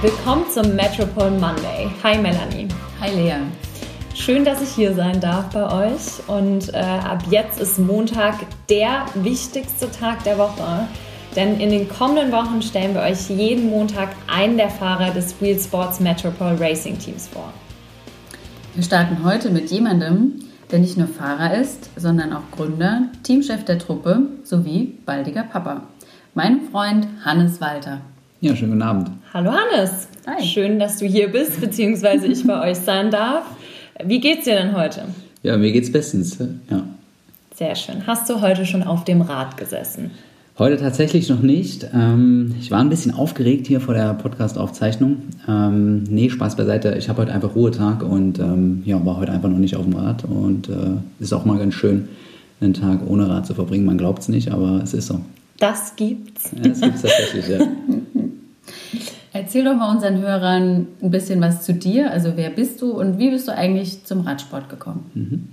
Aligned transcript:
Willkommen 0.00 0.44
zum 0.48 0.76
Metropole 0.76 1.32
Monday. 1.32 1.90
Hi 2.04 2.16
Melanie. 2.16 2.68
Hi 3.00 3.10
Lea. 3.16 3.38
Schön, 4.14 4.44
dass 4.44 4.62
ich 4.62 4.68
hier 4.68 4.94
sein 4.94 5.20
darf 5.20 5.50
bei 5.50 5.90
euch. 5.90 6.28
Und 6.28 6.72
äh, 6.72 6.76
ab 6.76 7.24
jetzt 7.30 7.60
ist 7.60 7.80
Montag 7.80 8.36
der 8.70 9.06
wichtigste 9.14 9.90
Tag 9.90 10.22
der 10.22 10.38
Woche. 10.38 10.86
Denn 11.34 11.58
in 11.58 11.70
den 11.70 11.88
kommenden 11.88 12.30
Wochen 12.30 12.62
stellen 12.62 12.94
wir 12.94 13.00
euch 13.00 13.28
jeden 13.28 13.70
Montag 13.70 14.10
einen 14.28 14.56
der 14.56 14.70
Fahrer 14.70 15.10
des 15.10 15.34
Wheel 15.40 15.58
Sports 15.58 15.98
Metropole 15.98 16.60
Racing 16.60 16.96
Teams 16.96 17.26
vor. 17.26 17.52
Wir 18.76 18.84
starten 18.84 19.24
heute 19.24 19.50
mit 19.50 19.68
jemandem, 19.72 20.44
der 20.70 20.78
nicht 20.78 20.96
nur 20.96 21.08
Fahrer 21.08 21.54
ist, 21.54 21.90
sondern 21.96 22.32
auch 22.32 22.48
Gründer, 22.52 23.08
Teamchef 23.24 23.64
der 23.64 23.80
Truppe 23.80 24.20
sowie 24.44 24.94
baldiger 25.04 25.42
Papa. 25.42 25.82
Mein 26.34 26.68
Freund 26.70 27.08
Hannes 27.24 27.60
Walter. 27.60 28.00
Ja, 28.40 28.54
schönen 28.54 28.70
guten 28.70 28.82
Abend. 28.82 29.10
Hallo 29.34 29.52
Hannes. 29.52 30.08
Hi. 30.26 30.42
Schön, 30.42 30.78
dass 30.78 30.96
du 30.96 31.04
hier 31.04 31.28
bist, 31.30 31.60
beziehungsweise 31.60 32.26
ich 32.28 32.46
bei 32.46 32.62
euch 32.70 32.78
sein 32.78 33.10
darf. 33.10 33.44
Wie 34.02 34.20
geht's 34.20 34.44
dir 34.44 34.54
denn 34.54 34.74
heute? 34.74 35.02
Ja, 35.42 35.58
mir 35.58 35.70
geht's 35.70 35.92
bestens. 35.92 36.38
Ja. 36.70 36.84
Sehr 37.54 37.74
schön. 37.74 38.06
Hast 38.06 38.30
du 38.30 38.40
heute 38.40 38.64
schon 38.64 38.82
auf 38.82 39.04
dem 39.04 39.20
Rad 39.20 39.58
gesessen? 39.58 40.12
Heute 40.58 40.78
tatsächlich 40.78 41.28
noch 41.28 41.42
nicht. 41.42 41.86
Ähm, 41.92 42.54
ich 42.58 42.70
war 42.70 42.80
ein 42.80 42.88
bisschen 42.88 43.12
aufgeregt 43.12 43.66
hier 43.66 43.82
vor 43.82 43.92
der 43.92 44.14
Podcast-Aufzeichnung. 44.14 45.18
Ähm, 45.46 46.04
nee, 46.04 46.30
Spaß 46.30 46.56
beiseite. 46.56 46.94
Ich 46.96 47.10
habe 47.10 47.20
heute 47.20 47.32
einfach 47.32 47.54
Ruhetag 47.54 48.02
und 48.02 48.38
ähm, 48.38 48.82
ja, 48.86 49.04
war 49.04 49.18
heute 49.18 49.32
einfach 49.32 49.50
noch 49.50 49.58
nicht 49.58 49.76
auf 49.76 49.84
dem 49.84 49.94
Rad. 49.94 50.24
Und 50.24 50.70
äh, 50.70 50.96
ist 51.20 51.34
auch 51.34 51.44
mal 51.44 51.58
ganz 51.58 51.74
schön, 51.74 52.08
einen 52.62 52.72
Tag 52.72 53.00
ohne 53.06 53.28
Rad 53.28 53.46
zu 53.46 53.52
verbringen. 53.52 53.84
Man 53.84 53.98
glaubt 53.98 54.20
es 54.20 54.28
nicht, 54.28 54.50
aber 54.52 54.80
es 54.82 54.94
ist 54.94 55.08
so. 55.08 55.20
Das 55.58 55.96
gibt's. 55.96 56.50
Ja, 56.56 56.68
das 56.68 56.80
gibt's 56.80 57.02
tatsächlich, 57.02 57.48
ja. 57.48 57.58
Erzähl 59.38 59.64
doch 59.64 59.76
mal 59.76 59.94
unseren 59.94 60.18
Hörern 60.18 60.88
ein 61.00 61.10
bisschen 61.10 61.40
was 61.40 61.62
zu 61.62 61.72
dir. 61.72 62.10
Also 62.10 62.32
wer 62.34 62.50
bist 62.50 62.82
du 62.82 62.90
und 62.90 63.18
wie 63.18 63.30
bist 63.30 63.46
du 63.46 63.54
eigentlich 63.54 64.04
zum 64.04 64.22
Radsport 64.22 64.68
gekommen? 64.68 65.04
Mhm. 65.14 65.48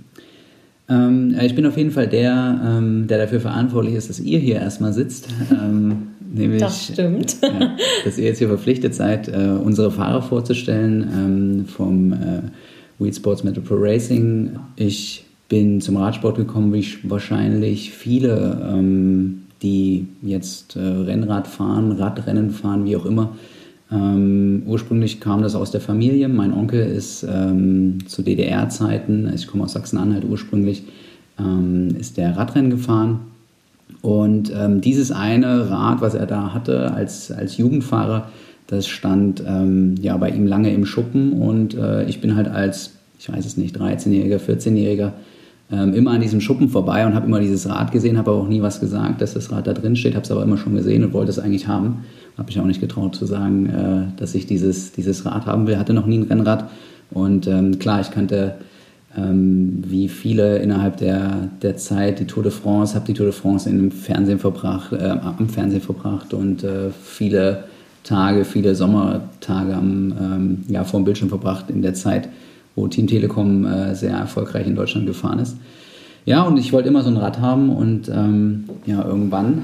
Ähm, 0.88 1.38
ich 1.40 1.54
bin 1.54 1.64
auf 1.66 1.76
jeden 1.76 1.92
Fall 1.92 2.08
der, 2.08 2.60
ähm, 2.64 3.06
der 3.06 3.18
dafür 3.18 3.40
verantwortlich 3.40 3.94
ist, 3.94 4.10
dass 4.10 4.18
ihr 4.18 4.40
hier 4.40 4.56
erstmal 4.56 4.92
sitzt. 4.92 5.28
Ähm, 5.52 6.08
nämlich, 6.34 6.60
das 6.60 6.86
stimmt. 6.86 7.36
Äh, 7.42 7.68
dass 8.04 8.18
ihr 8.18 8.24
jetzt 8.24 8.38
hier 8.38 8.48
verpflichtet 8.48 8.94
seid, 8.94 9.28
äh, 9.28 9.50
unsere 9.62 9.92
Fahrer 9.92 10.22
vorzustellen 10.22 11.08
ähm, 11.14 11.66
vom 11.66 12.12
äh, 12.12 12.42
Wheel 12.98 13.14
Sports 13.14 13.44
Metal 13.44 13.62
Pro 13.62 13.76
Racing. 13.78 14.58
Ich 14.74 15.24
bin 15.48 15.80
zum 15.80 15.96
Radsport 15.96 16.36
gekommen, 16.36 16.72
wie 16.72 16.80
ich 16.80 17.08
wahrscheinlich 17.08 17.92
viele 17.92 18.68
ähm, 18.68 19.42
die 19.62 20.06
jetzt 20.22 20.76
äh, 20.76 20.80
Rennrad 20.80 21.46
fahren, 21.46 21.92
Radrennen 21.92 22.50
fahren, 22.50 22.84
wie 22.84 22.96
auch 22.96 23.06
immer. 23.06 23.36
Ähm, 23.90 24.62
ursprünglich 24.66 25.20
kam 25.20 25.42
das 25.42 25.54
aus 25.54 25.70
der 25.70 25.80
Familie. 25.80 26.28
Mein 26.28 26.52
Onkel 26.52 26.84
ist 26.84 27.22
ähm, 27.22 27.98
zu 28.06 28.22
DDR-Zeiten, 28.22 29.30
ich 29.34 29.46
komme 29.46 29.64
aus 29.64 29.74
Sachsen-Anhalt 29.74 30.24
ursprünglich, 30.24 30.84
ähm, 31.38 31.94
ist 31.98 32.16
der 32.16 32.36
Radrennen 32.36 32.70
gefahren. 32.70 33.20
Und 34.02 34.52
ähm, 34.54 34.80
dieses 34.80 35.12
eine 35.12 35.70
Rad, 35.70 36.00
was 36.00 36.14
er 36.14 36.26
da 36.26 36.52
hatte 36.52 36.92
als, 36.92 37.30
als 37.30 37.56
Jugendfahrer, 37.56 38.28
das 38.66 38.88
stand 38.88 39.42
ähm, 39.46 39.94
ja 40.00 40.16
bei 40.16 40.30
ihm 40.30 40.46
lange 40.46 40.72
im 40.72 40.86
Schuppen. 40.86 41.32
Und 41.34 41.74
äh, 41.74 42.04
ich 42.06 42.20
bin 42.20 42.34
halt 42.34 42.48
als, 42.48 42.94
ich 43.18 43.32
weiß 43.32 43.46
es 43.46 43.56
nicht, 43.56 43.76
13-Jähriger, 43.76 44.38
14-Jähriger 44.38 45.12
ähm, 45.70 45.94
immer 45.94 46.12
an 46.12 46.20
diesem 46.20 46.40
Schuppen 46.40 46.68
vorbei 46.68 47.06
und 47.06 47.14
habe 47.14 47.26
immer 47.26 47.40
dieses 47.40 47.68
Rad 47.68 47.90
gesehen, 47.90 48.18
habe 48.18 48.30
aber 48.30 48.40
auch 48.40 48.48
nie 48.48 48.62
was 48.62 48.80
gesagt, 48.80 49.20
dass 49.20 49.34
das 49.34 49.50
Rad 49.50 49.66
da 49.66 49.72
drin 49.72 49.96
steht, 49.96 50.14
habe 50.14 50.24
es 50.24 50.30
aber 50.30 50.42
immer 50.42 50.58
schon 50.58 50.74
gesehen 50.74 51.04
und 51.04 51.12
wollte 51.12 51.30
es 51.30 51.38
eigentlich 51.38 51.66
haben. 51.66 52.04
Habe 52.38 52.46
mich 52.46 52.60
auch 52.60 52.64
nicht 52.66 52.80
getraut 52.80 53.16
zu 53.16 53.26
sagen, 53.26 53.66
äh, 53.66 54.18
dass 54.18 54.34
ich 54.34 54.46
dieses, 54.46 54.92
dieses 54.92 55.24
Rad 55.26 55.46
haben 55.46 55.66
will. 55.66 55.78
Hatte 55.78 55.92
noch 55.92 56.06
nie 56.06 56.18
ein 56.18 56.24
Rennrad 56.24 56.70
und 57.10 57.46
ähm, 57.46 57.78
klar, 57.78 58.00
ich 58.00 58.10
kannte 58.10 58.56
ähm, 59.16 59.82
wie 59.86 60.08
viele 60.08 60.58
innerhalb 60.58 60.98
der, 60.98 61.48
der 61.62 61.76
Zeit 61.76 62.20
die 62.20 62.26
Tour 62.26 62.42
de 62.42 62.52
France, 62.52 62.94
habe 62.94 63.06
die 63.06 63.14
Tour 63.14 63.26
de 63.26 63.34
France 63.34 63.68
im 63.68 63.90
Fernsehen 63.90 64.38
verbracht, 64.38 64.92
äh, 64.92 65.08
am 65.08 65.48
Fernsehen 65.48 65.80
verbracht 65.80 66.34
und 66.34 66.62
äh, 66.64 66.90
viele 66.90 67.64
Tage, 68.04 68.44
viele 68.44 68.74
Sommertage 68.74 69.74
am, 69.74 70.12
ähm, 70.20 70.64
ja, 70.68 70.84
vor 70.84 71.00
dem 71.00 71.04
Bildschirm 71.04 71.28
verbracht 71.28 71.70
in 71.70 71.82
der 71.82 71.94
Zeit 71.94 72.28
wo 72.76 72.86
Team 72.86 73.08
Telekom 73.08 73.66
äh, 73.66 73.94
sehr 73.94 74.12
erfolgreich 74.12 74.66
in 74.66 74.76
Deutschland 74.76 75.06
gefahren 75.06 75.40
ist. 75.40 75.56
Ja, 76.26 76.42
und 76.42 76.58
ich 76.58 76.72
wollte 76.72 76.88
immer 76.88 77.02
so 77.02 77.10
ein 77.10 77.16
Rad 77.16 77.40
haben 77.40 77.70
und 77.70 78.08
ähm, 78.08 78.64
ja, 78.84 79.04
irgendwann 79.04 79.62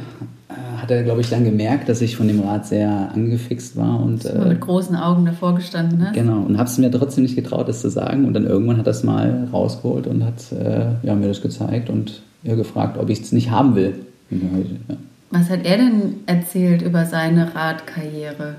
äh, 0.49 0.81
hat 0.81 0.91
er, 0.91 1.03
glaube 1.03 1.21
ich, 1.21 1.29
dann 1.29 1.45
gemerkt, 1.45 1.89
dass 1.89 2.01
ich 2.01 2.17
von 2.17 2.29
dem 2.29 2.41
Rad 2.41 2.67
sehr 2.67 3.11
angefixt 3.13 3.77
war. 3.77 4.01
Und, 4.01 4.25
äh, 4.25 4.49
mit 4.49 4.61
großen 4.61 4.95
Augen 4.97 5.27
davor 5.27 5.57
gestanden 5.57 6.05
hast. 6.05 6.15
Genau, 6.15 6.41
und 6.43 6.59
habe 6.59 6.69
es 6.69 6.79
mir 6.79 6.91
trotzdem 6.91 7.25
nicht 7.25 7.35
getraut, 7.35 7.69
das 7.69 7.81
zu 7.81 7.91
sagen. 7.91 8.25
Und 8.25 8.35
dann 8.35 8.47
irgendwann 8.47 8.79
hat 8.79 8.87
er 8.87 8.93
es 8.93 9.03
mal 9.03 9.49
rausgeholt 9.53 10.07
und 10.07 10.25
hat 10.25 10.53
äh, 10.53 10.87
ja, 11.03 11.15
mir 11.15 11.29
das 11.29 11.43
gezeigt 11.43 11.91
und 11.91 12.23
ja, 12.45 12.55
gefragt, 12.55 12.97
ob 12.97 13.11
ich 13.11 13.21
es 13.21 13.33
nicht 13.33 13.51
haben 13.51 13.75
will. 13.75 13.95
Ja. 14.31 14.97
Was 15.31 15.51
hat 15.51 15.65
er 15.65 15.79
denn 15.79 16.15
erzählt 16.27 16.83
über 16.83 17.07
seine 17.07 17.55
Radkarriere? 17.55 18.55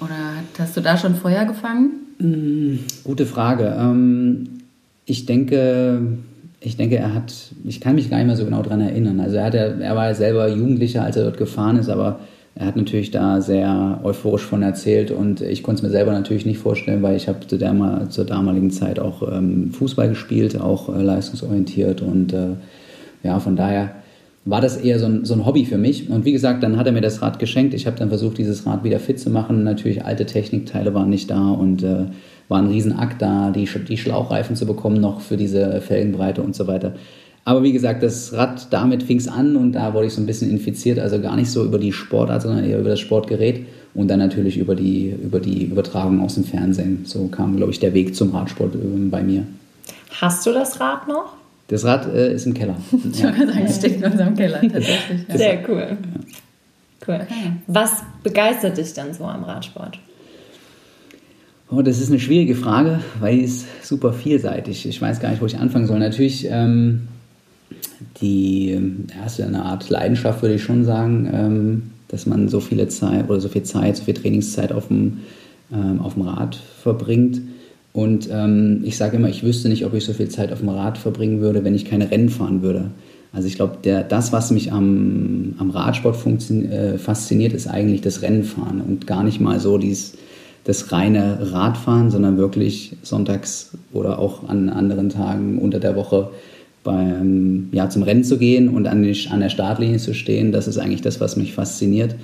Oder 0.00 0.14
hast 0.58 0.76
du 0.76 0.80
da 0.80 0.96
schon 0.96 1.14
Feuer 1.14 1.44
gefangen? 1.44 2.07
Hm, 2.18 2.80
gute 3.04 3.26
Frage. 3.26 3.76
Ähm, 3.78 4.60
ich 5.04 5.26
denke, 5.26 6.00
ich 6.60 6.76
denke, 6.76 6.96
er 6.96 7.14
hat, 7.14 7.32
ich 7.64 7.80
kann 7.80 7.94
mich 7.94 8.10
gar 8.10 8.18
nicht 8.18 8.26
mehr 8.26 8.36
so 8.36 8.44
genau 8.44 8.62
daran 8.62 8.80
erinnern. 8.80 9.20
Also 9.20 9.36
er, 9.36 9.44
hat, 9.44 9.54
er 9.54 9.96
war 9.96 10.08
ja 10.08 10.14
selber 10.14 10.48
Jugendlicher, 10.48 11.04
als 11.04 11.16
er 11.16 11.24
dort 11.24 11.38
gefahren 11.38 11.78
ist, 11.78 11.88
aber 11.88 12.20
er 12.58 12.66
hat 12.66 12.76
natürlich 12.76 13.12
da 13.12 13.40
sehr 13.40 14.00
euphorisch 14.02 14.42
von 14.42 14.62
erzählt 14.62 15.12
und 15.12 15.40
ich 15.40 15.62
konnte 15.62 15.78
es 15.78 15.82
mir 15.84 15.90
selber 15.90 16.10
natürlich 16.10 16.44
nicht 16.44 16.58
vorstellen, 16.58 17.02
weil 17.02 17.16
ich 17.16 17.28
habe 17.28 17.46
zu 17.46 17.56
der, 17.56 18.08
zur 18.10 18.24
damaligen 18.24 18.72
Zeit 18.72 18.98
auch 18.98 19.22
ähm, 19.32 19.70
Fußball 19.72 20.08
gespielt, 20.08 20.60
auch 20.60 20.88
äh, 20.88 21.00
leistungsorientiert 21.00 22.02
und 22.02 22.32
äh, 22.32 22.56
ja, 23.22 23.38
von 23.38 23.54
daher 23.54 23.92
war 24.48 24.62
das 24.62 24.78
eher 24.78 24.98
so 24.98 25.06
ein, 25.06 25.24
so 25.24 25.34
ein 25.34 25.44
Hobby 25.44 25.66
für 25.66 25.76
mich. 25.76 26.08
Und 26.08 26.24
wie 26.24 26.32
gesagt, 26.32 26.62
dann 26.62 26.78
hat 26.78 26.86
er 26.86 26.92
mir 26.92 27.02
das 27.02 27.20
Rad 27.20 27.38
geschenkt. 27.38 27.74
Ich 27.74 27.86
habe 27.86 27.98
dann 27.98 28.08
versucht, 28.08 28.38
dieses 28.38 28.64
Rad 28.64 28.82
wieder 28.82 28.98
fit 28.98 29.20
zu 29.20 29.28
machen. 29.28 29.62
Natürlich, 29.62 30.04
alte 30.04 30.24
Technikteile 30.24 30.94
waren 30.94 31.10
nicht 31.10 31.30
da 31.30 31.50
und 31.50 31.82
äh, 31.82 32.06
war 32.48 32.58
ein 32.58 32.68
Riesenakt 32.68 33.20
da, 33.20 33.50
die, 33.50 33.68
die 33.86 33.98
Schlauchreifen 33.98 34.56
zu 34.56 34.64
bekommen 34.64 35.00
noch 35.00 35.20
für 35.20 35.36
diese 35.36 35.82
Felgenbreite 35.82 36.40
und 36.40 36.56
so 36.56 36.66
weiter. 36.66 36.94
Aber 37.44 37.62
wie 37.62 37.72
gesagt, 37.72 38.02
das 38.02 38.32
Rad, 38.32 38.68
damit 38.70 39.02
fing 39.02 39.18
es 39.18 39.28
an 39.28 39.56
und 39.56 39.72
da 39.72 39.92
wurde 39.92 40.06
ich 40.06 40.14
so 40.14 40.20
ein 40.20 40.26
bisschen 40.26 40.50
infiziert. 40.50 40.98
Also 40.98 41.20
gar 41.20 41.36
nicht 41.36 41.50
so 41.50 41.64
über 41.64 41.78
die 41.78 41.92
Sportart, 41.92 42.42
sondern 42.42 42.64
eher 42.64 42.78
über 42.78 42.90
das 42.90 43.00
Sportgerät 43.00 43.66
und 43.94 44.08
dann 44.08 44.18
natürlich 44.18 44.56
über 44.56 44.74
die, 44.74 45.14
über 45.22 45.40
die 45.40 45.64
Übertragung 45.64 46.22
aus 46.22 46.36
dem 46.36 46.44
Fernsehen. 46.44 47.04
So 47.04 47.26
kam, 47.28 47.56
glaube 47.56 47.72
ich, 47.72 47.80
der 47.80 47.92
Weg 47.92 48.14
zum 48.14 48.34
Radsport 48.34 48.74
äh, 48.74 48.78
bei 49.10 49.22
mir. 49.22 49.44
Hast 50.20 50.46
du 50.46 50.52
das 50.52 50.80
Rad 50.80 51.06
noch? 51.06 51.34
Das 51.68 51.84
Rad 51.84 52.12
äh, 52.12 52.34
ist 52.34 52.46
im 52.46 52.54
Keller. 52.54 52.76
Ich 53.12 53.20
ja. 53.20 53.32
sagen, 53.32 53.64
es 53.64 53.76
steht 53.76 53.96
in 53.96 54.04
unserem 54.04 54.34
Keller 54.34 54.60
tatsächlich. 54.60 55.28
Ja. 55.28 55.36
Sehr 55.36 55.68
cool. 55.68 55.96
Cool. 57.06 57.26
Was 57.66 58.02
begeistert 58.22 58.76
dich 58.76 58.92
denn 58.92 59.14
so 59.14 59.24
am 59.24 59.44
Radsport? 59.44 59.98
Oh, 61.70 61.82
das 61.82 62.00
ist 62.00 62.08
eine 62.08 62.18
schwierige 62.18 62.54
Frage, 62.54 63.00
weil 63.20 63.36
die 63.36 63.42
ist 63.44 63.66
super 63.86 64.14
vielseitig. 64.14 64.86
Ich 64.86 65.00
weiß 65.00 65.20
gar 65.20 65.30
nicht, 65.30 65.42
wo 65.42 65.46
ich 65.46 65.58
anfangen 65.58 65.86
soll. 65.86 65.98
Natürlich 65.98 66.46
ähm, 66.50 67.08
die 68.20 68.78
erste 69.22 69.42
ja, 69.42 69.48
eine 69.48 69.64
Art 69.64 69.90
Leidenschaft, 69.90 70.40
würde 70.40 70.54
ich 70.54 70.62
schon 70.62 70.84
sagen, 70.84 71.28
ähm, 71.30 71.82
dass 72.08 72.24
man 72.24 72.48
so 72.48 72.60
viele 72.60 72.88
Zeit 72.88 73.28
oder 73.28 73.40
so 73.40 73.48
viel 73.48 73.64
Zeit, 73.64 73.98
so 73.98 74.04
viel 74.04 74.14
Trainingszeit 74.14 74.72
auf 74.72 74.88
dem, 74.88 75.18
ähm, 75.70 76.00
auf 76.00 76.14
dem 76.14 76.22
Rad 76.22 76.56
verbringt. 76.82 77.42
Und 77.98 78.28
ähm, 78.30 78.82
ich 78.84 78.96
sage 78.96 79.16
immer, 79.16 79.28
ich 79.28 79.42
wüsste 79.42 79.68
nicht, 79.68 79.84
ob 79.84 79.92
ich 79.92 80.04
so 80.04 80.12
viel 80.12 80.28
Zeit 80.28 80.52
auf 80.52 80.60
dem 80.60 80.68
Rad 80.68 80.98
verbringen 80.98 81.40
würde, 81.40 81.64
wenn 81.64 81.74
ich 81.74 81.84
keine 81.84 82.08
Rennen 82.12 82.28
fahren 82.28 82.62
würde. 82.62 82.92
Also 83.32 83.48
ich 83.48 83.56
glaube, 83.56 83.78
das, 84.08 84.32
was 84.32 84.52
mich 84.52 84.70
am, 84.70 85.56
am 85.58 85.70
Radsport 85.70 86.16
äh, 86.24 86.96
fasziniert, 86.96 87.54
ist 87.54 87.66
eigentlich 87.66 88.00
das 88.00 88.22
Rennenfahren 88.22 88.82
und 88.82 89.08
gar 89.08 89.24
nicht 89.24 89.40
mal 89.40 89.58
so 89.58 89.78
dieses, 89.78 90.12
das 90.62 90.92
reine 90.92 91.50
Radfahren, 91.52 92.12
sondern 92.12 92.38
wirklich 92.38 92.96
sonntags 93.02 93.72
oder 93.92 94.20
auch 94.20 94.48
an 94.48 94.68
anderen 94.68 95.08
Tagen 95.08 95.58
unter 95.58 95.80
der 95.80 95.96
Woche 95.96 96.30
beim, 96.88 97.68
ja, 97.72 97.90
zum 97.90 98.02
Rennen 98.02 98.24
zu 98.24 98.38
gehen 98.38 98.70
und 98.70 98.86
an, 98.86 99.02
die, 99.02 99.14
an 99.30 99.40
der 99.40 99.50
Startlinie 99.50 99.98
zu 99.98 100.14
stehen. 100.14 100.52
Das 100.52 100.66
ist 100.66 100.78
eigentlich 100.78 101.02
das, 101.02 101.20
was 101.20 101.36
mich 101.36 101.52
fasziniert. 101.52 102.14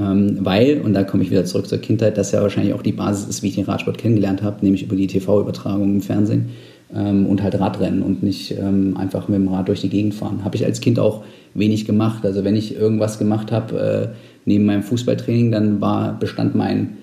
Ähm, 0.00 0.38
weil, 0.40 0.80
und 0.80 0.94
da 0.94 1.04
komme 1.04 1.22
ich 1.22 1.30
wieder 1.30 1.44
zurück 1.44 1.68
zur 1.68 1.78
Kindheit, 1.78 2.16
das 2.16 2.32
ja 2.32 2.40
wahrscheinlich 2.40 2.72
auch 2.72 2.82
die 2.82 2.92
Basis 2.92 3.28
ist, 3.28 3.42
wie 3.42 3.48
ich 3.48 3.56
den 3.56 3.66
Radsport 3.66 3.98
kennengelernt 3.98 4.42
habe, 4.42 4.64
nämlich 4.64 4.82
über 4.82 4.96
die 4.96 5.06
TV-Übertragung 5.06 5.96
im 5.96 6.00
Fernsehen 6.00 6.46
ähm, 6.94 7.26
und 7.26 7.42
halt 7.42 7.60
Radrennen 7.60 8.02
und 8.02 8.22
nicht 8.22 8.52
ähm, 8.58 8.96
einfach 8.96 9.28
mit 9.28 9.38
dem 9.38 9.48
Rad 9.48 9.68
durch 9.68 9.82
die 9.82 9.90
Gegend 9.90 10.14
fahren. 10.14 10.42
Habe 10.42 10.56
ich 10.56 10.64
als 10.64 10.80
Kind 10.80 10.98
auch 10.98 11.22
wenig 11.52 11.84
gemacht. 11.84 12.24
Also 12.24 12.44
wenn 12.44 12.56
ich 12.56 12.74
irgendwas 12.74 13.18
gemacht 13.18 13.52
habe 13.52 13.78
äh, 13.78 14.16
neben 14.46 14.64
meinem 14.64 14.82
Fußballtraining, 14.82 15.52
dann 15.52 15.82
war, 15.82 16.18
bestand 16.18 16.54
mein 16.54 16.96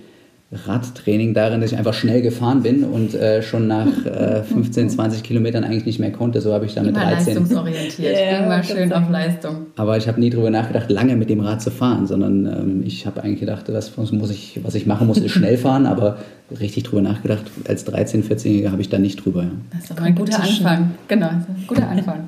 Radtraining 0.54 1.34
darin, 1.34 1.62
dass 1.62 1.72
ich 1.72 1.78
einfach 1.78 1.94
schnell 1.94 2.22
gefahren 2.22 2.62
bin 2.62 2.84
und 2.84 3.14
äh, 3.14 3.42
schon 3.42 3.68
nach 3.68 3.88
äh, 4.06 4.44
15, 4.52 4.90
20 4.90 5.24
Kilometern 5.24 5.64
eigentlich 5.64 5.86
nicht 5.86 6.00
mehr 6.00 6.12
konnte. 6.12 6.42
So 6.42 6.54
habe 6.54 6.66
ich 6.66 6.74
dann 6.74 6.88
mit 6.88 6.96
13. 6.98 7.36
leistungsorientiert, 7.36 8.16
yeah, 8.18 8.44
immer 8.44 8.62
schön 8.62 8.92
auf 8.92 9.10
Leistung. 9.10 9.68
Aber 9.78 9.96
ich 9.96 10.10
habe 10.10 10.20
nie 10.20 10.30
darüber 10.30 10.50
nachgedacht, 10.50 10.92
lange 10.92 11.16
mit 11.16 11.30
dem 11.30 11.40
Rad 11.40 11.62
zu 11.62 11.72
fahren, 11.72 12.06
sondern 12.06 12.46
ähm, 12.46 12.84
ich 12.86 13.06
habe 13.06 13.24
eigentlich 13.24 13.40
gedacht, 13.40 13.70
das 13.70 13.96
muss 13.96 14.30
ich, 14.30 14.60
was 14.64 14.76
ich 14.76 14.86
machen 14.86 15.08
muss, 15.08 15.20
ist 15.20 15.32
schnell 15.32 15.58
fahren, 15.58 15.86
aber 15.86 16.18
richtig 16.60 16.84
drüber 16.84 17.02
nachgedacht, 17.02 17.46
als 17.68 17.88
13-, 17.88 18.24
14-Jähriger 18.28 18.72
habe 18.72 18.82
ich 18.82 18.90
da 18.90 19.00
nicht 19.00 19.24
drüber. 19.24 19.44
Ja. 19.44 19.52
Das 19.72 19.84
ist 19.84 19.92
doch 19.92 20.04
ein 20.04 20.16
guter 20.16 20.44
Anfang. 20.44 20.92
Genau, 21.08 21.30
guter 21.66 21.88
Anfang. 21.90 22.28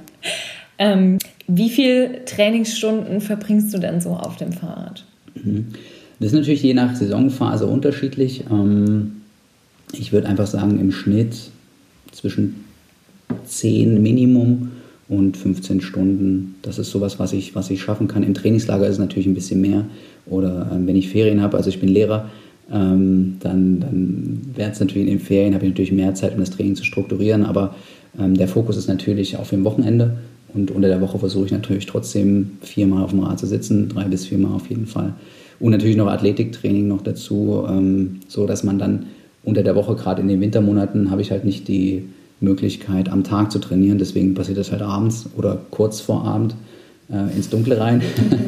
ähm, 0.78 1.18
wie 1.48 1.70
viele 1.70 2.24
Trainingsstunden 2.24 3.20
verbringst 3.20 3.74
du 3.74 3.80
denn 3.80 4.00
so 4.00 4.12
auf 4.12 4.38
dem 4.38 4.54
Fahrrad? 4.54 5.04
Mhm. 5.36 5.74
Das 6.24 6.32
ist 6.32 6.38
natürlich 6.40 6.64
je 6.64 6.74
nach 6.74 6.96
Saisonphase 6.96 7.66
unterschiedlich. 7.66 8.46
Ähm, 8.50 9.24
ich 9.92 10.14
würde 10.14 10.30
einfach 10.30 10.48
sagen, 10.48 10.80
im 10.80 10.94
Schnitt 10.94 11.36
zwischen 12.14 12.64
10 13.46 14.02
Minimum 14.02 14.72
und 15.10 15.36
15 15.36 15.82
Stunden. 15.82 16.56
Das 16.62 16.80
ist 16.80 16.92
sowas, 16.92 17.20
was 17.20 17.34
ich, 17.34 17.56
was 17.56 17.70
ich 17.70 17.82
schaffen 17.82 18.08
kann. 18.08 18.24
Im 18.24 18.34
Trainingslager 18.34 18.88
ist 18.88 18.94
es 18.94 19.00
natürlich 19.00 19.28
ein 19.28 19.34
bisschen 19.34 19.60
mehr. 19.60 19.84
Oder 20.26 20.72
ähm, 20.74 20.88
wenn 20.88 20.96
ich 20.96 21.10
Ferien 21.10 21.42
habe, 21.42 21.58
also 21.58 21.70
ich 21.70 21.82
bin 21.82 21.90
Lehrer, 21.90 22.30
ähm, 22.72 23.36
dann, 23.42 23.82
dann 23.82 24.42
wäre 24.56 24.72
es 24.72 24.80
natürlich 24.80 25.10
in 25.10 25.18
den 25.18 25.20
Ferien, 25.20 25.54
habe 25.54 25.66
ich 25.66 25.72
natürlich 25.72 25.92
mehr 25.92 26.16
Zeit, 26.16 26.36
um 26.36 26.40
das 26.40 26.52
Training 26.52 26.78
zu 26.78 26.86
strukturieren. 26.86 27.44
Aber 27.46 27.76
der 28.16 28.48
Fokus 28.48 28.78
ist 28.78 28.88
natürlich 28.88 29.38
auf 29.38 29.50
dem 29.50 29.64
Wochenende. 29.66 30.18
Und 30.54 30.70
unter 30.70 30.88
der 30.88 31.02
Woche 31.02 31.18
versuche 31.18 31.48
ich 31.48 31.52
natürlich 31.52 31.88
trotzdem 31.88 32.52
viermal 32.62 33.04
auf 33.04 33.10
dem 33.10 33.22
Rad 33.22 33.40
zu 33.40 33.48
sitzen, 33.48 33.90
drei 33.90 34.04
bis 34.04 34.28
viermal 34.28 34.54
auf 34.54 34.70
jeden 34.70 34.86
Fall. 34.86 35.16
Und 35.60 35.72
natürlich 35.72 35.98
noch 35.98 36.08
Athletiktraining 36.08 36.88
noch 36.88 37.02
dazu, 37.02 37.66
ähm, 37.68 38.22
so 38.28 38.46
dass 38.46 38.64
man 38.64 38.80
dann 38.80 39.08
unter 39.44 39.64
der 39.64 39.76
Woche, 39.76 39.96
gerade 39.96 40.22
in 40.22 40.28
den 40.28 40.42
Wintermonaten, 40.42 41.12
habe 41.12 41.22
ich 41.22 41.32
halt 41.32 41.46
nicht 41.46 41.68
die 41.68 42.06
Möglichkeit, 42.40 43.10
am 43.10 43.24
Tag 43.24 43.52
zu 43.52 43.60
trainieren. 43.60 43.98
Deswegen 43.98 44.34
passiert 44.34 44.58
das 44.58 44.72
halt 44.72 44.82
abends 44.82 45.30
oder 45.38 45.60
kurz 45.72 46.02
vor 46.02 46.26
Abend 46.26 46.56
äh, 47.10 47.36
ins 47.36 47.50
Dunkle 47.50 47.80
rein. 47.80 48.02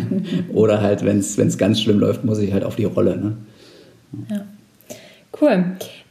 oder 0.53 0.81
halt, 0.81 1.03
wenn 1.05 1.19
es 1.19 1.57
ganz 1.57 1.81
schlimm 1.81 1.99
läuft, 1.99 2.23
muss 2.23 2.39
ich 2.39 2.53
halt 2.53 2.63
auf 2.63 2.75
die 2.75 2.85
Rolle. 2.85 3.17
Ne? 3.17 3.37
Ja. 4.29 4.45
Cool. 5.39 5.65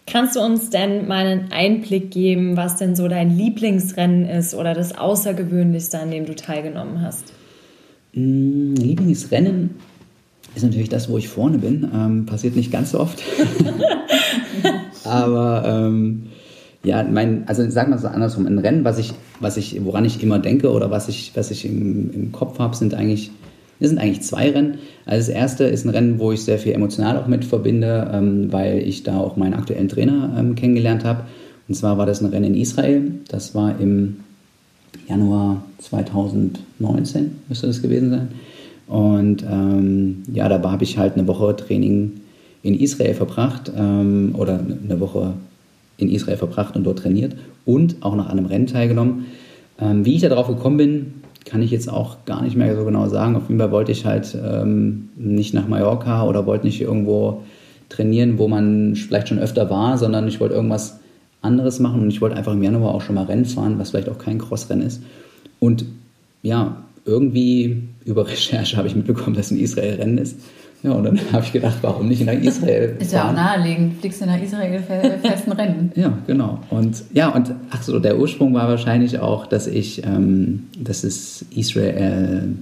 Kannst 0.07 0.37
du 0.37 0.41
uns 0.41 0.69
denn 0.69 1.09
mal 1.09 1.27
einen 1.27 1.53
Einblick 1.53 2.11
geben, 2.11 2.57
was 2.59 2.77
denn 2.77 2.95
so 2.95 3.09
dein 3.09 3.37
Lieblingsrennen 3.37 4.27
ist 4.27 4.55
oder 4.55 4.75
das 4.75 4.99
Außergewöhnlichste, 4.99 5.99
an 5.99 6.11
dem 6.11 6.27
du 6.27 6.35
teilgenommen 6.35 7.01
hast? 7.01 7.33
Mm, 8.13 8.75
Lieblingsrennen 8.75 9.71
ist 10.55 10.63
natürlich 10.63 10.89
das, 10.89 11.09
wo 11.09 11.19
ich 11.19 11.29
vorne 11.29 11.59
bin. 11.59 11.89
Ähm, 11.95 12.27
passiert 12.27 12.57
nicht 12.57 12.71
ganz 12.71 12.93
so 12.93 13.01
oft. 13.01 13.23
Aber 15.05 15.65
ähm, 15.67 16.25
ja, 16.85 17.03
mein, 17.03 17.49
also 17.49 17.69
sagen 17.71 17.91
wir 17.91 17.97
es 17.97 18.05
andersrum, 18.05 18.47
ein 18.47 18.59
Rennen, 18.59 18.85
was 18.85 18.99
ich, 18.99 19.13
was 19.41 19.57
ich, 19.57 19.85
woran 19.85 20.05
ich 20.05 20.23
immer 20.23 20.39
denke 20.39 20.71
oder 20.71 20.91
was 20.91 21.09
ich, 21.09 21.33
was 21.35 21.51
ich 21.51 21.65
im, 21.65 22.11
im 22.13 22.33
Kopf 22.33 22.59
habe, 22.59 22.77
sind 22.77 22.95
eigentlich, 22.95 23.31
das 23.81 23.89
sind 23.89 23.99
eigentlich 23.99 24.23
zwei 24.23 24.51
Rennen. 24.51 24.79
Also 25.07 25.27
das 25.27 25.37
erste 25.37 25.65
ist 25.65 25.85
ein 25.85 25.91
Rennen, 25.91 26.19
wo 26.19 26.33
ich 26.33 26.45
sehr 26.45 26.59
viel 26.59 26.73
emotional 26.73 27.19
auch 27.19 27.27
mit 27.27 27.45
verbinde, 27.45 28.11
ähm, 28.13 28.53
weil 28.53 28.79
ich 28.79 29.03
da 29.03 29.19
auch 29.19 29.37
meinen 29.37 29.55
aktuellen 29.55 29.89
Trainer 29.89 30.35
ähm, 30.39 30.55
kennengelernt 30.55 31.05
habe. 31.05 31.25
Und 31.69 31.75
zwar 31.75 31.97
war 31.97 32.07
das 32.07 32.21
ein 32.21 32.27
Rennen 32.27 32.55
in 32.55 32.61
Israel. 32.61 33.13
Das 33.29 33.55
war 33.55 33.81
im 33.81 34.17
Januar 35.09 35.65
2019, 35.79 37.41
müsste 37.49 37.67
das 37.67 37.83
gewesen 37.83 38.11
sein. 38.11 38.29
Und 38.87 39.43
ähm, 39.43 40.23
ja, 40.33 40.49
da 40.49 40.71
habe 40.71 40.85
ich 40.85 40.99
halt 40.99 41.15
eine 41.15 41.27
Woche 41.27 41.57
Training 41.57 42.13
in 42.63 42.75
Israel 42.75 43.15
verbracht 43.15 43.73
ähm, 43.77 44.35
oder 44.37 44.59
eine 44.59 45.01
Woche 45.01 45.35
in 45.97 46.11
Israel 46.11 46.37
verbracht 46.37 46.77
und 46.77 46.85
dort 46.85 46.99
trainiert 46.99 47.37
und 47.65 47.97
auch 48.01 48.15
noch 48.15 48.27
an 48.27 48.39
einem 48.39 48.47
Rennen 48.47 48.67
teilgenommen. 48.67 49.27
Ähm, 49.79 50.05
wie 50.05 50.15
ich 50.15 50.23
da 50.23 50.29
drauf 50.29 50.49
gekommen 50.49 50.77
bin, 50.77 51.15
kann 51.45 51.63
ich 51.63 51.71
jetzt 51.71 51.91
auch 51.91 52.25
gar 52.25 52.43
nicht 52.43 52.57
mehr 52.57 52.75
so 52.77 52.85
genau 52.85 53.09
sagen. 53.09 53.37
Auf 53.37 53.49
jeden 53.49 53.61
Fall 53.61 53.71
wollte 53.71 53.93
ich 53.93 54.07
halt 54.07 54.37
ähm, 54.43 55.11
nicht 55.17 55.55
nach 55.55 55.69
Mallorca 55.69 56.25
oder 56.27 56.47
wollte 56.47 56.67
nicht 56.67 56.81
irgendwo 56.81 57.43
trainieren, 57.89 58.39
wo 58.39 58.49
man 58.49 58.95
vielleicht 58.97 59.29
schon 59.29 59.39
öfter 59.39 59.69
war, 59.71 59.99
sondern 59.99 60.27
ich 60.27 60.41
wollte 60.41 60.55
irgendwas 60.55 61.01
anderes 61.43 61.81
machen 61.81 62.01
und 62.01 62.09
ich 62.09 62.21
wollte 62.21 62.37
einfach 62.37 62.53
im 62.53 62.63
Januar 62.63 62.95
auch 62.95 63.03
schon 63.03 63.15
mal 63.15 63.25
Rennen 63.25 63.45
fahren, 63.45 63.79
was 63.79 63.91
vielleicht 63.91 64.09
auch 64.09 64.19
kein 64.19 64.39
Crossrennen 64.39 64.87
ist. 64.87 65.03
Und 65.61 65.85
ja, 66.43 66.85
irgendwie 67.05 67.83
über 68.05 68.27
Recherche 68.29 68.77
habe 68.77 68.89
ich 68.89 68.97
mitbekommen, 68.97 69.37
dass 69.37 69.51
ein 69.51 69.59
Israel 69.59 69.97
Rennen 69.97 70.19
ist. 70.19 70.39
Ja, 70.83 70.93
und 70.93 71.05
dann 71.05 71.19
habe 71.33 71.45
ich 71.45 71.53
gedacht, 71.53 71.79
warum 71.83 72.09
nicht 72.09 72.25
nach 72.25 72.35
Israel? 72.35 72.97
Ist 72.99 73.13
ja 73.13 73.29
auch 73.29 73.33
naheliegend, 73.33 74.01
fliegst 74.01 74.21
du 74.21 74.27
nach 74.27 74.41
Israel 74.41 74.83
festen 75.23 75.53
Rennen. 75.53 75.93
ja, 75.97 76.17
genau. 76.27 76.61
Und 76.71 77.03
ja, 77.13 77.31
und 77.31 77.53
ach 77.71 77.83
so, 77.83 77.99
der 77.99 78.19
Ursprung 78.19 78.55
war 78.55 78.69
wahrscheinlich 78.69 79.19
auch, 79.19 79.47
dass 79.47 79.67
ich, 79.67 80.05
ähm, 80.05 80.65
das 80.79 81.03
ist 81.03 81.47
Israel, 81.57 82.55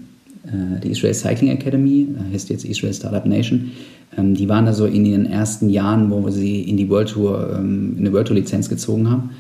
äh, 0.47 0.81
die 0.83 0.91
Israel 0.91 1.15
Cycling 1.15 1.51
Academy, 1.51 2.09
heißt 2.33 2.49
jetzt 2.51 2.65
Israel 2.65 2.95
Startup 2.95 3.27
Nation. 3.27 3.73
Ähm, 4.17 4.35
die 4.35 4.49
waren 4.49 4.67
da 4.67 4.73
so 4.73 4.87
in 4.87 5.05
den 5.05 5.27
ersten 5.27 5.69
Jahren, 5.69 6.11
wo 6.11 6.29
sie 6.31 6.63
in 6.63 6.77
die 6.77 6.89
World 6.89 7.11
Tour, 7.11 7.57
ähm, 7.59 7.97
eine 7.99 8.13
World 8.13 8.29
Tour 8.29 8.37
Lizenz 8.37 8.69
gezogen 8.69 9.11
haben. 9.11 9.31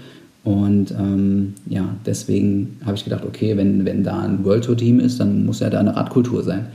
Und 0.44 0.90
ähm, 0.90 1.54
ja, 1.68 1.94
deswegen 2.04 2.76
habe 2.84 2.96
ich 2.96 3.04
gedacht, 3.04 3.24
okay, 3.24 3.56
wenn, 3.56 3.84
wenn 3.84 4.02
da 4.02 4.20
ein 4.20 4.44
World 4.44 4.64
Tour 4.64 4.76
Team 4.76 4.98
ist, 4.98 5.20
dann 5.20 5.46
muss 5.46 5.60
ja 5.60 5.70
da 5.70 5.80
eine 5.80 5.94
Radkultur 5.94 6.42
sein. 6.42 6.66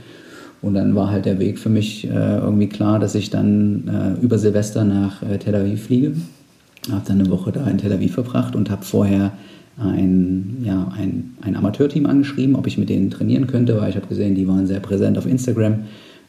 Und 0.62 0.74
dann 0.74 0.94
war 0.94 1.10
halt 1.10 1.26
der 1.26 1.38
Weg 1.38 1.58
für 1.58 1.68
mich 1.68 2.08
äh, 2.08 2.38
irgendwie 2.38 2.68
klar, 2.68 2.98
dass 2.98 3.14
ich 3.14 3.30
dann 3.30 4.16
äh, 4.18 4.24
über 4.24 4.38
Silvester 4.38 4.84
nach 4.84 5.22
äh, 5.22 5.38
Tel 5.38 5.54
Aviv 5.54 5.84
fliege. 5.84 6.14
Habe 6.90 7.02
dann 7.06 7.20
eine 7.20 7.30
Woche 7.30 7.52
da 7.52 7.66
in 7.66 7.78
Tel 7.78 7.92
Aviv 7.92 8.14
verbracht 8.14 8.56
und 8.56 8.70
habe 8.70 8.84
vorher 8.84 9.32
ein, 9.78 10.56
ja, 10.64 10.90
ein, 10.96 11.36
ein 11.42 11.54
Amateurteam 11.54 12.06
angeschrieben, 12.06 12.56
ob 12.56 12.66
ich 12.66 12.78
mit 12.78 12.88
denen 12.88 13.10
trainieren 13.10 13.46
könnte, 13.46 13.80
weil 13.80 13.90
ich 13.90 13.96
habe 13.96 14.08
gesehen, 14.08 14.34
die 14.34 14.48
waren 14.48 14.66
sehr 14.66 14.80
präsent 14.80 15.18
auf 15.18 15.26
Instagram. 15.26 15.84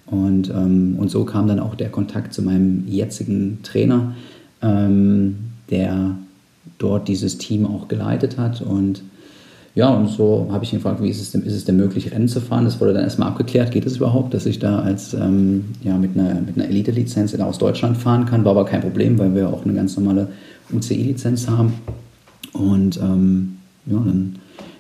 Und, 0.05 0.49
ähm, 0.49 0.95
und 0.99 1.09
so 1.09 1.23
kam 1.23 1.47
dann 1.47 1.59
auch 1.59 1.75
der 1.75 1.89
Kontakt 1.89 2.33
zu 2.33 2.41
meinem 2.41 2.83
jetzigen 2.87 3.59
Trainer, 3.63 4.13
ähm, 4.61 5.35
der 5.69 6.15
dort 6.77 7.07
dieses 7.07 7.37
Team 7.37 7.65
auch 7.65 7.87
geleitet 7.87 8.37
hat. 8.37 8.61
Und 8.61 9.03
ja, 9.75 9.89
und 9.89 10.07
so 10.07 10.49
habe 10.51 10.63
ich 10.63 10.73
ihn 10.73 10.79
gefragt, 10.79 11.01
wie 11.01 11.09
ist 11.09 11.21
es 11.21 11.31
denn, 11.31 11.43
ist 11.43 11.53
es 11.53 11.65
denn 11.65 11.77
möglich, 11.77 12.11
Rennen 12.11 12.27
zu 12.27 12.41
fahren? 12.41 12.65
Das 12.65 12.81
wurde 12.81 12.93
dann 12.93 13.03
erstmal 13.03 13.29
abgeklärt, 13.29 13.71
geht 13.71 13.85
es 13.85 13.97
überhaupt, 13.97 14.33
dass 14.33 14.45
ich 14.45 14.59
da 14.59 14.79
als 14.79 15.13
ähm, 15.13 15.65
ja, 15.83 15.97
mit 15.97 16.17
einer, 16.17 16.41
mit 16.41 16.57
einer 16.57 16.67
Elite-Lizenz 16.67 17.33
aus 17.39 17.57
Deutschland 17.57 17.97
fahren 17.97 18.25
kann. 18.25 18.43
War 18.43 18.51
aber 18.51 18.65
kein 18.65 18.81
Problem, 18.81 19.17
weil 19.19 19.33
wir 19.35 19.49
auch 19.49 19.63
eine 19.63 19.73
ganz 19.73 19.95
normale 19.95 20.29
UCI-Lizenz 20.73 21.47
haben. 21.47 21.73
Und 22.53 22.97
ähm, 22.97 23.57
ja, 23.85 23.97
dann 23.97 24.35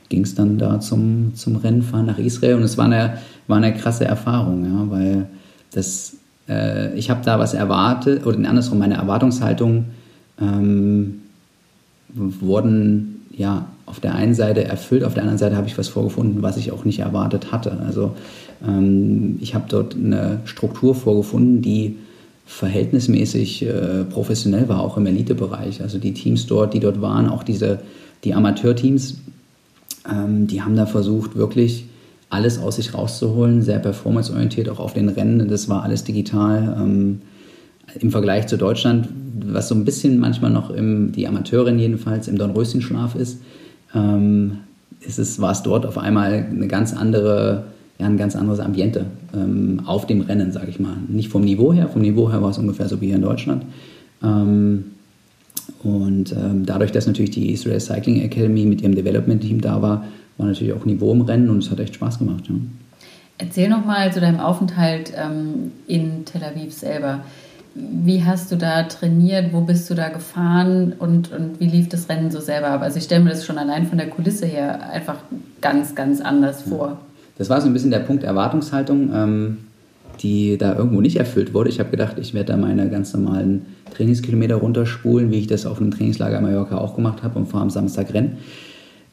ging 0.09 0.23
es 0.23 0.35
dann 0.35 0.57
da 0.57 0.79
zum, 0.79 1.35
zum 1.35 1.55
Rennfahren 1.55 2.07
nach 2.07 2.17
Israel 2.17 2.55
und 2.55 2.63
es 2.63 2.77
war 2.77 2.85
eine, 2.85 3.19
war 3.47 3.57
eine 3.57 3.73
krasse 3.73 4.05
Erfahrung, 4.05 4.65
ja, 4.65 4.89
weil 4.89 5.27
das, 5.71 6.17
äh, 6.47 6.93
ich 6.97 7.09
habe 7.09 7.21
da 7.23 7.37
was 7.39 7.53
erwartet, 7.53 8.25
oder 8.25 8.37
andersrum, 8.37 8.79
meine 8.79 8.95
Erwartungshaltung 8.95 9.85
ähm, 10.41 11.21
wurden 12.13 13.25
ja 13.35 13.67
auf 13.85 13.99
der 13.99 14.15
einen 14.15 14.35
Seite 14.35 14.63
erfüllt, 14.63 15.03
auf 15.03 15.13
der 15.13 15.23
anderen 15.23 15.39
Seite 15.39 15.55
habe 15.55 15.67
ich 15.67 15.77
was 15.77 15.87
vorgefunden, 15.87 16.41
was 16.41 16.57
ich 16.57 16.71
auch 16.71 16.85
nicht 16.85 16.99
erwartet 16.99 17.51
hatte. 17.51 17.79
Also 17.85 18.11
ähm, 18.65 19.37
ich 19.41 19.55
habe 19.55 19.65
dort 19.67 19.95
eine 19.95 20.41
Struktur 20.45 20.93
vorgefunden, 20.95 21.61
die 21.61 21.95
verhältnismäßig 22.45 23.65
äh, 23.65 24.03
professionell 24.09 24.67
war, 24.69 24.81
auch 24.81 24.97
im 24.97 25.05
Elitebereich. 25.05 25.81
Also 25.81 25.97
die 25.97 26.13
Teams 26.13 26.47
dort, 26.47 26.73
die 26.73 26.79
dort 26.79 27.01
waren, 27.01 27.29
auch 27.29 27.43
diese 27.43 27.79
die 28.23 28.33
Amateurteams, 28.33 29.17
ähm, 30.11 30.47
die 30.47 30.61
haben 30.61 30.75
da 30.75 30.85
versucht, 30.85 31.35
wirklich 31.35 31.85
alles 32.29 32.59
aus 32.59 32.75
sich 32.75 32.93
rauszuholen, 32.93 33.61
sehr 33.61 33.79
performanceorientiert, 33.79 34.69
auch 34.69 34.79
auf 34.79 34.93
den 34.93 35.09
Rennen. 35.09 35.47
Das 35.47 35.69
war 35.69 35.83
alles 35.83 36.03
digital. 36.03 36.75
Ähm, 36.79 37.21
Im 37.99 38.11
Vergleich 38.11 38.47
zu 38.47 38.57
Deutschland 38.57 39.09
was 39.53 39.67
so 39.67 39.75
ein 39.75 39.85
bisschen 39.85 40.19
manchmal 40.19 40.51
noch 40.51 40.69
im, 40.69 41.11
die 41.11 41.27
Amateurin 41.27 41.79
jedenfalls 41.79 42.27
im 42.27 42.37
Dornröschenschlaf 42.37 43.15
ist, 43.15 43.41
ähm, 43.93 44.59
ist 45.01 45.19
es, 45.19 45.39
war 45.39 45.51
es 45.51 45.63
dort 45.63 45.85
auf 45.85 45.97
einmal 45.97 46.45
eine 46.49 46.67
ganz 46.67 46.93
andere, 46.93 47.65
ja, 47.97 48.05
ein 48.05 48.17
ganz 48.17 48.35
anderes 48.35 48.59
Ambiente 48.59 49.05
ähm, 49.33 49.81
auf 49.85 50.07
dem 50.07 50.21
Rennen, 50.21 50.51
sage 50.51 50.67
ich 50.69 50.79
mal. 50.79 50.97
Nicht 51.07 51.29
vom 51.29 51.43
Niveau 51.43 51.73
her, 51.73 51.87
vom 51.87 52.01
Niveau 52.01 52.31
her 52.31 52.41
war 52.41 52.49
es 52.49 52.57
ungefähr 52.57 52.87
so 52.87 52.99
wie 53.01 53.07
hier 53.07 53.15
in 53.15 53.21
Deutschland. 53.21 53.63
Ähm, 54.23 54.85
und 55.83 56.33
ähm, 56.33 56.65
dadurch, 56.65 56.91
dass 56.91 57.07
natürlich 57.07 57.31
die 57.31 57.51
Israel 57.51 57.79
Cycling 57.79 58.21
Academy 58.21 58.65
mit 58.65 58.81
ihrem 58.81 58.95
Development-Team 58.95 59.61
da 59.61 59.81
war, 59.81 60.05
war 60.37 60.47
natürlich 60.47 60.73
auch 60.73 60.85
Niveau 60.85 61.11
im 61.11 61.21
Rennen 61.21 61.49
und 61.49 61.63
es 61.63 61.71
hat 61.71 61.79
echt 61.79 61.95
Spaß 61.95 62.19
gemacht. 62.19 62.45
Ja. 62.47 62.55
Erzähl 63.37 63.69
nochmal 63.69 64.11
zu 64.11 64.19
deinem 64.19 64.41
Aufenthalt 64.41 65.13
ähm, 65.15 65.71
in 65.87 66.25
Tel 66.25 66.43
Aviv 66.43 66.73
selber. 66.73 67.21
Wie 67.75 68.23
hast 68.23 68.51
du 68.51 68.55
da 68.55 68.83
trainiert? 68.83 69.53
Wo 69.53 69.61
bist 69.61 69.89
du 69.89 69.95
da 69.95 70.09
gefahren? 70.09 70.93
Und, 70.97 71.31
und 71.31 71.59
wie 71.59 71.67
lief 71.67 71.89
das 71.89 72.09
Rennen 72.09 72.31
so 72.31 72.39
selber 72.39 72.69
ab? 72.69 72.81
Also 72.81 72.97
ich 72.97 73.03
stelle 73.03 73.23
mir 73.23 73.29
das 73.29 73.45
schon 73.45 73.57
allein 73.57 73.87
von 73.87 73.97
der 73.97 74.09
Kulisse 74.09 74.45
her 74.45 74.89
einfach 74.89 75.17
ganz, 75.61 75.95
ganz 75.95 76.19
anders 76.21 76.63
vor. 76.63 76.99
Das 77.37 77.49
war 77.49 77.61
so 77.61 77.67
ein 77.67 77.73
bisschen 77.73 77.91
der 77.91 77.99
Punkt 77.99 78.23
Erwartungshaltung. 78.23 79.11
Ähm, 79.13 79.57
die 80.21 80.57
da 80.57 80.75
irgendwo 80.75 81.01
nicht 81.01 81.17
erfüllt 81.17 81.53
wurde. 81.53 81.69
Ich 81.69 81.79
habe 81.79 81.89
gedacht, 81.89 82.17
ich 82.19 82.33
werde 82.33 82.53
da 82.53 82.57
meine 82.57 82.89
ganz 82.89 83.13
normalen 83.13 83.65
Trainingskilometer 83.95 84.55
runterspulen, 84.55 85.31
wie 85.31 85.39
ich 85.39 85.47
das 85.47 85.65
auf 85.65 85.79
einem 85.79 85.91
Trainingslager 85.91 86.37
in 86.37 86.43
Mallorca 86.43 86.77
auch 86.77 86.95
gemacht 86.95 87.23
habe 87.23 87.39
und 87.39 87.47
fahre 87.47 87.63
am 87.63 87.69
Samstag 87.69 88.13
Rennen. 88.13 88.37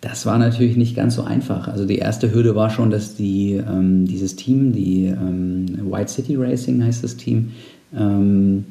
Das 0.00 0.26
war 0.26 0.38
natürlich 0.38 0.76
nicht 0.76 0.94
ganz 0.94 1.14
so 1.14 1.22
einfach. 1.22 1.68
Also 1.68 1.86
die 1.86 1.98
erste 1.98 2.32
Hürde 2.32 2.54
war 2.54 2.70
schon, 2.70 2.90
dass 2.90 3.14
die, 3.14 3.54
ähm, 3.54 4.06
dieses 4.06 4.36
Team, 4.36 4.72
die 4.72 5.06
ähm, 5.06 5.66
White 5.90 6.12
City 6.12 6.36
Racing 6.36 6.84
heißt 6.84 7.02
das 7.02 7.16
Team, 7.16 7.52
ähm, 7.94 8.64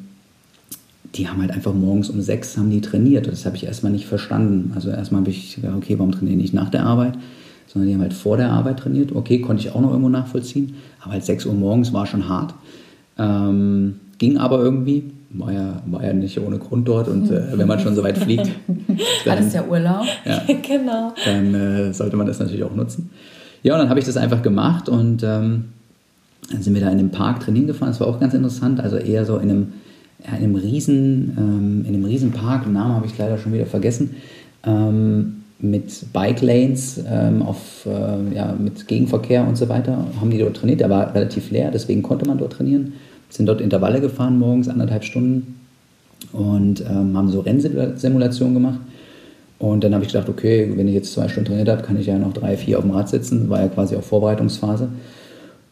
die 1.14 1.28
haben 1.28 1.40
halt 1.40 1.50
einfach 1.50 1.72
morgens 1.72 2.10
um 2.10 2.20
sechs 2.20 2.56
haben 2.56 2.70
die 2.70 2.80
trainiert. 2.80 3.26
Das 3.26 3.46
habe 3.46 3.56
ich 3.56 3.64
erstmal 3.64 3.92
nicht 3.92 4.06
verstanden. 4.06 4.72
Also 4.74 4.90
erstmal 4.90 5.22
habe 5.22 5.30
ich 5.30 5.56
gedacht, 5.56 5.74
okay, 5.76 5.98
warum 5.98 6.12
trainieren 6.12 6.38
die 6.38 6.42
nicht 6.42 6.54
nach 6.54 6.70
der 6.70 6.84
Arbeit? 6.84 7.14
Sondern 7.66 7.88
die 7.88 7.94
haben 7.94 8.02
halt 8.02 8.14
vor 8.14 8.36
der 8.36 8.50
Arbeit 8.50 8.78
trainiert. 8.80 9.14
Okay, 9.14 9.40
konnte 9.40 9.62
ich 9.62 9.74
auch 9.74 9.80
noch 9.80 9.90
irgendwo 9.90 10.08
nachvollziehen. 10.08 10.74
Aber 11.00 11.12
halt 11.12 11.24
sechs 11.24 11.46
Uhr 11.46 11.54
morgens 11.54 11.92
war 11.92 12.06
schon 12.06 12.28
hart. 12.28 12.54
Ähm, 13.18 13.96
ging 14.18 14.36
aber 14.38 14.58
irgendwie. 14.58 15.04
War 15.30 15.52
ja, 15.52 15.82
war 15.86 16.04
ja 16.04 16.12
nicht 16.12 16.38
ohne 16.40 16.58
Grund 16.58 16.86
dort. 16.88 17.08
Und 17.08 17.30
äh, 17.30 17.58
wenn 17.58 17.66
man 17.66 17.80
schon 17.80 17.94
so 17.94 18.02
weit 18.02 18.18
fliegt, 18.18 18.50
dann, 19.24 19.38
Alles 19.38 19.52
ja 19.52 19.64
Urlaub. 19.66 20.04
Ja, 20.24 20.42
genau. 20.62 21.14
Dann 21.24 21.54
äh, 21.54 21.92
sollte 21.92 22.16
man 22.16 22.26
das 22.26 22.38
natürlich 22.38 22.62
auch 22.62 22.74
nutzen. 22.74 23.10
Ja, 23.62 23.74
und 23.74 23.80
dann 23.80 23.88
habe 23.88 23.98
ich 23.98 24.06
das 24.06 24.16
einfach 24.16 24.42
gemacht 24.42 24.88
und 24.88 25.22
ähm, 25.24 25.64
dann 26.50 26.62
sind 26.62 26.74
wir 26.74 26.80
da 26.80 26.90
in 26.90 26.98
dem 26.98 27.10
Park 27.10 27.40
trainieren 27.40 27.66
gefahren. 27.66 27.88
Das 27.88 28.00
war 28.00 28.06
auch 28.06 28.20
ganz 28.20 28.34
interessant. 28.34 28.80
Also 28.80 28.96
eher 28.96 29.24
so 29.24 29.36
in 29.38 29.50
einem 29.50 29.72
in 30.24 30.34
einem 30.34 30.54
riesen, 30.56 31.36
ähm, 31.38 31.84
in 31.86 31.94
einem 31.94 32.04
riesen 32.04 32.32
Park, 32.32 32.64
den 32.64 32.72
Namen 32.72 32.94
habe 32.94 33.06
ich 33.06 33.16
leider 33.16 33.38
schon 33.38 33.52
wieder 33.52 33.66
vergessen, 33.66 34.16
ähm, 34.64 35.42
mit 35.58 36.12
Bike 36.12 36.42
Lanes, 36.42 37.00
ähm, 37.08 37.42
auf, 37.42 37.86
äh, 37.86 38.34
ja, 38.34 38.54
mit 38.58 38.88
Gegenverkehr 38.88 39.46
und 39.46 39.56
so 39.56 39.68
weiter, 39.68 40.04
haben 40.20 40.30
die 40.30 40.38
dort 40.38 40.56
trainiert. 40.56 40.80
Der 40.80 40.90
war 40.90 41.14
relativ 41.14 41.50
leer, 41.50 41.70
deswegen 41.70 42.02
konnte 42.02 42.26
man 42.26 42.38
dort 42.38 42.54
trainieren. 42.54 42.94
Sind 43.30 43.46
dort 43.46 43.60
Intervalle 43.60 44.00
gefahren 44.00 44.38
morgens, 44.38 44.68
anderthalb 44.68 45.04
Stunden 45.04 45.60
und 46.32 46.82
ähm, 46.82 47.16
haben 47.16 47.28
so 47.28 47.40
Rennsimulationen 47.40 48.54
gemacht. 48.54 48.80
Und 49.58 49.82
dann 49.82 49.94
habe 49.94 50.04
ich 50.04 50.12
gedacht, 50.12 50.28
okay, 50.28 50.70
wenn 50.74 50.86
ich 50.88 50.94
jetzt 50.94 51.12
zwei 51.12 51.28
Stunden 51.28 51.48
trainiert 51.48 51.68
habe, 51.68 51.82
kann 51.82 51.98
ich 51.98 52.06
ja 52.06 52.18
noch 52.18 52.34
drei, 52.34 52.56
vier 52.56 52.78
auf 52.78 52.84
dem 52.84 52.90
Rad 52.90 53.08
sitzen. 53.08 53.48
War 53.48 53.60
ja 53.60 53.68
quasi 53.68 53.96
auch 53.96 54.02
Vorbereitungsphase. 54.02 54.88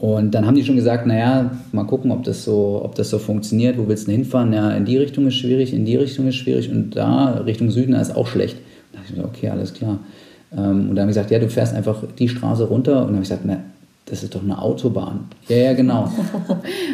Und 0.05 0.33
dann 0.35 0.47
haben 0.47 0.55
die 0.55 0.65
schon 0.65 0.77
gesagt, 0.77 1.07
naja, 1.07 1.51
mal 1.73 1.85
gucken, 1.85 2.11
ob 2.11 2.25
das 2.25 2.45
so, 2.45 2.83
ob 2.85 2.95
das 2.95 3.09
so 3.09 3.19
funktioniert. 3.19 3.79
Wo 3.79 3.89
willst 3.89 4.07
du 4.07 4.11
denn 4.11 4.21
hinfahren? 4.21 4.53
Ja, 4.53 4.71
in 4.73 4.85
die 4.85 4.99
Richtung 4.99 5.27
ist 5.27 5.37
schwierig, 5.37 5.73
in 5.73 5.87
die 5.87 5.97
Richtung 5.97 6.29
ist 6.29 6.35
schwierig 6.35 6.71
und 6.71 6.91
da 6.91 7.43
Richtung 7.47 7.71
Süden 7.71 7.95
ist 7.95 8.15
auch 8.15 8.27
schlecht. 8.27 8.59
Da 8.93 8.99
dachte 8.99 9.15
ich, 9.17 9.25
okay, 9.25 9.49
alles 9.49 9.73
klar. 9.73 10.01
Ähm, 10.53 10.91
und 10.91 10.97
dann 10.97 11.05
haben 11.05 11.09
gesagt, 11.09 11.31
ja, 11.31 11.39
du 11.39 11.49
fährst 11.49 11.75
einfach 11.75 12.03
die 12.19 12.29
Straße 12.29 12.65
runter. 12.65 12.99
Und 12.99 13.07
dann 13.07 13.15
habe 13.15 13.23
ich 13.23 13.31
gesagt, 13.31 13.47
na, 13.47 13.61
das 14.05 14.23
ist 14.23 14.35
doch 14.35 14.43
eine 14.43 14.61
Autobahn. 14.61 15.21
Ja, 15.49 15.57
ja, 15.57 15.73
genau. 15.73 16.03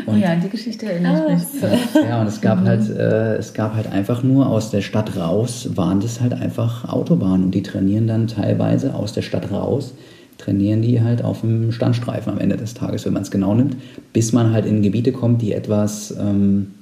Und, 0.07 0.15
oh 0.15 0.17
ja, 0.17 0.37
die 0.37 0.49
Geschichte 0.49 0.87
erinnere 0.87 1.33
ich 1.33 1.61
mich. 1.61 2.05
Ja, 2.09 2.21
und 2.21 2.29
es 2.29 2.41
gab 2.41 2.61
halt, 2.61 2.89
äh, 2.91 3.39
es 3.39 3.55
gab 3.55 3.75
halt 3.75 3.91
einfach 3.91 4.23
nur 4.23 4.49
aus 4.49 4.71
der 4.71 4.83
Stadt 4.83 5.17
raus, 5.17 5.69
waren 5.75 5.99
das 5.99 6.21
halt 6.21 6.35
einfach 6.35 6.89
Autobahnen. 6.89 7.47
Und 7.47 7.57
die 7.57 7.65
trainieren 7.65 8.07
dann 8.07 8.29
teilweise 8.29 8.95
aus 8.95 9.13
der 9.13 9.23
Stadt 9.23 9.51
raus 9.51 9.95
trainieren 10.41 10.83
die 10.83 11.01
halt 11.01 11.23
auf 11.23 11.43
dem 11.43 11.73
Standstreifen 11.73 12.33
am 12.33 12.39
Ende 12.39 12.57
des 12.57 12.75
Tages, 12.75 13.05
wenn 13.05 13.13
man 13.13 13.23
es 13.23 13.31
genau 13.31 13.55
nimmt, 13.55 13.77
bis 14.13 14.33
man 14.33 14.53
halt 14.53 14.67
in 14.67 14.83
Gebiete 14.83 15.13
kommt, 15.13 15.43
die 15.43 15.53
etwas 15.53 16.15
ähm, 16.19 16.73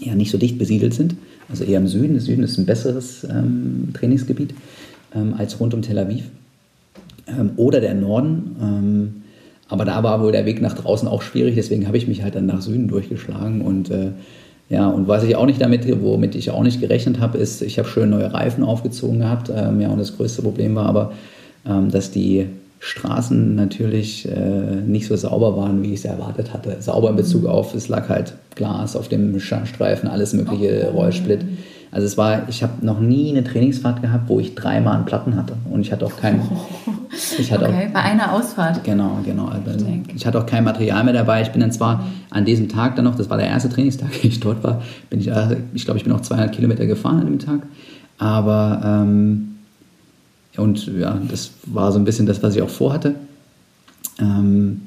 ja, 0.00 0.14
nicht 0.14 0.30
so 0.30 0.38
dicht 0.38 0.58
besiedelt 0.58 0.94
sind. 0.94 1.16
Also 1.48 1.64
eher 1.64 1.78
im 1.78 1.86
Süden. 1.86 2.14
Der 2.14 2.22
Süden 2.22 2.42
ist 2.42 2.58
ein 2.58 2.66
besseres 2.66 3.24
ähm, 3.24 3.90
Trainingsgebiet 3.94 4.54
ähm, 5.14 5.34
als 5.36 5.60
rund 5.60 5.74
um 5.74 5.82
Tel 5.82 5.98
Aviv. 5.98 6.24
Ähm, 7.26 7.50
oder 7.56 7.80
der 7.80 7.94
Norden. 7.94 8.56
Ähm, 8.60 9.14
aber 9.68 9.84
da 9.84 10.02
war 10.02 10.22
wohl 10.22 10.32
der 10.32 10.46
Weg 10.46 10.60
nach 10.60 10.74
draußen 10.74 11.08
auch 11.08 11.22
schwierig, 11.22 11.56
deswegen 11.56 11.86
habe 11.86 11.96
ich 11.96 12.06
mich 12.06 12.22
halt 12.22 12.36
dann 12.36 12.46
nach 12.46 12.62
Süden 12.62 12.86
durchgeschlagen 12.86 13.62
und 13.62 13.90
äh, 13.90 14.12
ja, 14.68 14.88
und 14.88 15.06
was 15.06 15.22
ich 15.22 15.36
auch 15.36 15.46
nicht 15.46 15.60
damit, 15.60 15.86
womit 16.02 16.34
ich 16.34 16.50
auch 16.50 16.62
nicht 16.62 16.80
gerechnet 16.80 17.20
habe, 17.20 17.38
ist, 17.38 17.62
ich 17.62 17.78
habe 17.78 17.88
schön 17.88 18.10
neue 18.10 18.32
Reifen 18.32 18.64
aufgezogen 18.64 19.20
gehabt. 19.20 19.50
Ähm, 19.54 19.80
ja, 19.80 19.88
und 19.90 19.98
das 19.98 20.16
größte 20.16 20.42
Problem 20.42 20.74
war 20.74 20.86
aber, 20.86 21.12
ähm, 21.64 21.90
dass 21.90 22.10
die 22.10 22.46
Straßen 22.78 23.54
natürlich 23.54 24.28
äh, 24.28 24.82
nicht 24.86 25.06
so 25.06 25.16
sauber 25.16 25.56
waren, 25.56 25.82
wie 25.82 25.94
ich 25.94 26.00
es 26.00 26.04
erwartet 26.04 26.52
hatte. 26.52 26.76
Sauber 26.80 27.10
in 27.10 27.16
Bezug 27.16 27.42
mhm. 27.42 27.48
auf, 27.48 27.74
es 27.74 27.88
lag 27.88 28.08
halt 28.08 28.34
Glas 28.54 28.96
auf 28.96 29.08
dem 29.08 29.38
Streifen, 29.40 30.08
alles 30.08 30.32
mögliche, 30.32 30.90
oh. 30.92 30.98
Rollsplit. 30.98 31.40
Also 31.90 32.06
es 32.06 32.18
war, 32.18 32.48
ich 32.48 32.62
habe 32.62 32.84
noch 32.84 33.00
nie 33.00 33.30
eine 33.30 33.44
Trainingsfahrt 33.44 34.02
gehabt, 34.02 34.28
wo 34.28 34.38
ich 34.40 34.54
dreimal 34.54 34.96
einen 34.96 35.06
Platten 35.06 35.36
hatte. 35.36 35.54
Und 35.70 35.80
ich 35.80 35.92
hatte 35.92 36.06
auch 36.06 36.16
keinen. 36.16 36.42
Ich 37.38 37.50
hatte 37.50 37.64
okay, 37.64 37.86
auch, 37.88 37.92
bei 37.94 38.02
einer 38.02 38.32
Ausfahrt. 38.34 38.84
Genau, 38.84 39.20
genau. 39.24 39.46
Also 39.46 39.86
ich 40.14 40.26
hatte 40.26 40.38
auch 40.38 40.44
kein 40.44 40.64
Material 40.64 41.02
mehr 41.02 41.14
dabei. 41.14 41.40
Ich 41.40 41.50
bin 41.50 41.62
dann 41.62 41.72
zwar 41.72 42.04
an 42.28 42.44
diesem 42.44 42.68
Tag 42.68 42.96
dann 42.96 43.06
noch, 43.06 43.14
das 43.14 43.30
war 43.30 43.38
der 43.38 43.46
erste 43.46 43.70
Trainingstag, 43.70 44.10
den 44.22 44.28
ich 44.28 44.40
dort 44.40 44.62
war, 44.62 44.82
bin 45.08 45.20
ich, 45.20 45.28
äh, 45.28 45.56
ich 45.72 45.86
glaube, 45.86 45.96
ich 45.96 46.04
bin 46.04 46.12
auch 46.12 46.20
200 46.20 46.52
Kilometer 46.52 46.84
gefahren 46.84 47.20
an 47.20 47.26
dem 47.26 47.38
Tag. 47.38 47.60
Aber 48.18 48.82
ähm, 48.84 49.55
und 50.56 50.86
ja, 50.86 51.20
das 51.28 51.50
war 51.64 51.92
so 51.92 51.98
ein 51.98 52.04
bisschen 52.04 52.26
das, 52.26 52.42
was 52.42 52.56
ich 52.56 52.62
auch 52.62 52.68
vorhatte. 52.68 53.14
Ähm, 54.18 54.82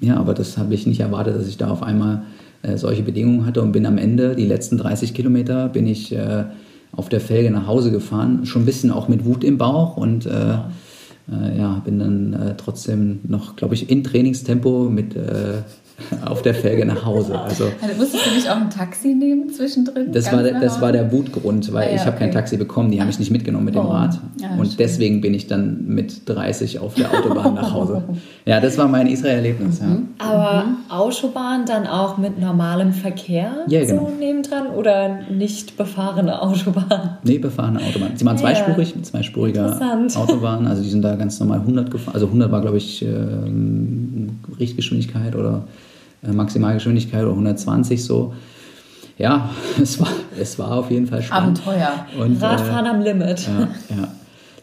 ja, 0.00 0.16
aber 0.16 0.34
das 0.34 0.58
habe 0.58 0.74
ich 0.74 0.86
nicht 0.86 1.00
erwartet, 1.00 1.36
dass 1.36 1.46
ich 1.46 1.56
da 1.56 1.70
auf 1.70 1.82
einmal 1.82 2.22
äh, 2.62 2.76
solche 2.76 3.02
Bedingungen 3.02 3.46
hatte 3.46 3.62
und 3.62 3.72
bin 3.72 3.86
am 3.86 3.98
Ende, 3.98 4.34
die 4.34 4.46
letzten 4.46 4.78
30 4.78 5.14
Kilometer, 5.14 5.68
bin 5.68 5.86
ich 5.86 6.12
äh, 6.12 6.44
auf 6.92 7.08
der 7.08 7.20
Felge 7.20 7.50
nach 7.50 7.66
Hause 7.66 7.90
gefahren. 7.90 8.44
Schon 8.44 8.62
ein 8.62 8.66
bisschen 8.66 8.90
auch 8.90 9.08
mit 9.08 9.24
Wut 9.24 9.44
im 9.44 9.58
Bauch 9.58 9.96
und 9.96 10.26
äh, 10.26 10.58
ja, 11.28 11.80
bin 11.84 11.98
dann 11.98 12.32
äh, 12.32 12.54
trotzdem 12.56 13.20
noch, 13.24 13.56
glaube 13.56 13.74
ich, 13.74 13.90
in 13.90 14.02
Trainingstempo 14.02 14.88
mit 14.90 15.14
äh, 15.16 15.62
auf 16.24 16.42
der 16.42 16.54
Felge 16.54 16.84
nach 16.84 17.04
Hause. 17.04 17.38
Also, 17.38 17.64
also 17.80 17.96
musstest 17.96 18.26
du 18.26 18.34
nicht 18.34 18.48
auch 18.48 18.56
ein 18.56 18.70
Taxi 18.70 19.14
nehmen 19.14 19.50
zwischendrin? 19.50 20.12
Das, 20.12 20.32
war 20.32 20.42
der, 20.42 20.60
das 20.60 20.80
war 20.80 20.92
der 20.92 21.12
Wutgrund, 21.12 21.72
weil 21.72 21.88
ah, 21.88 21.90
ja, 21.90 21.96
ich 21.96 22.00
habe 22.02 22.16
okay. 22.16 22.24
kein 22.24 22.32
Taxi 22.32 22.56
bekommen, 22.56 22.90
die 22.90 23.00
haben 23.00 23.08
mich 23.08 23.18
nicht 23.18 23.30
mitgenommen 23.30 23.64
mit 23.64 23.74
dem 23.74 23.86
oh. 23.86 23.90
Rad. 23.90 24.18
Ja, 24.40 24.50
und 24.50 24.66
stimmt. 24.66 24.80
deswegen 24.80 25.20
bin 25.20 25.34
ich 25.34 25.46
dann 25.46 25.86
mit 25.86 26.28
30 26.28 26.78
auf 26.78 26.94
der 26.94 27.12
Autobahn 27.12 27.54
nach 27.54 27.72
Hause. 27.72 28.02
Ja, 28.44 28.60
das 28.60 28.78
war 28.78 28.88
mein 28.88 29.06
Israel-Erlebnis. 29.06 29.80
Mhm. 29.80 30.08
Ja. 30.20 30.26
Aber 30.26 30.64
mhm. 30.64 30.76
Autobahn 30.88 31.64
dann 31.66 31.86
auch 31.86 32.18
mit 32.18 32.40
normalem 32.40 32.92
Verkehr 32.92 33.52
ja, 33.68 33.84
genau. 33.84 34.06
so 34.06 34.12
nebendran 34.18 34.68
oder 34.68 35.20
nicht 35.30 35.76
befahrene 35.76 36.42
Autobahn? 36.42 37.18
Nee, 37.22 37.38
befahrene 37.38 37.80
Autobahn. 37.80 38.12
Sie 38.16 38.24
waren 38.24 38.38
zweispurig, 38.38 38.96
mit 38.96 39.06
zweispuriger 39.06 39.78
Autobahn. 40.16 40.66
Also 40.66 40.82
die 40.82 40.90
sind 40.90 41.02
da 41.02 41.11
ganz 41.16 41.38
normal 41.40 41.60
100 41.60 41.90
gefahren. 41.90 42.14
Also 42.14 42.26
100 42.26 42.50
war, 42.50 42.60
glaube 42.60 42.76
ich, 42.76 43.02
ähm, 43.02 44.38
Richtgeschwindigkeit 44.58 45.34
oder 45.34 45.64
äh, 46.22 46.32
Maximalgeschwindigkeit 46.32 47.22
oder 47.22 47.32
120 47.32 48.02
so. 48.02 48.34
Ja, 49.18 49.50
es 49.82 50.00
war, 50.00 50.08
es 50.38 50.58
war 50.58 50.72
auf 50.72 50.90
jeden 50.90 51.06
Fall 51.06 51.22
spannend. 51.22 51.60
Abenteuer. 51.66 52.06
Und, 52.18 52.40
äh, 52.40 52.44
Radfahren 52.44 52.86
äh, 52.86 52.88
am 52.88 53.00
Limit. 53.00 53.46
Ja, 53.46 53.68
ja. 53.96 54.08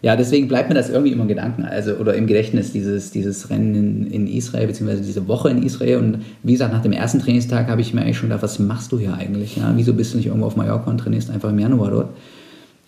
ja, 0.01 0.15
deswegen 0.15 0.47
bleibt 0.47 0.69
mir 0.69 0.75
das 0.75 0.89
irgendwie 0.89 1.11
immer 1.11 1.23
im 1.23 1.27
Gedanken, 1.27 1.63
also 1.63 1.93
oder 1.93 2.13
im 2.15 2.27
Gedächtnis, 2.27 2.71
dieses, 2.71 3.11
dieses 3.11 3.49
Rennen 3.49 3.75
in, 3.75 4.07
in 4.07 4.27
Israel, 4.27 4.67
beziehungsweise 4.67 5.01
diese 5.01 5.27
Woche 5.27 5.49
in 5.49 5.63
Israel. 5.63 5.97
Und 5.97 6.19
wie 6.43 6.53
gesagt, 6.53 6.73
nach 6.73 6.81
dem 6.81 6.93
ersten 6.93 7.19
Trainingstag 7.19 7.69
habe 7.69 7.81
ich 7.81 7.93
mir 7.93 8.01
eigentlich 8.01 8.17
schon 8.17 8.29
gedacht, 8.29 8.43
was 8.43 8.59
machst 8.59 8.91
du 8.91 8.99
hier 8.99 9.13
eigentlich? 9.13 9.57
Ja? 9.57 9.71
Wieso 9.75 9.93
bist 9.93 10.13
du 10.13 10.17
nicht 10.17 10.27
irgendwo 10.27 10.47
auf 10.47 10.55
Mallorca 10.55 10.89
und 10.89 10.97
trainierst 10.97 11.29
einfach 11.29 11.49
im 11.49 11.59
Januar 11.59 11.91
dort? 11.91 12.09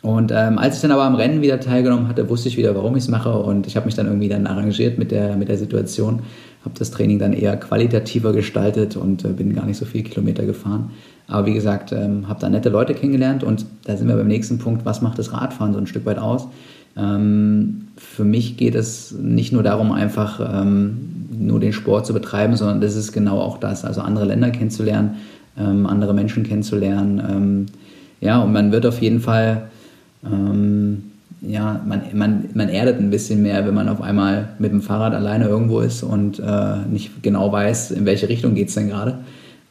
Und 0.01 0.31
ähm, 0.31 0.57
als 0.57 0.75
ich 0.75 0.81
dann 0.81 0.91
aber 0.91 1.03
am 1.03 1.13
Rennen 1.15 1.41
wieder 1.41 1.59
teilgenommen 1.59 2.07
hatte, 2.07 2.27
wusste 2.27 2.49
ich 2.49 2.57
wieder, 2.57 2.75
warum 2.75 2.95
ich 2.95 3.03
es 3.03 3.09
mache 3.09 3.31
und 3.31 3.67
ich 3.67 3.75
habe 3.75 3.85
mich 3.85 3.93
dann 3.93 4.07
irgendwie 4.07 4.29
dann 4.29 4.47
arrangiert 4.47 4.97
mit 4.97 5.11
der, 5.11 5.35
mit 5.35 5.47
der 5.47 5.57
Situation, 5.57 6.21
habe 6.65 6.73
das 6.77 6.89
Training 6.89 7.19
dann 7.19 7.33
eher 7.33 7.55
qualitativer 7.57 8.33
gestaltet 8.33 8.95
und 8.97 9.23
äh, 9.25 9.29
bin 9.29 9.53
gar 9.53 9.65
nicht 9.65 9.77
so 9.77 9.85
viele 9.85 10.03
Kilometer 10.03 10.45
gefahren. 10.45 10.91
Aber 11.27 11.45
wie 11.45 11.53
gesagt, 11.53 11.91
ähm, 11.91 12.27
habe 12.27 12.39
da 12.39 12.49
nette 12.49 12.69
Leute 12.69 12.95
kennengelernt 12.95 13.43
und 13.43 13.65
da 13.85 13.95
sind 13.95 14.07
wir 14.07 14.15
beim 14.15 14.27
nächsten 14.27 14.57
Punkt, 14.57 14.85
was 14.85 15.01
macht 15.01 15.19
das 15.19 15.33
Radfahren 15.33 15.73
so 15.73 15.79
ein 15.79 15.87
Stück 15.87 16.05
weit 16.05 16.17
aus? 16.17 16.47
Ähm, 16.97 17.87
für 17.95 18.23
mich 18.23 18.57
geht 18.57 18.75
es 18.75 19.11
nicht 19.11 19.53
nur 19.53 19.63
darum, 19.63 19.91
einfach 19.91 20.61
ähm, 20.61 21.27
nur 21.31 21.59
den 21.59 21.73
Sport 21.73 22.05
zu 22.05 22.13
betreiben, 22.13 22.55
sondern 22.55 22.81
das 22.81 22.95
ist 22.95 23.11
genau 23.11 23.39
auch 23.39 23.59
das, 23.59 23.85
also 23.85 24.01
andere 24.01 24.25
Länder 24.25 24.49
kennenzulernen, 24.49 25.17
ähm, 25.57 25.85
andere 25.85 26.13
Menschen 26.13 26.43
kennenzulernen. 26.43 27.21
Ähm, 27.27 27.65
ja, 28.19 28.39
und 28.41 28.51
man 28.51 28.71
wird 28.71 28.85
auf 28.85 29.01
jeden 29.01 29.19
Fall 29.19 29.70
ähm, 30.25 31.03
ja, 31.41 31.81
man, 31.87 32.01
man, 32.13 32.49
man 32.53 32.69
erdet 32.69 32.99
ein 32.99 33.09
bisschen 33.09 33.41
mehr, 33.41 33.65
wenn 33.65 33.73
man 33.73 33.89
auf 33.89 34.01
einmal 34.01 34.49
mit 34.59 34.71
dem 34.71 34.81
Fahrrad 34.81 35.13
alleine 35.13 35.45
irgendwo 35.45 35.79
ist 35.79 36.03
und 36.03 36.39
äh, 36.39 36.77
nicht 36.89 37.23
genau 37.23 37.51
weiß, 37.51 37.91
in 37.91 38.05
welche 38.05 38.29
Richtung 38.29 38.53
geht 38.53 38.69
es 38.69 38.75
denn 38.75 38.89
gerade. 38.89 39.19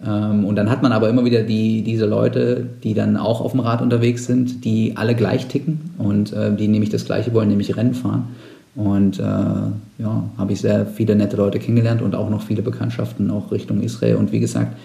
Ähm, 0.04 0.44
und 0.44 0.56
dann 0.56 0.68
hat 0.68 0.82
man 0.82 0.92
aber 0.92 1.08
immer 1.08 1.24
wieder 1.24 1.42
die, 1.42 1.82
diese 1.82 2.06
Leute, 2.06 2.66
die 2.82 2.94
dann 2.94 3.16
auch 3.16 3.40
auf 3.40 3.52
dem 3.52 3.60
Rad 3.60 3.82
unterwegs 3.82 4.26
sind, 4.26 4.64
die 4.64 4.94
alle 4.96 5.14
gleich 5.14 5.46
ticken 5.46 5.92
und 5.98 6.32
äh, 6.32 6.54
die 6.54 6.68
nämlich 6.68 6.90
das 6.90 7.04
Gleiche 7.04 7.32
wollen, 7.34 7.48
nämlich 7.48 7.76
Rennen 7.76 7.94
fahren. 7.94 8.28
Und 8.74 9.18
äh, 9.18 9.22
ja, 9.22 10.24
habe 10.38 10.52
ich 10.52 10.60
sehr 10.60 10.86
viele 10.86 11.14
nette 11.14 11.36
Leute 11.36 11.58
kennengelernt 11.58 12.02
und 12.02 12.14
auch 12.14 12.30
noch 12.30 12.42
viele 12.42 12.62
Bekanntschaften 12.62 13.30
auch 13.30 13.52
Richtung 13.52 13.80
Israel. 13.82 14.16
Und 14.16 14.32
wie 14.32 14.40
gesagt, 14.40 14.76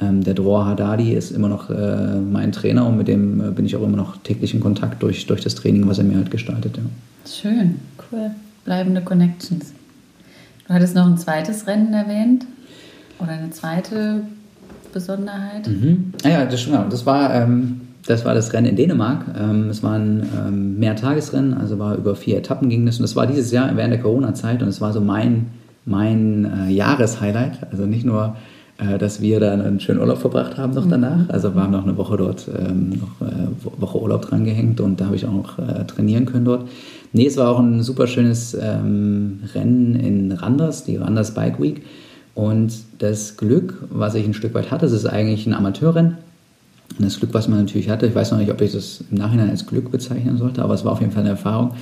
ähm, 0.00 0.22
der 0.24 0.34
Dror 0.34 0.66
Haddadi 0.66 1.12
ist 1.12 1.30
immer 1.30 1.48
noch 1.48 1.70
äh, 1.70 2.20
mein 2.20 2.52
Trainer 2.52 2.86
und 2.86 2.96
mit 2.96 3.08
dem 3.08 3.40
äh, 3.40 3.50
bin 3.50 3.66
ich 3.66 3.76
auch 3.76 3.82
immer 3.82 3.96
noch 3.96 4.16
täglich 4.18 4.54
in 4.54 4.60
Kontakt 4.60 5.02
durch, 5.02 5.26
durch 5.26 5.40
das 5.40 5.54
Training, 5.54 5.88
was 5.88 5.98
er 5.98 6.04
mir 6.04 6.16
halt 6.16 6.30
gestaltet. 6.30 6.76
Ja. 6.76 6.82
Schön, 7.30 7.76
cool. 8.10 8.30
Bleibende 8.64 9.00
Connections. 9.00 9.72
Du 10.66 10.74
hattest 10.74 10.94
noch 10.94 11.06
ein 11.06 11.18
zweites 11.18 11.66
Rennen 11.66 11.92
erwähnt. 11.92 12.46
Oder 13.18 13.32
eine 13.32 13.50
zweite 13.50 14.22
Besonderheit? 14.92 15.66
Mhm. 15.66 16.12
Ah 16.24 16.28
ja, 16.28 16.44
das, 16.44 16.64
genau, 16.64 16.84
das 16.88 17.04
war. 17.04 17.34
Ähm, 17.34 17.80
das 18.06 18.24
war 18.24 18.34
das 18.34 18.54
Rennen 18.54 18.68
in 18.68 18.76
Dänemark. 18.76 19.26
Ähm, 19.38 19.68
es 19.68 19.82
war 19.82 19.98
ein 19.98 20.26
ähm, 20.34 20.78
Mehrtagesrennen, 20.78 21.52
also 21.52 21.78
war 21.78 21.94
über 21.94 22.16
vier 22.16 22.38
Etappen 22.38 22.70
ging 22.70 22.86
das. 22.86 22.96
Und 22.96 23.02
das 23.02 23.16
war 23.16 23.26
dieses 23.26 23.50
Jahr 23.50 23.76
während 23.76 23.92
der 23.92 24.00
Corona-Zeit 24.00 24.62
und 24.62 24.68
es 24.68 24.80
war 24.80 24.94
so 24.94 25.02
mein, 25.02 25.48
mein 25.84 26.46
äh, 26.46 26.70
Jahreshighlight. 26.70 27.70
Also 27.70 27.84
nicht 27.84 28.06
nur, 28.06 28.36
dass 28.98 29.20
wir 29.20 29.40
da 29.40 29.52
einen 29.52 29.80
schönen 29.80 29.98
Urlaub 29.98 30.18
verbracht 30.18 30.56
haben 30.56 30.72
noch 30.72 30.88
danach. 30.88 31.28
Also 31.28 31.54
wir 31.54 31.62
haben 31.62 31.72
noch 31.72 31.82
eine 31.82 31.96
Woche 31.96 32.16
dort, 32.16 32.48
ähm, 32.56 32.90
noch 32.90 33.26
äh, 33.26 33.80
Woche 33.80 34.00
Urlaub 34.00 34.22
dran 34.22 34.44
gehängt 34.44 34.80
und 34.80 35.00
da 35.00 35.06
habe 35.06 35.16
ich 35.16 35.26
auch 35.26 35.32
noch 35.32 35.58
äh, 35.58 35.84
trainieren 35.84 36.26
können 36.26 36.44
dort. 36.44 36.68
Nee, 37.12 37.26
es 37.26 37.36
war 37.36 37.48
auch 37.50 37.58
ein 37.58 37.82
super 37.82 38.06
schönes 38.06 38.54
ähm, 38.54 39.40
Rennen 39.54 39.96
in 39.96 40.32
Randers, 40.32 40.84
die 40.84 40.96
Randers 40.96 41.34
Bike 41.34 41.60
Week. 41.60 41.82
Und 42.34 42.72
das 42.98 43.36
Glück, 43.36 43.82
was 43.90 44.14
ich 44.14 44.24
ein 44.24 44.34
Stück 44.34 44.54
weit 44.54 44.70
hatte, 44.70 44.86
es 44.86 44.92
ist 44.92 45.06
eigentlich 45.06 45.46
ein 45.46 45.54
Amateurrennen 45.54 46.18
und 46.96 47.04
das 47.04 47.18
Glück, 47.18 47.34
was 47.34 47.48
man 47.48 47.60
natürlich 47.60 47.90
hatte, 47.90 48.06
ich 48.06 48.14
weiß 48.14 48.32
noch 48.32 48.38
nicht, 48.38 48.50
ob 48.50 48.60
ich 48.60 48.72
das 48.72 49.04
im 49.10 49.18
Nachhinein 49.18 49.50
als 49.50 49.66
Glück 49.66 49.90
bezeichnen 49.90 50.38
sollte, 50.38 50.62
aber 50.62 50.74
es 50.74 50.84
war 50.84 50.92
auf 50.92 51.00
jeden 51.00 51.12
Fall 51.12 51.20
eine 51.20 51.30
Erfahrung, 51.30 51.72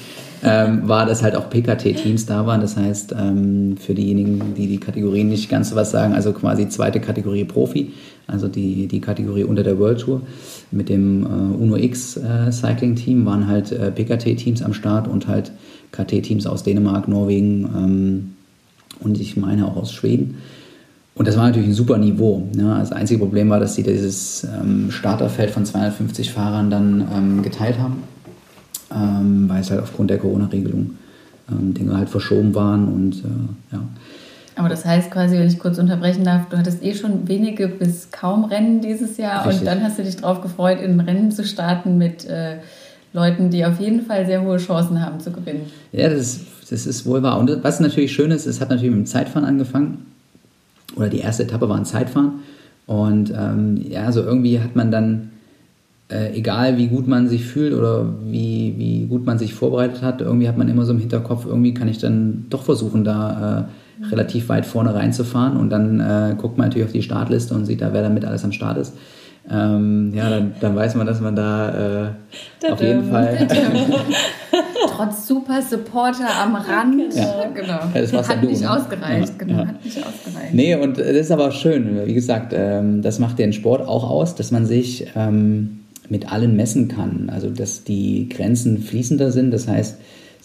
ähm, 0.43 0.89
war, 0.89 1.07
dass 1.07 1.23
halt 1.23 1.37
auch 1.37 1.49
PKT-Teams 1.49 2.27
da 2.27 2.45
waren. 2.45 2.61
Das 2.61 2.77
heißt, 2.77 3.15
ähm, 3.19 3.77
für 3.79 3.95
diejenigen, 3.95 4.55
die 4.55 4.67
die 4.67 4.79
Kategorien 4.79 5.29
nicht 5.29 5.49
ganz 5.49 5.71
so 5.71 5.77
was 5.77 5.93
sagen, 5.93 6.13
also 6.13 6.33
quasi 6.33 6.69
zweite 6.69 7.01
Kategorie 7.01 7.45
Profi, 7.45 7.93
also 8.27 8.49
die, 8.49 8.89
die 8.89 9.01
Kategorie 9.01 9.45
unter 9.45 9.63
der 9.63 9.79
World 9.79 10.01
Tour 10.01 10.23
mit 10.73 10.89
dem 10.89 11.23
äh, 11.23 11.29
Uno 11.29 11.77
X 11.77 12.17
äh, 12.17 12.51
Cycling 12.51 12.97
Team 12.97 13.25
waren 13.25 13.47
halt 13.47 13.71
äh, 13.73 13.93
PKT-Teams 13.93 14.63
am 14.63 14.75
Start 14.75 15.07
und 15.07 15.29
halt 15.29 15.53
KT-Teams 15.93 16.47
aus 16.47 16.65
Dänemark, 16.65 17.07
Norwegen 17.07 17.65
ähm, 17.65 18.33
und 19.01 19.21
ich 19.21 19.37
meine 19.37 19.67
auch 19.67 19.77
aus 19.77 19.93
Schweden. 19.93 20.39
Und 21.17 21.27
das 21.27 21.37
war 21.37 21.47
natürlich 21.47 21.69
ein 21.69 21.75
super 21.75 21.97
Niveau. 21.97 22.47
Ne? 22.55 22.77
Das 22.79 22.93
einzige 22.93 23.21
Problem 23.21 23.49
war, 23.49 23.59
dass 23.59 23.75
sie 23.75 23.83
dieses 23.83 24.45
ähm, 24.45 24.91
Starterfeld 24.91 25.51
von 25.51 25.65
250 25.65 26.31
Fahrern 26.31 26.71
dann 26.71 27.09
ähm, 27.15 27.43
geteilt 27.43 27.79
haben, 27.79 28.03
ähm, 28.95 29.49
weil 29.49 29.63
es 29.63 29.71
halt 29.71 29.81
aufgrund 29.81 30.11
der 30.11 30.19
Corona-Regelung 30.19 30.91
ähm, 31.51 31.73
Dinge 31.73 31.97
halt 31.97 32.11
verschoben 32.11 32.55
waren 32.55 32.89
und 32.89 33.17
äh, 33.17 33.75
ja. 33.75 33.83
Aber 34.57 34.69
das 34.69 34.85
heißt 34.85 35.11
quasi, 35.11 35.39
wenn 35.39 35.49
ich 35.49 35.59
kurz 35.59 35.79
unterbrechen 35.79 36.25
darf, 36.25 36.49
du 36.51 36.59
hattest 36.59 36.83
eh 36.83 36.95
schon 36.95 37.27
wenige 37.29 37.69
bis 37.69 38.11
kaum 38.11 38.45
Rennen 38.45 38.83
dieses 38.83 39.17
Jahr 39.17 39.47
Richtig. 39.47 39.61
und 39.61 39.67
dann 39.67 39.83
hast 39.83 39.99
du 39.99 40.03
dich 40.03 40.17
darauf 40.17 40.43
gefreut, 40.43 40.81
in 40.81 41.01
Rennen 41.01 41.31
zu 41.31 41.45
starten 41.45 41.97
mit 41.97 42.27
äh, 42.27 42.57
Leuten, 43.15 43.49
die 43.49 43.65
auf 43.65 43.81
jeden 43.81 44.03
Fall 44.03 44.27
sehr 44.27 44.43
hohe 44.43 44.59
Chancen 44.59 45.01
haben 45.01 45.21
zu 45.21 45.31
gewinnen. 45.31 45.63
Ja, 45.93 46.11
das, 46.11 46.41
das 46.69 46.87
ist 46.87 47.07
wohl 47.07 47.23
wahr. 47.23 47.39
Und 47.39 47.65
was 47.65 47.81
natürlich 47.81 48.13
schön 48.13 48.31
ist, 48.31 48.47
es 48.47 48.61
hat 48.61 48.69
natürlich 48.69 48.91
mit 48.91 49.01
dem 49.01 49.07
Zeitfahren 49.07 49.47
angefangen 49.47 50.16
oder 50.97 51.09
die 51.09 51.19
erste 51.19 51.45
Etappe 51.45 51.69
war 51.69 51.77
ein 51.77 51.85
Zeitfahren. 51.85 52.41
Und 52.87 53.33
ähm, 53.37 53.81
ja, 53.89 54.11
so 54.13 54.23
irgendwie 54.23 54.61
hat 54.61 54.77
man 54.77 54.91
dann, 54.91 55.31
äh, 56.09 56.37
egal 56.37 56.79
wie 56.79 56.87
gut 56.87 57.09
man 57.09 57.29
sich 57.29 57.45
fühlt 57.45 57.75
oder 57.75 58.07
wie, 58.25 58.75
wie 58.77 59.07
gut 59.07 59.27
man 59.27 59.39
sich 59.39 59.55
vorbereitet 59.55 60.03
hat, 60.03 60.21
irgendwie 60.21 60.49
hat 60.49 60.57
man 60.57 60.69
immer 60.69 60.85
so 60.85 60.93
im 60.93 61.01
Hinterkopf, 61.01 61.47
irgendwie 61.47 61.75
kann 61.75 61.89
ich 61.89 61.99
dann 61.99 62.47
doch 62.49 62.63
versuchen, 62.63 63.05
da 63.05 63.69
äh, 64.03 64.05
relativ 64.07 64.49
weit 64.49 64.67
vorne 64.67 64.95
reinzufahren. 64.95 65.57
Und 65.57 65.71
dann 65.71 66.01
äh, 66.01 66.35
guckt 66.39 66.59
man 66.59 66.69
natürlich 66.69 66.87
auf 66.87 66.93
die 66.93 67.03
Startliste 67.03 67.55
und 67.55 67.67
sieht 67.67 67.81
da, 67.81 67.93
wer 67.93 68.03
damit 68.03 68.25
alles 68.25 68.45
am 68.45 68.53
Start 68.53 68.79
ist. 68.79 68.95
Ähm, 69.49 70.13
ja, 70.15 70.29
dann, 70.29 70.55
dann, 70.61 70.75
weiß 70.75 70.97
man, 70.97 71.07
dass 71.07 71.21
man 71.21 71.37
da 71.37 72.09
äh, 72.65 72.69
auf 72.71 72.81
jeden 72.81 73.11
Fall. 73.11 73.47
Trotz 74.89 75.29
super 75.29 75.63
Supporter 75.63 76.29
am 76.43 76.57
Rand. 76.57 77.15
Ja. 77.15 77.45
Genau. 77.55 77.81
das 77.95 78.29
hat 78.29 78.43
du, 78.43 78.47
nicht 78.47 78.63
ne? 78.63 78.71
ausgereicht. 78.71 79.29
Ja. 79.29 79.47
Genau, 79.47 79.67
hat 79.67 79.85
nicht 79.85 79.99
ausgereicht. 79.99 80.53
Nee, 80.53 80.75
und 80.75 80.99
das 80.99 81.07
ist 81.07 81.31
aber 81.31 81.53
schön. 81.53 82.07
Wie 82.07 82.15
gesagt, 82.15 82.53
ähm, 82.57 83.03
das 83.03 83.19
macht 83.21 83.39
den 83.39 83.53
Sport 83.53 83.87
auch 83.87 84.11
aus, 84.11 84.35
dass 84.35 84.51
man 84.51 84.67
sich 84.67 85.07
ähm, 85.15 85.85
mit 86.09 86.33
allen 86.33 86.57
messen 86.57 86.89
kann. 86.89 87.31
Also, 87.33 87.51
dass 87.51 87.85
die 87.85 88.29
Grenzen 88.29 88.79
fließender 88.79 89.31
sind. 89.31 89.53
Das 89.53 89.69
heißt, 89.69 89.97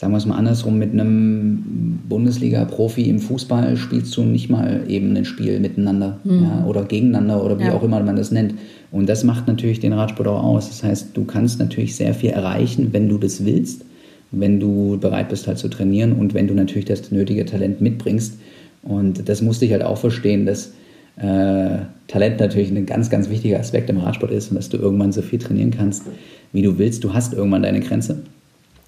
sagen 0.02 0.14
wir 0.14 0.18
es 0.18 0.26
mal 0.26 0.36
andersrum, 0.36 0.80
mit 0.80 0.94
einem 0.94 2.00
Bundesliga-Profi 2.10 3.04
im 3.04 3.20
Fußball 3.20 3.78
spielst 3.78 4.18
du 4.18 4.24
nicht 4.24 4.50
mal 4.50 4.82
eben 4.88 5.16
ein 5.16 5.26
Spiel 5.26 5.60
miteinander 5.60 6.18
mhm. 6.24 6.44
ja, 6.44 6.66
oder 6.66 6.86
gegeneinander 6.86 7.46
oder 7.46 7.60
wie 7.60 7.66
ja. 7.66 7.74
auch 7.74 7.84
immer 7.84 8.02
man 8.02 8.16
das 8.16 8.32
nennt. 8.32 8.56
Und 8.92 9.08
das 9.08 9.24
macht 9.24 9.46
natürlich 9.46 9.80
den 9.80 9.94
Radsport 9.94 10.28
auch 10.28 10.42
aus. 10.42 10.70
Das 10.70 10.84
heißt, 10.84 11.10
du 11.16 11.24
kannst 11.26 11.60
natürlich 11.60 11.96
sehr 11.96 12.16
viel 12.16 12.32
erreichen, 12.32 12.88
wenn 12.94 13.10
du 13.10 13.20
das 13.20 13.46
willst, 13.46 13.86
wenn 14.32 14.60
du 14.60 14.98
bereit 15.00 15.30
bist 15.30 15.46
halt 15.46 15.60
zu 15.60 15.68
trainieren 15.68 16.14
und 16.14 16.34
wenn 16.34 16.48
du 16.48 16.56
natürlich 16.56 16.86
das 16.86 17.12
nötige 17.12 17.46
Talent 17.46 17.80
mitbringst. 17.80 18.40
Und 18.82 19.30
das 19.30 19.44
musste 19.44 19.66
ich 19.66 19.72
halt 19.72 19.84
auch 19.84 20.00
verstehen, 20.00 20.48
dass 20.48 20.72
äh, 21.18 21.78
Talent 22.08 22.40
natürlich 22.40 22.72
ein 22.72 22.88
ganz, 22.88 23.12
ganz 23.12 23.30
wichtiger 23.30 23.60
Aspekt 23.60 23.88
im 23.92 23.98
Radsport 23.98 24.32
ist 24.32 24.50
und 24.50 24.56
dass 24.56 24.68
du 24.68 24.78
irgendwann 24.78 25.12
so 25.12 25.22
viel 25.22 25.38
trainieren 25.38 25.70
kannst, 25.70 26.06
wie 26.54 26.64
du 26.64 26.80
willst. 26.80 27.04
Du 27.04 27.14
hast 27.14 27.34
irgendwann 27.36 27.62
deine 27.62 27.82
Grenze. 27.82 28.24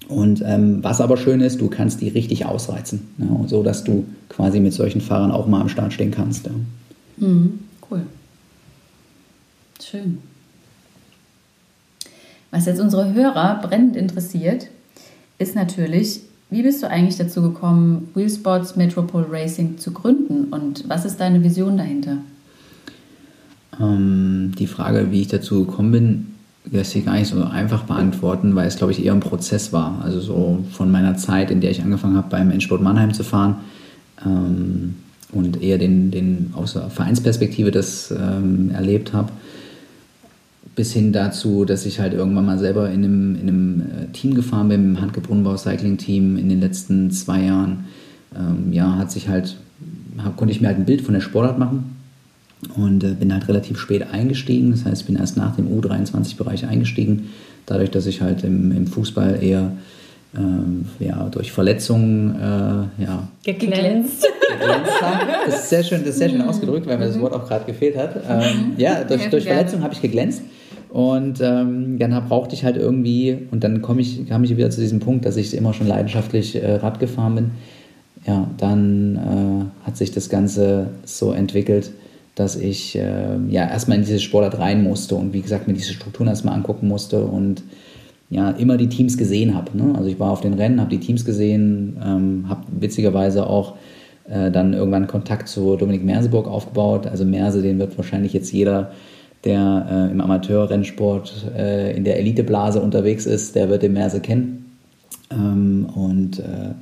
Und 0.08 0.42
ähm, 0.44 0.82
was 0.82 1.00
aber 1.00 1.16
schön 1.16 1.40
ist, 1.40 1.60
du 1.60 1.68
kannst 1.68 2.00
die 2.00 2.08
richtig 2.08 2.44
ausreizen, 2.44 3.08
ja, 3.18 3.48
so 3.48 3.62
dass 3.62 3.84
du 3.84 4.04
quasi 4.28 4.60
mit 4.60 4.74
solchen 4.74 5.00
Fahrern 5.00 5.30
auch 5.30 5.46
mal 5.46 5.60
am 5.60 5.68
Start 5.68 5.92
stehen 5.92 6.10
kannst. 6.10 6.46
Ja. 6.46 6.52
Mhm, 7.16 7.60
cool. 7.90 8.02
Schön. 9.82 10.18
Was 12.50 12.66
jetzt 12.66 12.80
unsere 12.80 13.14
Hörer 13.14 13.60
brennend 13.62 13.96
interessiert, 13.96 14.68
ist 15.38 15.56
natürlich, 15.56 16.20
wie 16.50 16.62
bist 16.62 16.82
du 16.82 16.88
eigentlich 16.88 17.16
dazu 17.16 17.42
gekommen, 17.42 18.08
Wheelsports 18.14 18.76
Metropole 18.76 19.26
Racing 19.28 19.78
zu 19.78 19.92
gründen 19.92 20.52
und 20.52 20.88
was 20.88 21.04
ist 21.04 21.18
deine 21.18 21.42
Vision 21.42 21.76
dahinter? 21.76 22.18
Ähm, 23.80 24.52
die 24.58 24.66
Frage, 24.66 25.10
wie 25.10 25.22
ich 25.22 25.28
dazu 25.28 25.64
gekommen 25.64 25.90
bin, 25.90 26.33
lässt 26.70 26.92
sich 26.92 27.04
gar 27.04 27.14
nicht 27.14 27.28
so 27.28 27.42
einfach 27.44 27.84
beantworten, 27.84 28.54
weil 28.54 28.66
es, 28.66 28.76
glaube 28.76 28.92
ich, 28.92 29.04
eher 29.04 29.12
ein 29.12 29.20
Prozess 29.20 29.72
war. 29.72 30.00
Also 30.02 30.20
so 30.20 30.64
von 30.72 30.90
meiner 30.90 31.16
Zeit, 31.16 31.50
in 31.50 31.60
der 31.60 31.70
ich 31.70 31.82
angefangen 31.82 32.16
habe, 32.16 32.28
beim 32.30 32.50
Endsport 32.50 32.82
Mannheim 32.82 33.12
zu 33.12 33.22
fahren 33.22 33.56
ähm, 34.24 34.94
und 35.32 35.62
eher 35.62 35.78
den, 35.78 36.10
den 36.10 36.52
aus 36.54 36.72
der 36.72 36.88
Vereinsperspektive 36.90 37.70
das 37.70 38.10
ähm, 38.10 38.70
erlebt 38.70 39.12
habe, 39.12 39.30
bis 40.74 40.92
hin 40.92 41.12
dazu, 41.12 41.64
dass 41.64 41.86
ich 41.86 42.00
halt 42.00 42.14
irgendwann 42.14 42.46
mal 42.46 42.58
selber 42.58 42.90
in 42.90 43.04
einem, 43.04 43.34
in 43.36 43.42
einem 43.42 43.80
äh, 43.80 44.12
Team 44.12 44.34
gefahren 44.34 44.68
bin, 44.68 44.84
im 44.84 45.00
Handke 45.00 45.20
Brunnenbau 45.20 45.56
Cycling 45.56 45.98
Team 45.98 46.38
in 46.38 46.48
den 46.48 46.60
letzten 46.60 47.10
zwei 47.10 47.42
Jahren. 47.42 47.84
Ähm, 48.34 48.72
ja, 48.72 48.96
hat 48.96 49.12
sich 49.12 49.28
halt, 49.28 49.56
konnte 50.36 50.52
ich 50.52 50.60
mir 50.60 50.68
halt 50.68 50.78
ein 50.78 50.86
Bild 50.86 51.02
von 51.02 51.14
der 51.14 51.20
Sportart 51.20 51.58
machen 51.58 51.93
und 52.76 53.04
äh, 53.04 53.14
bin 53.14 53.32
halt 53.32 53.48
relativ 53.48 53.78
spät 53.78 54.06
eingestiegen. 54.12 54.70
Das 54.70 54.84
heißt, 54.84 55.02
ich 55.02 55.06
bin 55.06 55.16
erst 55.16 55.36
nach 55.36 55.56
dem 55.56 55.68
U23-Bereich 55.68 56.66
eingestiegen, 56.66 57.30
dadurch, 57.66 57.90
dass 57.90 58.06
ich 58.06 58.20
halt 58.20 58.44
im, 58.44 58.72
im 58.72 58.86
Fußball 58.86 59.42
eher 59.42 59.72
ähm, 60.36 60.86
ja, 60.98 61.28
durch 61.30 61.52
Verletzungen 61.52 62.34
äh, 62.34 63.02
ja, 63.04 63.28
geglänzt. 63.44 64.26
geglänzt 64.50 65.02
habe. 65.02 65.26
Das 65.46 65.60
ist 65.60 65.70
sehr 65.70 65.84
schön, 65.84 66.00
das 66.00 66.10
ist 66.10 66.18
sehr 66.18 66.30
schön 66.30 66.42
ausgedrückt, 66.42 66.86
weil 66.86 66.98
mir 66.98 67.06
das 67.06 67.20
Wort 67.20 67.32
auch 67.32 67.46
gerade 67.46 67.64
gefehlt 67.64 67.96
hat. 67.96 68.14
Ähm, 68.28 68.72
ja, 68.78 69.04
durch, 69.04 69.28
durch 69.28 69.44
Verletzungen 69.44 69.82
habe 69.82 69.94
ich 69.94 70.02
geglänzt. 70.02 70.42
Und 70.90 71.40
ähm, 71.40 71.98
dann 71.98 72.28
brauchte 72.28 72.54
ich 72.54 72.64
halt 72.64 72.76
irgendwie, 72.76 73.36
und 73.50 73.64
dann 73.64 73.82
komme 73.82 74.00
ich, 74.00 74.26
kam 74.28 74.44
ich 74.44 74.56
wieder 74.56 74.70
zu 74.70 74.80
diesem 74.80 75.00
Punkt, 75.00 75.24
dass 75.24 75.36
ich 75.36 75.54
immer 75.56 75.72
schon 75.72 75.86
leidenschaftlich 75.86 76.56
äh, 76.56 76.76
Rad 76.76 77.00
gefahren 77.00 77.34
bin. 77.34 77.50
Ja, 78.26 78.48
dann 78.58 79.70
äh, 79.82 79.86
hat 79.86 79.96
sich 79.96 80.12
das 80.12 80.28
Ganze 80.28 80.88
so 81.04 81.32
entwickelt, 81.32 81.90
dass 82.34 82.56
ich 82.56 82.96
äh, 82.96 83.36
ja 83.48 83.68
erstmal 83.68 83.98
in 83.98 84.04
diese 84.04 84.20
Sportart 84.20 84.58
rein 84.58 84.82
musste 84.82 85.14
und 85.14 85.32
wie 85.32 85.42
gesagt 85.42 85.68
mir 85.68 85.74
diese 85.74 85.92
Strukturen 85.92 86.28
erstmal 86.28 86.54
angucken 86.54 86.88
musste 86.88 87.24
und 87.24 87.62
ja 88.30 88.50
immer 88.50 88.76
die 88.76 88.88
Teams 88.88 89.16
gesehen 89.16 89.54
habe. 89.54 89.76
Ne? 89.76 89.94
Also 89.96 90.08
ich 90.08 90.18
war 90.18 90.30
auf 90.30 90.40
den 90.40 90.54
Rennen, 90.54 90.80
habe 90.80 90.90
die 90.90 90.98
Teams 90.98 91.24
gesehen, 91.24 91.96
ähm, 92.04 92.44
habe 92.48 92.62
witzigerweise 92.80 93.46
auch 93.46 93.76
äh, 94.28 94.50
dann 94.50 94.72
irgendwann 94.72 95.06
Kontakt 95.06 95.48
zu 95.48 95.76
Dominik 95.76 96.04
Merseburg 96.04 96.48
aufgebaut. 96.48 97.06
Also 97.06 97.24
Merse, 97.24 97.62
den 97.62 97.78
wird 97.78 97.96
wahrscheinlich 97.96 98.32
jetzt 98.32 98.52
jeder, 98.52 98.92
der 99.44 99.86
äh, 99.90 100.12
im 100.12 100.20
Amateurrennsport 100.20 101.52
äh, 101.56 101.96
in 101.96 102.04
der 102.04 102.18
Eliteblase 102.18 102.80
unterwegs 102.80 103.26
ist, 103.26 103.54
der 103.54 103.68
wird 103.68 103.82
den 103.82 103.92
Merse 103.92 104.20
kennen. 104.20 104.76
Ähm, 105.30 105.86
und 105.94 106.38
äh, 106.38 106.74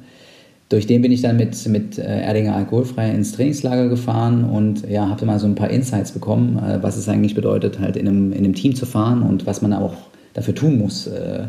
durch 0.72 0.86
den 0.86 1.02
bin 1.02 1.12
ich 1.12 1.20
dann 1.20 1.36
mit, 1.36 1.68
mit 1.68 1.98
äh, 1.98 2.22
Erdinger 2.22 2.56
Alkoholfrei 2.56 3.10
ins 3.10 3.32
Trainingslager 3.32 3.88
gefahren 3.88 4.44
und 4.44 4.88
ja, 4.88 5.08
habe 5.08 5.26
mal 5.26 5.38
so 5.38 5.46
ein 5.46 5.54
paar 5.54 5.68
Insights 5.68 6.12
bekommen, 6.12 6.58
äh, 6.58 6.82
was 6.82 6.96
es 6.96 7.08
eigentlich 7.08 7.34
bedeutet, 7.34 7.78
halt 7.78 7.96
in 7.96 8.08
einem, 8.08 8.32
in 8.32 8.38
einem 8.38 8.54
Team 8.54 8.74
zu 8.74 8.86
fahren 8.86 9.22
und 9.22 9.44
was 9.44 9.60
man 9.60 9.74
auch 9.74 9.94
dafür 10.32 10.54
tun 10.54 10.78
muss, 10.78 11.06
äh, 11.06 11.44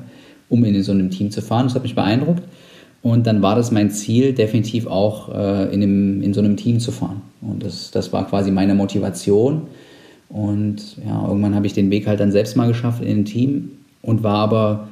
um 0.50 0.66
in 0.66 0.84
so 0.84 0.92
einem 0.92 1.10
Team 1.10 1.32
zu 1.32 1.42
fahren. 1.42 1.68
Das 1.68 1.76
hat 1.76 1.84
mich 1.84 1.96
beeindruckt. 1.96 2.44
Und 3.02 3.26
dann 3.28 3.42
war 3.42 3.56
das 3.56 3.72
mein 3.72 3.92
Ziel, 3.92 4.34
definitiv 4.34 4.88
auch 4.88 5.28
in, 5.28 5.36
einem, 5.84 6.22
in 6.22 6.34
so 6.34 6.40
einem 6.40 6.56
Team 6.56 6.80
zu 6.80 6.94
fahren. 6.94 7.22
Und 7.42 7.62
das, 7.62 7.92
das 7.92 8.14
war 8.14 8.26
quasi 8.30 8.50
meine 8.50 8.76
Motivation. 8.76 9.64
Und 10.30 10.96
ja, 11.06 11.28
irgendwann 11.28 11.54
habe 11.54 11.66
ich 11.66 11.74
den 11.74 11.92
Weg 11.92 12.08
halt 12.08 12.22
dann 12.22 12.32
selbst 12.32 12.56
mal 12.56 12.70
geschafft 12.70 13.04
in 13.04 13.20
ein 13.20 13.26
Team 13.26 13.72
und 14.02 14.24
war 14.24 14.38
aber 14.38 14.88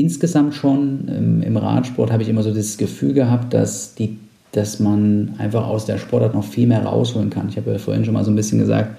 insgesamt 0.00 0.54
schon 0.54 1.08
im, 1.08 1.42
im 1.42 1.56
Radsport 1.56 2.12
habe 2.12 2.22
ich 2.22 2.28
immer 2.28 2.42
so 2.42 2.52
das 2.52 2.76
Gefühl 2.76 3.14
gehabt, 3.14 3.54
dass 3.54 3.94
die 3.94 4.18
dass 4.52 4.80
man 4.80 5.34
einfach 5.36 5.66
aus 5.66 5.84
der 5.84 5.98
Sportart 5.98 6.32
noch 6.32 6.44
viel 6.44 6.66
mehr 6.66 6.82
rausholen 6.82 7.28
kann. 7.28 7.50
Ich 7.50 7.58
habe 7.58 7.72
ja 7.72 7.78
vorhin 7.78 8.06
schon 8.06 8.14
mal 8.14 8.24
so 8.24 8.30
ein 8.30 8.36
bisschen 8.36 8.58
gesagt, 8.58 8.96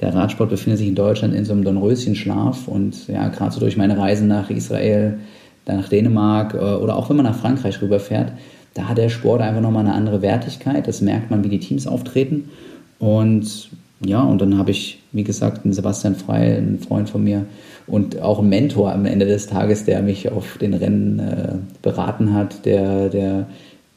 der 0.00 0.14
Radsport 0.14 0.50
befindet 0.50 0.78
sich 0.78 0.86
in 0.86 0.94
Deutschland 0.94 1.34
in 1.34 1.44
so 1.44 1.52
einem 1.52 1.64
Dornröschenschlaf 1.64 2.68
und 2.68 3.08
ja, 3.08 3.26
gerade 3.28 3.52
so 3.52 3.58
durch 3.58 3.76
meine 3.76 3.98
Reisen 3.98 4.28
nach 4.28 4.48
Israel, 4.48 5.18
dann 5.64 5.78
nach 5.78 5.88
Dänemark 5.88 6.54
äh, 6.54 6.58
oder 6.58 6.94
auch 6.94 7.08
wenn 7.08 7.16
man 7.16 7.26
nach 7.26 7.34
Frankreich 7.34 7.82
rüberfährt, 7.82 8.32
da 8.74 8.88
hat 8.88 8.98
der 8.98 9.08
Sport 9.08 9.40
einfach 9.40 9.60
nochmal 9.60 9.84
eine 9.84 9.94
andere 9.94 10.22
Wertigkeit. 10.22 10.86
Das 10.86 11.00
merkt 11.00 11.32
man, 11.32 11.42
wie 11.42 11.48
die 11.48 11.58
Teams 11.58 11.88
auftreten. 11.88 12.50
Und 13.00 13.70
ja, 14.04 14.22
und 14.22 14.40
dann 14.40 14.56
habe 14.56 14.70
ich, 14.70 15.00
wie 15.10 15.24
gesagt, 15.24 15.64
einen 15.64 15.74
Sebastian 15.74 16.14
Frey, 16.14 16.56
einen 16.56 16.78
Freund 16.78 17.10
von 17.10 17.24
mir 17.24 17.44
und 17.86 18.20
auch 18.20 18.38
einen 18.38 18.48
Mentor 18.48 18.92
am 18.92 19.06
Ende 19.06 19.26
des 19.26 19.46
Tages, 19.46 19.84
der 19.84 20.02
mich 20.02 20.30
auf 20.30 20.58
den 20.58 20.74
Rennen 20.74 21.18
äh, 21.18 21.54
beraten 21.82 22.32
hat, 22.34 22.64
der, 22.64 23.08
der 23.08 23.46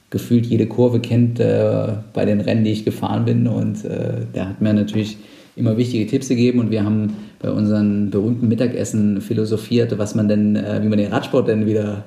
gefühlt 0.09 0.45
jede 0.45 0.67
Kurve 0.67 0.99
kennt 0.99 1.39
äh, 1.39 1.87
bei 2.13 2.25
den 2.25 2.41
Rennen, 2.41 2.63
die 2.63 2.71
ich 2.71 2.85
gefahren 2.85 3.25
bin. 3.25 3.47
Und 3.47 3.85
äh, 3.85 4.25
der 4.33 4.49
hat 4.49 4.61
mir 4.61 4.73
natürlich 4.73 5.17
immer 5.55 5.77
wichtige 5.77 6.05
Tipps 6.07 6.27
gegeben 6.27 6.59
und 6.59 6.71
wir 6.71 6.83
haben 6.83 7.15
bei 7.39 7.51
unseren 7.51 8.09
berühmten 8.09 8.47
Mittagessen 8.47 9.21
philosophiert, 9.21 9.97
was 9.97 10.15
man 10.15 10.27
denn, 10.27 10.55
äh, 10.55 10.81
wie 10.81 10.87
man 10.87 10.97
den 10.97 11.11
Radsport 11.11 11.47
denn 11.47 11.65
wieder 11.65 12.03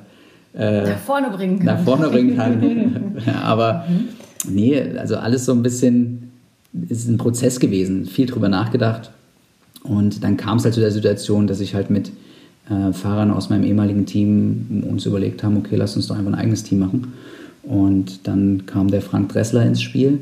äh, 0.55 0.83
nach 0.83 0.99
vorne 0.99 1.31
bringen 1.31 1.59
kann. 1.59 1.67
Nach 1.67 1.81
vorne 1.81 2.09
bringen 2.09 2.37
kann. 2.37 3.17
Aber 3.43 3.85
mhm. 3.88 4.09
nee, 4.55 4.83
also 4.99 5.17
alles 5.17 5.45
so 5.45 5.53
ein 5.53 5.62
bisschen, 5.62 6.31
ist 6.88 7.09
ein 7.09 7.19
Prozess 7.19 7.61
gewesen, 7.61 8.07
viel 8.07 8.27
drüber 8.27 8.49
nachgedacht. 8.49 9.11
Und 9.83 10.25
dann 10.25 10.37
kam 10.37 10.59
es 10.59 10.64
halt 10.64 10.75
zu 10.75 10.81
der 10.81 10.91
Situation, 10.91 11.47
dass 11.47 11.61
ich 11.61 11.75
halt 11.75 11.91
mit 11.91 12.11
äh, 12.69 12.93
Fahrern 12.93 13.31
aus 13.31 13.49
meinem 13.49 13.64
ehemaligen 13.64 14.07
Team 14.07 14.85
uns 14.88 15.07
überlegt 15.07 15.43
haben, 15.43 15.57
okay, 15.57 15.77
lass 15.77 15.97
uns 15.97 16.09
doch 16.09 16.17
einfach 16.17 16.33
ein 16.33 16.38
eigenes 16.38 16.62
Team 16.62 16.81
machen. 16.81 17.12
Und 17.62 18.27
dann 18.27 18.64
kam 18.67 18.88
der 18.88 19.03
Frank 19.03 19.31
Dressler 19.31 19.64
ins 19.64 19.83
Spiel, 19.83 20.19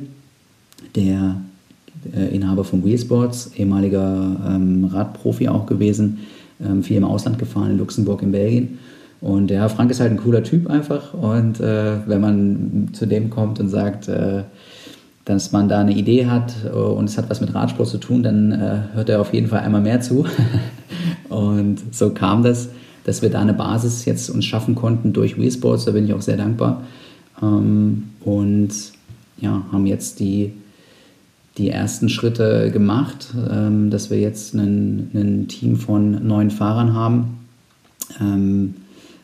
der 0.94 1.40
äh, 2.14 2.34
Inhaber 2.34 2.64
von 2.64 2.84
Wheelsports, 2.84 3.52
ehemaliger 3.56 4.36
ähm, 4.48 4.84
Radprofi 4.84 5.48
auch 5.48 5.66
gewesen, 5.66 6.18
ähm, 6.64 6.82
viel 6.82 6.96
im 6.96 7.04
Ausland 7.04 7.38
gefahren, 7.38 7.72
in 7.72 7.78
Luxemburg, 7.78 8.22
in 8.22 8.32
Belgien. 8.32 8.78
Und 9.20 9.50
ja, 9.50 9.68
Frank 9.68 9.90
ist 9.90 10.00
halt 10.00 10.12
ein 10.12 10.18
cooler 10.18 10.42
Typ 10.42 10.68
einfach. 10.68 11.14
Und 11.14 11.60
äh, 11.60 11.96
wenn 12.06 12.20
man 12.20 12.90
zu 12.92 13.06
dem 13.06 13.30
kommt 13.30 13.60
und 13.60 13.68
sagt, 13.68 14.08
äh, 14.08 14.42
dass 15.26 15.52
man 15.52 15.68
da 15.68 15.80
eine 15.80 15.92
Idee 15.92 16.26
hat 16.26 16.54
äh, 16.64 16.70
und 16.70 17.10
es 17.10 17.18
hat 17.18 17.28
was 17.28 17.42
mit 17.42 17.54
Radsport 17.54 17.88
zu 17.88 17.98
tun, 17.98 18.22
dann 18.22 18.52
äh, 18.52 18.78
hört 18.94 19.10
er 19.10 19.20
auf 19.20 19.34
jeden 19.34 19.48
Fall 19.48 19.60
einmal 19.60 19.82
mehr 19.82 20.00
zu. 20.00 20.24
und 21.28 21.94
so 21.94 22.10
kam 22.10 22.42
das, 22.42 22.70
dass 23.04 23.20
wir 23.20 23.28
da 23.28 23.40
eine 23.40 23.52
Basis 23.52 24.06
jetzt 24.06 24.30
uns 24.30 24.46
schaffen 24.46 24.74
konnten 24.74 25.12
durch 25.12 25.38
Wheelsports. 25.38 25.84
Da 25.84 25.90
bin 25.90 26.06
ich 26.06 26.14
auch 26.14 26.22
sehr 26.22 26.36
dankbar. 26.36 26.82
Ähm, 27.42 28.04
und 28.20 28.70
ja, 29.38 29.62
haben 29.70 29.86
jetzt 29.86 30.20
die 30.20 30.52
die 31.58 31.70
ersten 31.70 32.08
Schritte 32.08 32.70
gemacht, 32.70 33.28
ähm, 33.50 33.90
dass 33.90 34.10
wir 34.10 34.18
jetzt 34.18 34.54
ein 34.54 35.46
Team 35.48 35.76
von 35.76 36.26
neun 36.26 36.50
Fahrern 36.50 36.92
haben. 36.92 37.38
Ähm, 38.20 38.74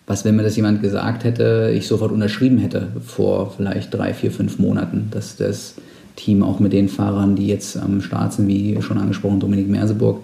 was, 0.06 0.24
wenn 0.24 0.36
mir 0.36 0.42
das 0.42 0.56
jemand 0.56 0.82
gesagt 0.82 1.24
hätte, 1.24 1.72
ich 1.76 1.86
sofort 1.86 2.10
unterschrieben 2.10 2.58
hätte 2.58 2.88
vor 3.04 3.52
vielleicht 3.56 3.94
drei, 3.94 4.14
vier, 4.14 4.32
fünf 4.32 4.58
Monaten, 4.58 5.08
dass 5.10 5.36
das 5.36 5.74
Team 6.16 6.42
auch 6.42 6.60
mit 6.60 6.72
den 6.72 6.88
Fahrern, 6.88 7.36
die 7.36 7.46
jetzt 7.46 7.76
am 7.76 8.00
Start 8.00 8.32
sind, 8.32 8.48
wie 8.48 8.80
schon 8.82 8.98
angesprochen, 8.98 9.40
Dominik 9.40 9.68
Merseburg, 9.68 10.20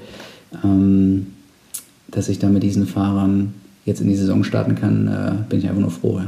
ähm, 0.64 1.28
dass 2.10 2.28
ich 2.28 2.38
da 2.38 2.48
mit 2.48 2.62
diesen 2.62 2.86
Fahrern 2.86 3.54
jetzt 3.84 4.00
in 4.00 4.08
die 4.08 4.16
Saison 4.16 4.44
starten 4.44 4.74
kann, 4.74 5.08
äh, 5.08 5.48
bin 5.48 5.58
ich 5.58 5.68
einfach 5.68 5.80
nur 5.80 5.90
froh. 5.90 6.18
Ja. 6.18 6.26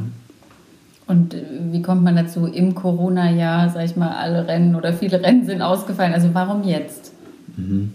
Und 1.06 1.34
äh, 1.34 1.42
wie 1.72 1.82
kommt 1.82 2.04
man 2.04 2.16
dazu? 2.16 2.46
Im 2.46 2.74
Corona-Jahr, 2.74 3.70
sag 3.70 3.84
ich 3.84 3.96
mal, 3.96 4.10
alle 4.10 4.46
Rennen 4.46 4.74
oder 4.74 4.92
viele 4.92 5.22
Rennen 5.22 5.44
sind 5.44 5.60
ausgefallen. 5.62 6.14
Also 6.14 6.28
warum 6.32 6.64
jetzt? 6.64 7.12
Mhm. 7.56 7.92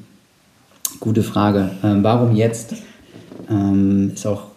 Gute 0.99 1.23
Frage. 1.23 1.71
Ähm, 1.83 2.03
warum 2.03 2.35
jetzt? 2.35 2.75
Ähm, 3.49 4.11
ist 4.13 4.25
auch 4.25 4.54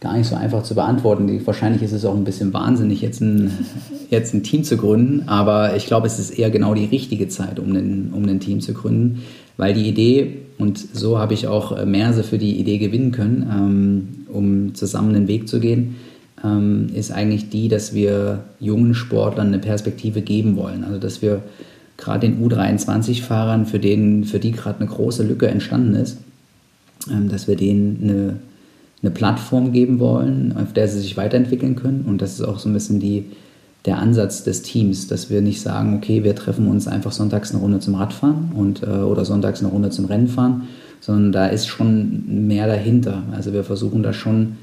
gar 0.00 0.16
nicht 0.16 0.28
so 0.28 0.34
einfach 0.34 0.62
zu 0.62 0.74
beantworten. 0.74 1.46
Wahrscheinlich 1.46 1.82
ist 1.82 1.92
es 1.92 2.04
auch 2.04 2.16
ein 2.16 2.24
bisschen 2.24 2.52
wahnsinnig, 2.52 3.02
jetzt 3.02 3.20
ein, 3.20 3.50
jetzt 4.10 4.34
ein 4.34 4.42
Team 4.42 4.64
zu 4.64 4.76
gründen, 4.76 5.28
aber 5.28 5.76
ich 5.76 5.86
glaube, 5.86 6.06
es 6.06 6.18
ist 6.18 6.30
eher 6.30 6.50
genau 6.50 6.74
die 6.74 6.86
richtige 6.86 7.28
Zeit, 7.28 7.58
um 7.58 7.72
ein, 7.72 8.10
um 8.14 8.24
ein 8.24 8.40
Team 8.40 8.60
zu 8.60 8.72
gründen, 8.72 9.22
weil 9.56 9.74
die 9.74 9.88
Idee, 9.88 10.38
und 10.58 10.78
so 10.78 11.18
habe 11.18 11.34
ich 11.34 11.46
auch 11.46 11.76
äh, 11.76 11.84
Merse 11.84 12.22
für 12.22 12.38
die 12.38 12.58
Idee 12.58 12.78
gewinnen 12.78 13.12
können, 13.12 13.46
ähm, 13.50 14.34
um 14.34 14.74
zusammen 14.74 15.12
den 15.12 15.28
Weg 15.28 15.48
zu 15.48 15.60
gehen, 15.60 15.96
ähm, 16.42 16.88
ist 16.94 17.12
eigentlich 17.12 17.50
die, 17.50 17.68
dass 17.68 17.94
wir 17.94 18.44
jungen 18.58 18.94
Sportlern 18.94 19.48
eine 19.48 19.58
Perspektive 19.58 20.22
geben 20.22 20.56
wollen. 20.56 20.84
Also 20.84 20.98
dass 20.98 21.20
wir 21.20 21.42
gerade 21.98 22.26
den 22.26 22.42
U23-Fahrern, 22.42 23.66
für, 23.66 23.78
für 23.78 24.38
die 24.38 24.52
gerade 24.52 24.80
eine 24.80 24.88
große 24.88 25.22
Lücke 25.22 25.48
entstanden 25.48 25.94
ist, 25.94 26.18
ähm, 27.10 27.28
dass 27.28 27.46
wir 27.46 27.56
denen 27.56 27.98
eine, 28.02 28.36
eine 29.02 29.10
Plattform 29.10 29.72
geben 29.72 29.98
wollen, 29.98 30.54
auf 30.56 30.72
der 30.72 30.88
sie 30.88 31.00
sich 31.00 31.16
weiterentwickeln 31.16 31.76
können. 31.76 32.04
Und 32.06 32.20
das 32.20 32.34
ist 32.34 32.42
auch 32.42 32.58
so 32.58 32.68
ein 32.68 32.74
bisschen 32.74 33.00
die, 33.00 33.26
der 33.86 33.98
Ansatz 33.98 34.44
des 34.44 34.62
Teams, 34.62 35.08
dass 35.08 35.30
wir 35.30 35.40
nicht 35.40 35.62
sagen, 35.62 35.96
okay, 35.96 36.22
wir 36.22 36.36
treffen 36.36 36.68
uns 36.68 36.86
einfach 36.86 37.12
sonntags 37.12 37.50
eine 37.50 37.60
Runde 37.60 37.80
zum 37.80 37.94
Radfahren 37.94 38.52
und, 38.54 38.82
äh, 38.82 38.86
oder 38.86 39.24
sonntags 39.24 39.60
eine 39.60 39.70
Runde 39.70 39.90
zum 39.90 40.04
Rennfahren, 40.04 40.68
sondern 41.00 41.32
da 41.32 41.46
ist 41.46 41.66
schon 41.66 42.46
mehr 42.46 42.66
dahinter. 42.66 43.22
Also 43.32 43.54
wir 43.54 43.64
versuchen 43.64 44.02
da 44.02 44.12
schon 44.12 44.58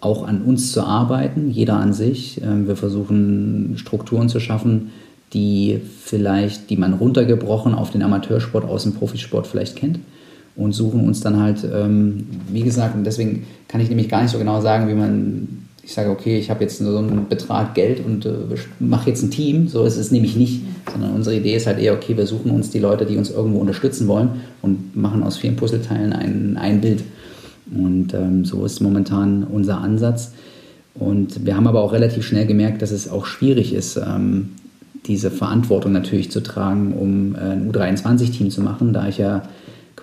auch 0.00 0.28
an 0.28 0.42
uns 0.42 0.72
zu 0.72 0.82
arbeiten, 0.82 1.50
jeder 1.50 1.74
an 1.78 1.92
sich. 1.92 2.40
Ähm, 2.42 2.68
wir 2.68 2.76
versuchen 2.76 3.74
Strukturen 3.78 4.28
zu 4.28 4.38
schaffen, 4.38 4.92
die 5.32 5.80
vielleicht, 6.04 6.70
die 6.70 6.76
man 6.76 6.94
runtergebrochen 6.94 7.74
auf 7.74 7.90
den 7.90 8.04
Amateursport 8.04 8.64
aus 8.64 8.84
dem 8.84 8.92
Profisport 8.92 9.48
vielleicht 9.48 9.74
kennt 9.74 9.98
und 10.56 10.72
suchen 10.72 11.00
uns 11.06 11.20
dann 11.20 11.40
halt, 11.40 11.66
ähm, 11.70 12.26
wie 12.50 12.62
gesagt, 12.62 12.94
und 12.94 13.04
deswegen 13.04 13.46
kann 13.68 13.80
ich 13.80 13.88
nämlich 13.88 14.08
gar 14.08 14.22
nicht 14.22 14.32
so 14.32 14.38
genau 14.38 14.60
sagen, 14.60 14.88
wie 14.88 14.94
man, 14.94 15.66
ich 15.82 15.92
sage, 15.92 16.10
okay, 16.10 16.38
ich 16.38 16.50
habe 16.50 16.64
jetzt 16.64 16.78
so 16.78 16.96
einen 16.96 17.28
Betrag 17.28 17.74
Geld 17.74 18.04
und 18.04 18.24
äh, 18.24 18.30
mache 18.80 19.10
jetzt 19.10 19.22
ein 19.22 19.30
Team, 19.30 19.68
so 19.68 19.84
ist 19.84 19.96
es 19.96 20.10
nämlich 20.10 20.34
nicht, 20.34 20.62
sondern 20.90 21.12
unsere 21.12 21.36
Idee 21.36 21.56
ist 21.56 21.66
halt 21.66 21.78
eher, 21.78 21.92
okay, 21.92 22.16
wir 22.16 22.26
suchen 22.26 22.50
uns 22.50 22.70
die 22.70 22.78
Leute, 22.78 23.04
die 23.04 23.16
uns 23.16 23.30
irgendwo 23.30 23.58
unterstützen 23.58 24.08
wollen 24.08 24.40
und 24.62 24.96
machen 24.96 25.22
aus 25.22 25.36
vielen 25.36 25.56
Puzzleteilen 25.56 26.12
ein, 26.12 26.56
ein 26.56 26.80
Bild. 26.80 27.02
Und 27.74 28.14
ähm, 28.14 28.44
so 28.44 28.64
ist 28.64 28.80
momentan 28.80 29.44
unser 29.44 29.80
Ansatz. 29.80 30.32
Und 30.94 31.44
wir 31.44 31.56
haben 31.56 31.66
aber 31.66 31.82
auch 31.82 31.92
relativ 31.92 32.24
schnell 32.24 32.46
gemerkt, 32.46 32.80
dass 32.80 32.92
es 32.92 33.10
auch 33.10 33.26
schwierig 33.26 33.74
ist, 33.74 33.96
ähm, 33.96 34.50
diese 35.06 35.30
Verantwortung 35.30 35.92
natürlich 35.92 36.30
zu 36.30 36.42
tragen, 36.42 36.92
um 36.94 37.34
äh, 37.34 37.52
ein 37.52 37.70
U23-Team 37.70 38.50
zu 38.50 38.62
machen, 38.62 38.92
da 38.92 39.08
ich 39.08 39.18
ja 39.18 39.42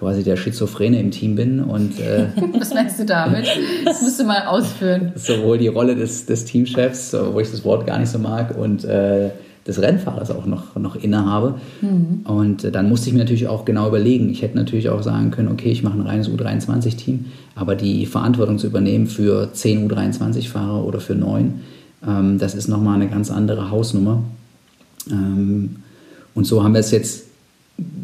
quasi 0.04 0.24
der 0.24 0.36
Schizophrene 0.36 1.00
im 1.00 1.12
Team 1.12 1.36
bin. 1.36 1.62
Und, 1.62 2.00
äh, 2.00 2.28
Was 2.60 2.74
meinst 2.74 3.00
du 3.00 3.06
damit? 3.06 3.48
Das 3.86 4.02
musst 4.02 4.20
du 4.20 4.26
mal 4.26 4.46
ausführen. 4.46 5.14
Sowohl 5.16 5.58
die 5.58 5.70
Rolle 5.70 5.96
des, 5.96 6.26
des 6.26 6.46
Teamchefs, 6.46 7.16
wo 7.32 7.40
ich 7.40 7.50
das 7.50 7.64
Wort 7.64 7.88
gar 7.88 7.98
nicht 8.00 8.10
so 8.10 8.20
mag, 8.20 8.58
und 8.58 8.84
äh, 8.84 9.30
des 9.66 9.82
Rennfahrers 9.82 10.30
auch 10.32 10.46
noch, 10.46 10.76
noch 10.76 10.96
innehabe. 10.96 11.56
Mhm. 11.82 12.22
Und 12.26 12.64
äh, 12.66 12.72
dann 12.72 12.90
musste 12.90 13.08
ich 13.08 13.14
mir 13.14 13.20
natürlich 13.20 13.48
auch 13.48 13.64
genau 13.66 13.88
überlegen. 13.88 14.30
Ich 14.30 14.42
hätte 14.42 14.58
natürlich 14.58 14.90
auch 14.90 15.02
sagen 15.02 15.32
können, 15.32 15.50
okay, 15.50 15.72
ich 15.72 15.84
mache 15.84 15.98
ein 15.98 16.02
reines 16.02 16.30
U23-Team, 16.30 17.26
aber 17.56 17.76
die 17.76 18.06
Verantwortung 18.06 18.60
zu 18.60 18.68
übernehmen 18.68 19.08
für 19.08 19.54
10 19.54 19.90
U23-Fahrer 19.90 20.84
oder 20.84 21.00
für 21.00 21.16
9, 21.16 21.62
ähm, 22.06 22.38
das 22.40 22.56
ist 22.56 22.68
nochmal 22.68 22.96
eine 22.96 23.08
ganz 23.08 23.32
andere 23.32 23.72
Hausnummer. 23.72 24.22
Ähm, 25.10 25.78
und 26.36 26.46
so 26.46 26.64
haben 26.64 26.74
wir 26.74 26.80
es 26.80 26.92
jetzt, 26.92 27.26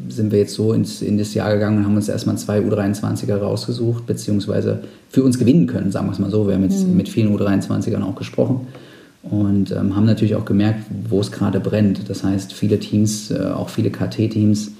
sind 0.09 0.31
wir 0.31 0.39
jetzt 0.39 0.55
so 0.55 0.73
ins, 0.73 1.01
in 1.01 1.17
das 1.17 1.33
Jahr 1.33 1.53
gegangen 1.53 1.79
und 1.79 1.85
haben 1.85 1.95
uns 1.95 2.09
erstmal 2.09 2.37
zwei 2.37 2.59
U23er 2.59 3.37
rausgesucht, 3.37 4.05
beziehungsweise 4.05 4.83
für 5.09 5.23
uns 5.23 5.37
gewinnen 5.37 5.67
können, 5.67 5.91
sagen 5.91 6.07
wir 6.07 6.13
es 6.13 6.19
mal 6.19 6.31
so. 6.31 6.47
Wir 6.47 6.55
haben 6.55 6.63
jetzt 6.63 6.85
mhm. 6.85 6.97
mit 6.97 7.09
vielen 7.09 7.35
U23ern 7.35 8.03
auch 8.03 8.15
gesprochen 8.15 8.67
und 9.23 9.71
ähm, 9.71 9.95
haben 9.95 10.05
natürlich 10.05 10.35
auch 10.35 10.45
gemerkt, 10.45 10.85
wo 11.09 11.19
es 11.19 11.31
gerade 11.31 11.59
brennt. 11.59 12.09
Das 12.09 12.23
heißt, 12.23 12.53
viele 12.53 12.79
Teams, 12.79 13.31
äh, 13.31 13.45
auch 13.45 13.69
viele 13.69 13.91
KT-Teams, 13.91 14.71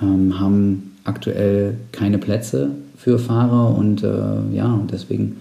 ähm, 0.00 0.40
haben 0.40 0.92
aktuell 1.04 1.76
keine 1.90 2.18
Plätze 2.18 2.70
für 2.96 3.18
Fahrer 3.18 3.76
und 3.76 4.02
äh, 4.02 4.54
ja, 4.54 4.80
deswegen 4.90 5.36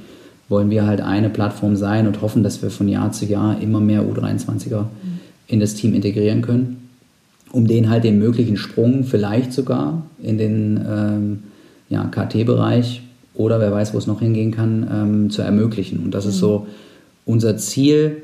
wollen 0.49 0.69
wir 0.69 0.85
halt 0.85 0.99
eine 1.01 1.29
Plattform 1.29 1.75
sein 1.77 2.07
und 2.07 2.21
hoffen, 2.21 2.43
dass 2.43 2.61
wir 2.61 2.71
von 2.71 2.89
Jahr 2.89 3.11
zu 3.11 3.25
Jahr 3.25 3.61
immer 3.61 3.79
mehr 3.79 4.03
U23er 4.03 4.81
mhm. 4.81 5.19
in 5.47 5.59
das 5.59 5.75
Team 5.75 5.93
integrieren 5.93 6.41
können, 6.41 6.80
um 7.51 7.67
denen 7.67 7.89
halt 7.89 8.03
den 8.03 8.19
möglichen 8.19 8.57
Sprung 8.57 9.03
vielleicht 9.03 9.53
sogar 9.53 10.03
in 10.21 10.37
den 10.37 10.79
ähm, 10.87 11.43
ja, 11.89 12.05
KT-Bereich 12.05 13.01
oder 13.33 13.59
wer 13.59 13.71
weiß, 13.71 13.93
wo 13.93 13.97
es 13.97 14.07
noch 14.07 14.19
hingehen 14.19 14.51
kann, 14.51 14.87
ähm, 14.91 15.29
zu 15.29 15.41
ermöglichen. 15.41 15.99
Und 16.03 16.13
das 16.13 16.25
mhm. 16.25 16.29
ist 16.31 16.37
so 16.37 16.67
unser 17.25 17.57
Ziel, 17.57 18.23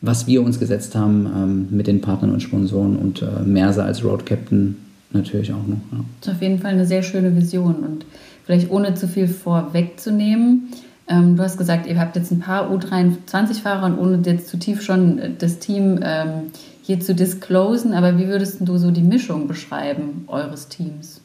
was 0.00 0.26
wir 0.26 0.42
uns 0.42 0.58
gesetzt 0.58 0.94
haben 0.94 1.26
ähm, 1.34 1.68
mit 1.70 1.86
den 1.86 2.00
Partnern 2.00 2.32
und 2.32 2.40
Sponsoren 2.40 2.96
und 2.96 3.22
äh, 3.22 3.42
Merse 3.44 3.82
als 3.82 4.04
Road 4.04 4.26
Captain 4.26 4.76
natürlich 5.12 5.52
auch 5.52 5.66
noch. 5.66 5.78
Ja. 5.92 6.04
Das 6.20 6.28
ist 6.28 6.34
auf 6.34 6.42
jeden 6.42 6.58
Fall 6.58 6.72
eine 6.72 6.86
sehr 6.86 7.02
schöne 7.02 7.34
Vision 7.34 7.76
und 7.76 8.04
vielleicht 8.44 8.70
ohne 8.70 8.94
zu 8.94 9.08
viel 9.08 9.28
vorwegzunehmen. 9.28 10.68
Ähm, 11.08 11.36
du 11.36 11.42
hast 11.42 11.56
gesagt, 11.56 11.86
ihr 11.86 11.98
habt 11.98 12.16
jetzt 12.16 12.30
ein 12.30 12.40
paar 12.40 12.70
U23-Fahrer 12.70 13.86
und 13.86 13.98
ohne 13.98 14.20
jetzt 14.24 14.48
zu 14.48 14.58
tief 14.58 14.82
schon 14.82 15.20
das 15.38 15.58
Team 15.58 16.00
ähm, 16.02 16.50
hier 16.84 17.00
zu 17.00 17.14
disclosen, 17.14 17.94
aber 17.94 18.18
wie 18.18 18.28
würdest 18.28 18.58
du 18.60 18.76
so 18.76 18.90
die 18.90 19.02
Mischung 19.02 19.48
beschreiben 19.48 20.24
eures 20.26 20.68
Teams? 20.68 21.22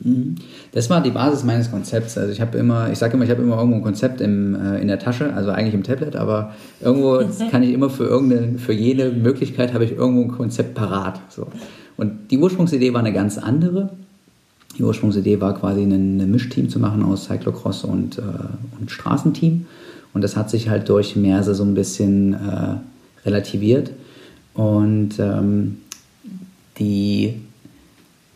Mhm. 0.00 0.34
Das 0.72 0.90
war 0.90 1.00
die 1.00 1.10
Basis 1.10 1.44
meines 1.44 1.70
Konzepts. 1.70 2.18
Also 2.18 2.32
ich 2.32 2.40
habe 2.40 2.58
immer, 2.58 2.90
ich 2.90 2.98
sage 2.98 3.14
immer, 3.14 3.24
ich 3.24 3.30
habe 3.30 3.40
immer 3.40 3.56
irgendwo 3.56 3.76
ein 3.76 3.82
Konzept 3.82 4.20
im, 4.20 4.56
äh, 4.56 4.80
in 4.80 4.88
der 4.88 4.98
Tasche, 4.98 5.32
also 5.32 5.50
eigentlich 5.50 5.74
im 5.74 5.84
Tablet, 5.84 6.16
aber 6.16 6.54
irgendwo 6.80 7.22
kann 7.50 7.62
ich 7.62 7.72
immer 7.72 7.88
für 7.88 8.04
irgendeine, 8.04 8.58
für 8.58 8.72
jede 8.72 9.12
Möglichkeit 9.12 9.72
habe 9.74 9.84
ich 9.84 9.92
irgendwo 9.92 10.22
ein 10.22 10.36
Konzept 10.36 10.74
parat. 10.74 11.20
So. 11.28 11.46
Und 11.96 12.30
die 12.32 12.38
Ursprungsidee 12.38 12.92
war 12.92 13.00
eine 13.00 13.12
ganz 13.12 13.38
andere. 13.38 13.90
Die 14.76 14.82
Ursprungsidee 14.82 15.40
war 15.40 15.54
quasi 15.54 15.82
ein, 15.82 16.20
ein 16.20 16.30
Mischteam 16.32 16.68
zu 16.68 16.80
machen 16.80 17.04
aus 17.04 17.26
Cyclocross 17.26 17.84
und, 17.84 18.18
äh, 18.18 18.22
und 18.80 18.90
Straßenteam. 18.90 19.66
Und 20.12 20.22
das 20.22 20.36
hat 20.36 20.50
sich 20.50 20.68
halt 20.68 20.88
durch 20.88 21.14
Merse 21.14 21.54
so 21.54 21.62
ein 21.62 21.74
bisschen 21.74 22.34
äh, 22.34 23.24
relativiert. 23.24 23.90
Und 24.56 25.18
ähm, 25.18 25.78
die 26.78 27.34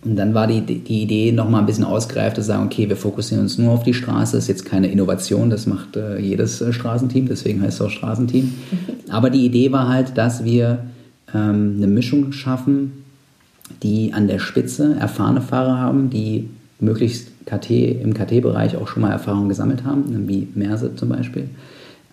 und 0.02 0.16
dann 0.16 0.33
war 0.33 0.46
die, 0.46 0.62
die 0.62 1.02
Idee 1.02 1.30
nochmal 1.30 1.61
ein 1.61 1.66
bisschen 1.66 1.85
ausgereift, 1.85 2.37
zu 2.37 2.42
sagen, 2.42 2.64
okay, 2.64 2.88
wir 2.88 2.96
fokussieren 2.96 3.42
uns 3.42 3.59
nur 3.59 3.72
auf 3.72 3.83
die 3.83 3.92
Straße. 3.92 4.35
Das 4.37 4.44
ist 4.44 4.48
jetzt 4.48 4.64
keine 4.64 4.90
Innovation, 4.90 5.50
das 5.50 5.66
macht 5.66 5.96
äh, 5.96 6.18
jedes 6.18 6.62
äh, 6.62 6.72
Straßenteam, 6.72 7.28
deswegen 7.28 7.61
heißt 7.61 7.80
es 7.80 7.87
auch 7.87 7.90
Straßenteam. 7.90 8.52
Aber 9.11 9.28
die 9.28 9.44
Idee 9.44 9.72
war 9.72 9.88
halt, 9.88 10.16
dass 10.16 10.42
wir 10.42 10.87
ähm, 11.35 11.74
eine 11.76 11.87
Mischung 11.87 12.33
schaffen, 12.33 13.04
die 13.83 14.14
an 14.14 14.26
der 14.26 14.38
Spitze 14.38 14.96
erfahrene 14.98 15.42
Fahrer 15.42 15.78
haben, 15.78 16.09
die 16.09 16.48
möglichst 16.80 17.28
KT, 17.44 17.70
im 17.70 18.14
KT-Bereich 18.14 18.76
auch 18.76 18.88
schon 18.88 19.02
mal 19.02 19.11
Erfahrung 19.11 19.50
gesammelt 19.50 19.85
haben, 19.85 20.26
wie 20.26 20.48
Merse 20.54 20.94
zum 20.96 21.11
Beispiel. 21.11 21.50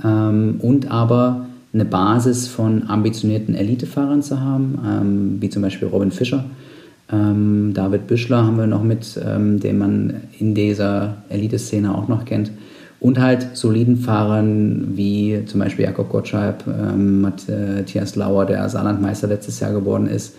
Ähm, 0.04 0.58
und 0.60 0.92
aber 0.92 1.47
eine 1.74 1.86
Basis 1.86 2.48
von 2.48 2.90
ambitionierten 2.90 3.56
Elitefahrern 3.56 4.22
zu 4.22 4.40
haben, 4.40 4.80
ähm, 4.86 5.38
wie 5.42 5.50
zum 5.50 5.62
Beispiel 5.62 5.88
Robin 5.88 6.12
Fischer, 6.12 6.46
ähm, 7.12 7.72
David 7.74 8.08
Büschler 8.08 8.46
haben 8.46 8.58
wir 8.58 8.68
noch 8.68 8.84
mit, 8.84 9.20
ähm, 9.24 9.60
den 9.60 9.78
man 9.78 10.14
in 10.40 10.54
dieser 10.56 11.18
Elite-Szene 11.30 11.94
auch 11.94 12.08
noch 12.08 12.26
kennt. 12.26 12.52
Und 13.00 13.20
halt 13.20 13.50
soliden 13.56 13.98
Fahrern 13.98 14.94
wie 14.96 15.44
zum 15.46 15.60
Beispiel 15.60 15.86
Jakob 15.86 16.10
Gottschalk, 16.10 16.64
ähm, 16.68 17.22
Matthias 17.22 18.16
Lauer, 18.16 18.46
der 18.46 18.68
Saarlandmeister 18.68 19.28
letztes 19.28 19.60
Jahr 19.60 19.72
geworden 19.72 20.08
ist. 20.08 20.36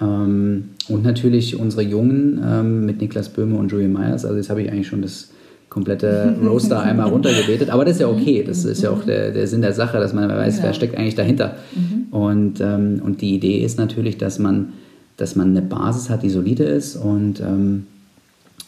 Ähm, 0.00 0.70
und 0.88 1.04
natürlich 1.04 1.58
unsere 1.60 1.82
Jungen 1.82 2.40
ähm, 2.44 2.86
mit 2.86 3.00
Niklas 3.00 3.28
Böhme 3.28 3.56
und 3.56 3.70
Julian 3.70 3.92
Myers. 3.92 4.24
Also 4.24 4.36
jetzt 4.36 4.50
habe 4.50 4.62
ich 4.62 4.72
eigentlich 4.72 4.88
schon 4.88 5.02
das 5.02 5.30
komplette 5.68 6.34
Roaster 6.44 6.82
einmal 6.82 7.08
runtergebetet. 7.08 7.70
Aber 7.70 7.84
das 7.84 7.94
ist 7.94 8.00
ja 8.00 8.08
okay. 8.08 8.44
Das 8.46 8.64
ist 8.64 8.82
ja 8.82 8.90
auch 8.90 9.04
der, 9.04 9.30
der 9.30 9.46
Sinn 9.46 9.62
der 9.62 9.72
Sache, 9.72 9.98
dass 9.98 10.12
man 10.12 10.28
weiß, 10.28 10.58
ja. 10.58 10.64
wer 10.64 10.72
steckt 10.72 10.96
eigentlich 10.96 11.14
dahinter. 11.14 11.56
Mhm. 11.74 12.12
Und, 12.12 12.60
ähm, 12.60 13.00
und 13.04 13.20
die 13.20 13.34
Idee 13.34 13.58
ist 13.58 13.78
natürlich, 13.78 14.18
dass 14.18 14.38
man 14.38 14.72
dass 15.18 15.34
man 15.34 15.50
eine 15.50 15.62
Basis 15.62 16.08
hat, 16.08 16.22
die 16.22 16.30
solide 16.30 16.64
ist 16.64 16.96
und, 16.96 17.40
ähm, 17.40 17.86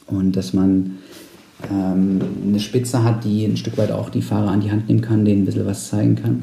und 0.08 0.36
dass 0.36 0.52
man 0.52 0.98
ähm, 1.70 2.20
eine 2.46 2.60
Spitze 2.60 3.02
hat, 3.04 3.24
die 3.24 3.44
ein 3.44 3.56
Stück 3.56 3.78
weit 3.78 3.92
auch 3.92 4.10
die 4.10 4.20
Fahrer 4.20 4.50
an 4.50 4.60
die 4.60 4.70
Hand 4.70 4.88
nehmen 4.88 5.00
kann, 5.00 5.24
denen 5.24 5.42
ein 5.42 5.44
bisschen 5.46 5.64
was 5.64 5.88
zeigen 5.88 6.16
kann. 6.16 6.42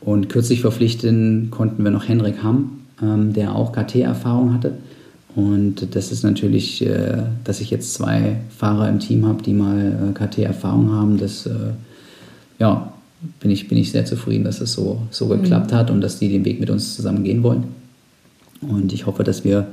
Und 0.00 0.28
kürzlich 0.28 0.60
verpflichten 0.60 1.48
konnten 1.50 1.82
wir 1.82 1.90
noch 1.90 2.06
Henrik 2.06 2.42
Hamm, 2.42 2.82
ähm, 3.02 3.32
der 3.32 3.54
auch 3.56 3.72
KT-Erfahrung 3.72 4.52
hatte. 4.52 4.72
Und 5.36 5.94
das 5.94 6.12
ist 6.12 6.22
natürlich, 6.22 6.84
äh, 6.84 7.18
dass 7.44 7.60
ich 7.60 7.70
jetzt 7.70 7.92
zwei 7.92 8.38
Fahrer 8.56 8.88
im 8.88 8.98
Team 8.98 9.26
habe, 9.26 9.42
die 9.42 9.52
mal 9.52 10.10
äh, 10.10 10.12
KT-Erfahrung 10.14 10.90
haben, 10.90 11.18
das 11.18 11.44
äh, 11.44 11.74
ja, 12.58 12.90
bin 13.38 13.50
ich, 13.50 13.68
bin 13.68 13.76
ich 13.76 13.92
sehr 13.92 14.06
zufrieden, 14.06 14.44
dass 14.44 14.62
es 14.62 14.72
so, 14.72 15.02
so 15.10 15.28
geklappt 15.28 15.72
mhm. 15.72 15.76
hat 15.76 15.90
und 15.90 16.00
dass 16.00 16.18
die 16.18 16.30
den 16.30 16.46
Weg 16.46 16.58
mit 16.58 16.70
uns 16.70 16.96
zusammen 16.96 17.22
gehen 17.22 17.42
wollen. 17.42 17.64
Und 18.62 18.94
ich 18.94 19.04
hoffe, 19.04 19.24
dass 19.24 19.44
wir 19.44 19.66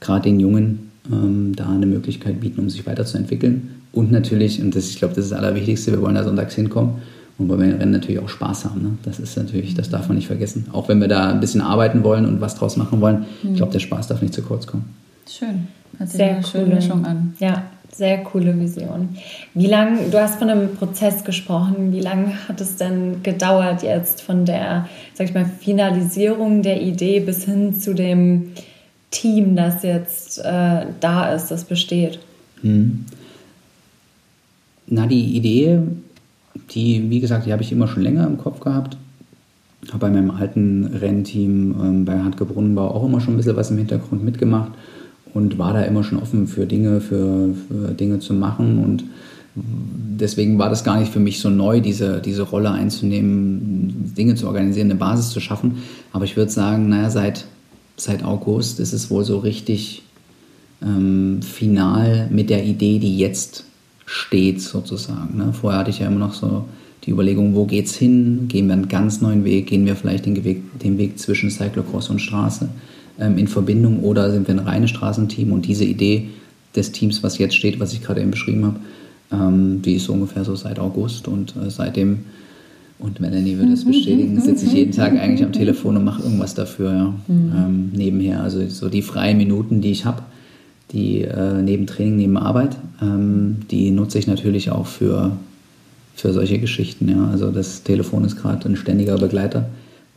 gerade 0.00 0.24
den 0.24 0.38
Jungen 0.38 0.90
ähm, 1.10 1.54
da 1.56 1.70
eine 1.70 1.86
Möglichkeit 1.86 2.40
bieten, 2.40 2.60
um 2.60 2.68
sich 2.68 2.86
weiterzuentwickeln. 2.86 3.70
Und 3.92 4.12
natürlich, 4.12 4.60
und 4.60 4.76
das, 4.76 4.90
ich 4.90 4.98
glaube, 4.98 5.14
das 5.14 5.24
ist 5.24 5.30
das 5.32 5.38
Allerwichtigste, 5.38 5.92
wir 5.92 6.02
wollen 6.02 6.16
da 6.16 6.24
sonntags 6.24 6.54
hinkommen 6.54 6.96
und 7.38 7.48
wollen 7.48 7.60
beim 7.60 7.78
Rennen 7.78 7.92
natürlich 7.92 8.20
auch 8.20 8.28
Spaß 8.28 8.66
haben. 8.66 8.82
Ne? 8.82 8.90
Das 9.04 9.18
ist 9.18 9.34
natürlich, 9.38 9.72
das 9.72 9.88
darf 9.88 10.08
man 10.08 10.16
nicht 10.18 10.26
vergessen. 10.26 10.66
Auch 10.72 10.90
wenn 10.90 11.00
wir 11.00 11.08
da 11.08 11.30
ein 11.30 11.40
bisschen 11.40 11.62
arbeiten 11.62 12.04
wollen 12.04 12.26
und 12.26 12.42
was 12.42 12.56
draus 12.56 12.76
machen 12.76 13.00
wollen, 13.00 13.24
mhm. 13.42 13.52
ich 13.52 13.56
glaube, 13.56 13.72
der 13.72 13.78
Spaß 13.78 14.08
darf 14.08 14.20
nicht 14.20 14.34
zu 14.34 14.42
kurz 14.42 14.66
kommen. 14.66 14.84
Schön. 15.28 15.68
Hört 15.98 16.10
sich 16.10 16.18
Sehr 16.18 16.36
eine 16.36 16.46
schöne 16.46 16.74
Mischung 16.74 17.04
an. 17.04 17.34
Ja, 17.38 17.64
sehr 17.92 18.18
coole 18.18 18.58
Vision. 18.58 19.16
Wie 19.54 19.66
lange, 19.66 20.10
du 20.10 20.20
hast 20.20 20.38
von 20.38 20.50
einem 20.50 20.74
Prozess 20.74 21.24
gesprochen, 21.24 21.92
wie 21.92 22.00
lange 22.00 22.48
hat 22.48 22.60
es 22.60 22.76
denn 22.76 23.22
gedauert 23.22 23.82
jetzt 23.82 24.20
von 24.20 24.44
der, 24.44 24.88
sag 25.14 25.28
ich 25.28 25.34
mal, 25.34 25.46
Finalisierung 25.46 26.62
der 26.62 26.82
Idee 26.82 27.20
bis 27.20 27.44
hin 27.44 27.74
zu 27.74 27.94
dem 27.94 28.52
Team, 29.10 29.56
das 29.56 29.82
jetzt 29.82 30.38
äh, 30.40 30.86
da 31.00 31.32
ist, 31.32 31.50
das 31.50 31.64
besteht? 31.64 32.18
Hm. 32.60 33.06
Na, 34.88 35.06
die 35.06 35.36
Idee, 35.36 35.80
die, 36.70 37.08
wie 37.08 37.20
gesagt, 37.20 37.46
die 37.46 37.52
habe 37.52 37.62
ich 37.62 37.72
immer 37.72 37.88
schon 37.88 38.02
länger 38.02 38.26
im 38.26 38.38
Kopf 38.38 38.60
gehabt. 38.60 38.96
Habe 39.88 39.98
bei 39.98 40.10
meinem 40.10 40.32
alten 40.32 40.84
Rennteam 40.84 41.74
ähm, 41.80 42.04
bei 42.04 42.18
Hartke 42.18 42.44
Brunnenbau 42.44 42.88
auch 42.90 43.04
immer 43.04 43.20
schon 43.20 43.34
ein 43.34 43.36
bisschen 43.36 43.56
was 43.56 43.70
im 43.70 43.78
Hintergrund 43.78 44.22
mitgemacht 44.22 44.72
und 45.36 45.58
war 45.58 45.74
da 45.74 45.82
immer 45.82 46.02
schon 46.02 46.18
offen 46.18 46.46
für 46.46 46.66
Dinge, 46.66 47.00
für, 47.00 47.50
für 47.68 47.92
Dinge 47.92 48.18
zu 48.18 48.32
machen 48.32 48.78
und 48.82 49.04
deswegen 49.54 50.58
war 50.58 50.68
das 50.68 50.84
gar 50.84 50.98
nicht 50.98 51.12
für 51.12 51.20
mich 51.20 51.40
so 51.40 51.50
neu, 51.50 51.80
diese, 51.80 52.20
diese 52.20 52.42
Rolle 52.42 52.70
einzunehmen, 52.70 54.12
Dinge 54.16 54.34
zu 54.34 54.46
organisieren, 54.46 54.90
eine 54.90 54.98
Basis 54.98 55.30
zu 55.30 55.40
schaffen. 55.40 55.78
Aber 56.12 56.24
ich 56.24 56.36
würde 56.36 56.50
sagen, 56.50 56.88
naja, 56.88 57.10
seit, 57.10 57.46
seit 57.96 58.22
August 58.24 58.80
ist 58.80 58.92
es 58.92 59.10
wohl 59.10 59.24
so 59.24 59.38
richtig 59.38 60.02
ähm, 60.82 61.40
final 61.42 62.28
mit 62.30 62.50
der 62.50 62.64
Idee, 62.64 62.98
die 62.98 63.18
jetzt 63.18 63.64
steht, 64.04 64.60
sozusagen. 64.60 65.36
Ne? 65.38 65.52
Vorher 65.52 65.80
hatte 65.80 65.90
ich 65.90 66.00
ja 66.00 66.06
immer 66.06 66.18
noch 66.18 66.34
so 66.34 66.64
die 67.04 67.10
Überlegung, 67.10 67.54
wo 67.54 67.64
geht's 67.64 67.94
hin? 67.94 68.48
Gehen 68.48 68.66
wir 68.66 68.74
einen 68.74 68.88
ganz 68.88 69.20
neuen 69.20 69.44
Weg? 69.44 69.68
Gehen 69.68 69.86
wir 69.86 69.96
vielleicht 69.96 70.26
den 70.26 70.44
Weg, 70.44 70.78
den 70.80 70.98
Weg 70.98 71.18
zwischen 71.18 71.50
Cyclocross 71.50 72.10
und 72.10 72.20
Straße? 72.20 72.68
Ähm, 73.18 73.38
in 73.38 73.48
Verbindung 73.48 74.00
oder 74.00 74.30
sind 74.30 74.46
wir 74.48 74.54
ein 74.54 74.60
reines 74.60 74.90
Straßenteam? 74.90 75.52
Und 75.52 75.66
diese 75.66 75.84
Idee 75.84 76.28
des 76.74 76.92
Teams, 76.92 77.22
was 77.22 77.38
jetzt 77.38 77.54
steht, 77.56 77.80
was 77.80 77.92
ich 77.92 78.02
gerade 78.02 78.20
eben 78.20 78.30
beschrieben 78.30 78.66
habe, 78.66 78.80
ähm, 79.32 79.82
die 79.82 79.94
ist 79.94 80.04
so 80.04 80.12
ungefähr 80.12 80.44
so 80.44 80.54
seit 80.54 80.78
August 80.78 81.28
und 81.28 81.54
äh, 81.56 81.70
seitdem, 81.70 82.20
und 82.98 83.20
Melanie 83.20 83.58
würde 83.58 83.72
es 83.72 83.84
bestätigen, 83.84 84.40
sitze 84.40 84.66
ich 84.66 84.72
jeden 84.72 84.92
Tag 84.92 85.12
eigentlich 85.18 85.44
am 85.44 85.52
Telefon 85.60 85.96
und 85.96 86.04
mache 86.04 86.22
irgendwas 86.22 86.54
dafür, 86.54 86.92
ja. 86.92 87.14
Mhm. 87.28 87.52
ähm, 87.54 87.90
nebenher. 87.94 88.42
Also 88.42 88.66
so 88.68 88.88
die 88.88 89.02
freien 89.02 89.38
Minuten, 89.38 89.80
die 89.80 89.90
ich 89.90 90.04
habe, 90.04 90.22
die 90.92 91.22
äh, 91.22 91.60
neben 91.62 91.86
Training, 91.86 92.16
neben 92.16 92.36
Arbeit, 92.36 92.76
ähm, 93.02 93.56
die 93.70 93.90
nutze 93.90 94.18
ich 94.18 94.26
natürlich 94.26 94.70
auch 94.70 94.86
für, 94.86 95.36
für 96.14 96.32
solche 96.32 96.58
Geschichten. 96.58 97.08
Ja. 97.08 97.28
Also 97.28 97.50
das 97.50 97.82
Telefon 97.82 98.24
ist 98.24 98.36
gerade 98.36 98.68
ein 98.68 98.76
ständiger 98.76 99.18
Begleiter 99.18 99.68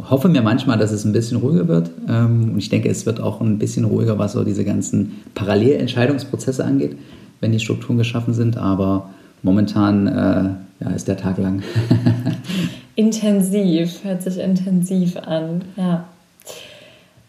hoffe 0.07 0.29
mir 0.29 0.41
manchmal, 0.41 0.77
dass 0.77 0.91
es 0.91 1.05
ein 1.05 1.11
bisschen 1.11 1.37
ruhiger 1.37 1.67
wird. 1.67 1.91
Ähm, 2.07 2.51
und 2.53 2.57
ich 2.57 2.69
denke, 2.69 2.89
es 2.89 3.05
wird 3.05 3.19
auch 3.19 3.41
ein 3.41 3.57
bisschen 3.59 3.85
ruhiger, 3.85 4.17
was 4.17 4.33
so 4.33 4.43
diese 4.43 4.63
ganzen 4.63 5.21
Parallelentscheidungsprozesse 5.35 6.63
angeht, 6.63 6.97
wenn 7.41 7.51
die 7.51 7.59
Strukturen 7.59 7.97
geschaffen 7.97 8.33
sind. 8.33 8.57
Aber 8.57 9.09
momentan 9.43 10.07
äh, 10.07 10.83
ja, 10.83 10.91
ist 10.95 11.07
der 11.07 11.17
Tag 11.17 11.37
lang. 11.37 11.63
intensiv, 12.95 14.03
hört 14.03 14.23
sich 14.23 14.37
intensiv 14.37 15.17
an. 15.17 15.63
Ja. 15.75 16.05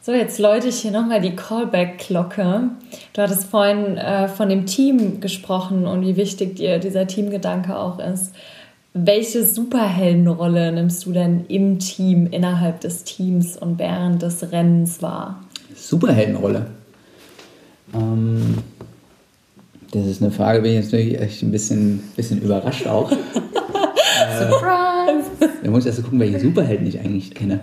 So, 0.03 0.13
jetzt 0.13 0.39
läute 0.39 0.69
ich 0.69 0.77
hier 0.77 0.93
nochmal 0.93 1.21
die 1.21 1.37
Callback-Glocke. 1.37 2.71
Du 3.13 3.23
hattest 3.23 3.45
vorhin 3.45 3.97
äh, 3.97 4.29
von 4.29 4.49
dem 4.49 4.65
Team 4.67 5.21
gesprochen 5.21 5.87
und 5.87 6.03
wie 6.03 6.17
wichtig 6.17 6.57
dir 6.57 6.79
dieser 6.79 7.07
Teamgedanke 7.07 7.77
auch 7.77 7.99
ist. 7.99 8.35
Welche 8.93 9.47
Superheldenrolle 9.47 10.73
nimmst 10.73 11.07
du 11.07 11.13
denn 11.13 11.45
im 11.47 11.79
Team, 11.79 12.27
innerhalb 12.27 12.81
des 12.81 13.05
Teams 13.05 13.57
und 13.57 13.79
während 13.79 14.21
des 14.21 14.51
Rennens 14.51 15.01
wahr? 15.01 15.45
Superheldenrolle. 15.77 16.67
Ähm, 17.95 18.59
das 19.93 20.07
ist 20.07 20.23
eine 20.23 20.33
Frage, 20.33 20.63
bin 20.63 20.73
ich 20.73 20.79
jetzt 20.79 20.93
natürlich 20.93 21.21
echt 21.21 21.43
ein 21.43 21.53
bisschen, 21.53 22.03
bisschen 22.17 22.43
überrascht 22.43 22.89
auch. 22.89 23.11
Surprise! 24.39 25.31
Da 25.63 25.71
muss 25.71 25.85
ich 25.85 25.87
erst 25.87 26.03
gucken, 26.03 26.19
welche 26.19 26.41
Superhelden 26.41 26.87
ich 26.89 26.99
eigentlich 26.99 27.33
kenne. 27.33 27.61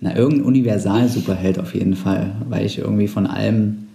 Na, 0.00 0.14
irgendein 0.16 0.44
Universal-Superheld 0.44 1.58
auf 1.58 1.74
jeden 1.74 1.96
Fall, 1.96 2.36
weil 2.48 2.64
ich 2.64 2.78
irgendwie 2.78 3.08
von 3.08 3.26
allem 3.26 3.88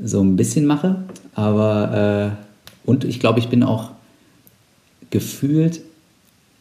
so 0.00 0.20
ein 0.20 0.36
bisschen 0.36 0.66
mache. 0.66 1.02
Aber, 1.34 2.36
äh, 2.36 2.88
und 2.88 3.04
ich 3.04 3.18
glaube, 3.18 3.40
ich 3.40 3.48
bin 3.48 3.64
auch 3.64 3.90
gefühlt 5.10 5.80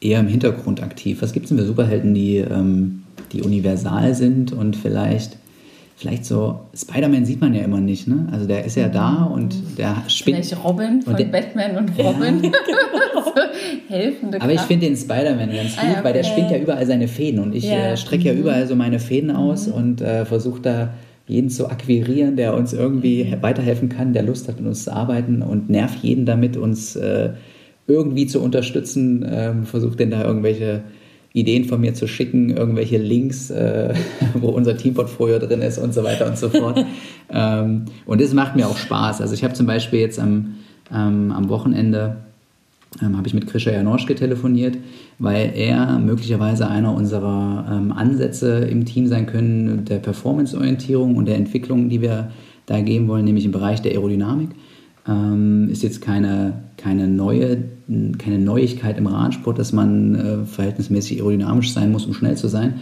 eher 0.02 0.20
im 0.20 0.28
Hintergrund 0.28 0.82
aktiv. 0.82 1.22
Was 1.22 1.34
gibt 1.34 1.46
es 1.46 1.50
denn 1.50 1.58
für 1.60 1.66
Superhelden, 1.66 2.14
die, 2.14 2.38
ähm, 2.38 3.04
die 3.34 3.42
universal 3.42 4.14
sind 4.16 4.54
und 4.54 4.76
vielleicht 4.76 5.38
vielleicht 5.98 6.24
so, 6.24 6.62
Spider-Man 6.74 7.26
sieht 7.26 7.42
man 7.42 7.54
ja 7.54 7.62
immer 7.62 7.82
nicht, 7.82 8.08
ne? 8.08 8.30
Also 8.32 8.48
der 8.48 8.64
ist 8.64 8.78
ja 8.78 8.88
da 8.88 9.24
und 9.24 9.54
der 9.78 9.98
spinnt. 10.08 10.38
Vielleicht 10.38 10.64
Robin 10.64 11.02
von 11.02 11.18
der- 11.18 11.26
Batman 11.26 11.76
und 11.76 11.90
Robin. 12.00 12.42
so 13.14 13.34
helfende 13.94 14.40
Aber 14.42 14.54
ich 14.54 14.62
finde 14.62 14.86
den 14.86 14.96
Spider-Man 14.96 15.52
ganz 15.54 15.78
Ah, 15.78 15.82
gut, 15.88 15.96
ja, 15.98 16.04
weil 16.06 16.14
der 16.14 16.22
okay. 16.24 16.32
spinnt 16.32 16.52
ja 16.52 16.58
überall 16.58 16.86
seine 16.86 17.10
Fäden 17.10 17.42
und 17.42 17.54
ich 17.54 17.66
Ja. 17.66 17.92
äh, 17.92 17.98
strecke 17.98 18.30
ja 18.30 18.34
überall 18.34 18.66
so 18.66 18.78
meine 18.78 19.00
Fäden 19.00 19.30
aus 19.30 19.68
und 19.68 20.00
äh, 20.00 20.24
versuche 20.26 20.62
da 20.62 20.94
jeden 21.28 21.50
zu 21.50 21.70
akquirieren, 21.70 22.38
der 22.38 22.54
uns 22.56 22.72
irgendwie 22.72 23.24
he- 23.26 23.38
weiterhelfen 23.42 23.90
kann, 23.90 24.14
der 24.14 24.24
Lust 24.24 24.48
hat, 24.48 24.58
mit 24.58 24.68
uns 24.68 24.86
zu 24.86 24.94
arbeiten 24.94 25.42
und 25.42 25.70
nerv 25.70 25.96
jeden 26.02 26.26
damit, 26.26 26.56
uns 26.56 26.96
äh, 26.96 27.32
irgendwie 27.90 28.28
zu 28.28 28.42
unterstützen, 28.42 29.26
ähm, 29.30 29.66
versucht 29.66 30.00
denn 30.00 30.12
da 30.12 30.24
irgendwelche 30.24 30.84
Ideen 31.34 31.66
von 31.66 31.82
mir 31.82 31.94
zu 31.94 32.08
schicken, 32.08 32.50
irgendwelche 32.56 32.98
Links, 32.98 33.50
äh, 33.50 33.94
wo 34.34 34.50
unser 34.50 34.78
Teamportfolio 34.78 35.40
drin 35.40 35.62
ist 35.62 35.78
und 35.78 35.94
so 35.94 36.04
weiter 36.04 36.28
und 36.28 36.38
so 36.38 36.50
fort. 36.50 36.86
ähm, 37.30 37.86
und 38.06 38.22
das 38.22 38.34
macht 38.34 38.56
mir 38.56 38.68
auch 38.68 38.78
Spaß. 38.78 39.22
Also 39.22 39.34
ich 39.34 39.44
habe 39.44 39.54
zum 39.54 39.66
Beispiel 39.66 40.00
jetzt 40.00 40.20
am, 40.20 40.56
ähm, 40.92 41.32
am 41.32 41.50
Wochenende 41.50 42.18
ähm, 43.02 43.18
habe 43.18 43.28
ich 43.28 43.34
mit 43.34 43.46
Krisha 43.48 43.72
Janoschke 43.72 44.16
telefoniert, 44.16 44.78
weil 45.20 45.52
er 45.56 46.00
möglicherweise 46.00 46.68
einer 46.68 46.94
unserer 46.94 47.66
ähm, 47.72 47.92
Ansätze 47.92 48.66
im 48.66 48.86
Team 48.86 49.08
sein 49.08 49.28
können, 49.28 49.86
der 49.86 50.00
Performance-Orientierung 50.00 51.16
und 51.16 51.26
der 51.26 51.36
Entwicklung, 51.36 51.90
die 51.90 52.02
wir 52.02 52.32
da 52.66 52.82
geben 52.82 53.08
wollen, 53.08 53.26
nämlich 53.26 53.46
im 53.46 53.52
Bereich 53.52 53.82
der 53.82 53.92
Aerodynamik. 53.92 54.50
Ähm, 55.08 55.70
ist 55.70 55.84
jetzt 55.84 56.02
keine, 56.02 56.54
keine, 56.78 57.08
neue, 57.08 57.64
keine 58.18 58.40
Neuigkeit 58.40 58.98
im 58.98 59.08
Radsport, 59.08 59.58
dass 59.58 59.74
man 59.74 60.16
äh, 60.16 60.46
verhältnismäßig 60.46 61.20
aerodynamisch 61.20 61.74
sein 61.74 61.92
muss, 61.92 62.06
um 62.06 62.14
schnell 62.14 62.38
zu 62.38 62.48
sein. 62.48 62.76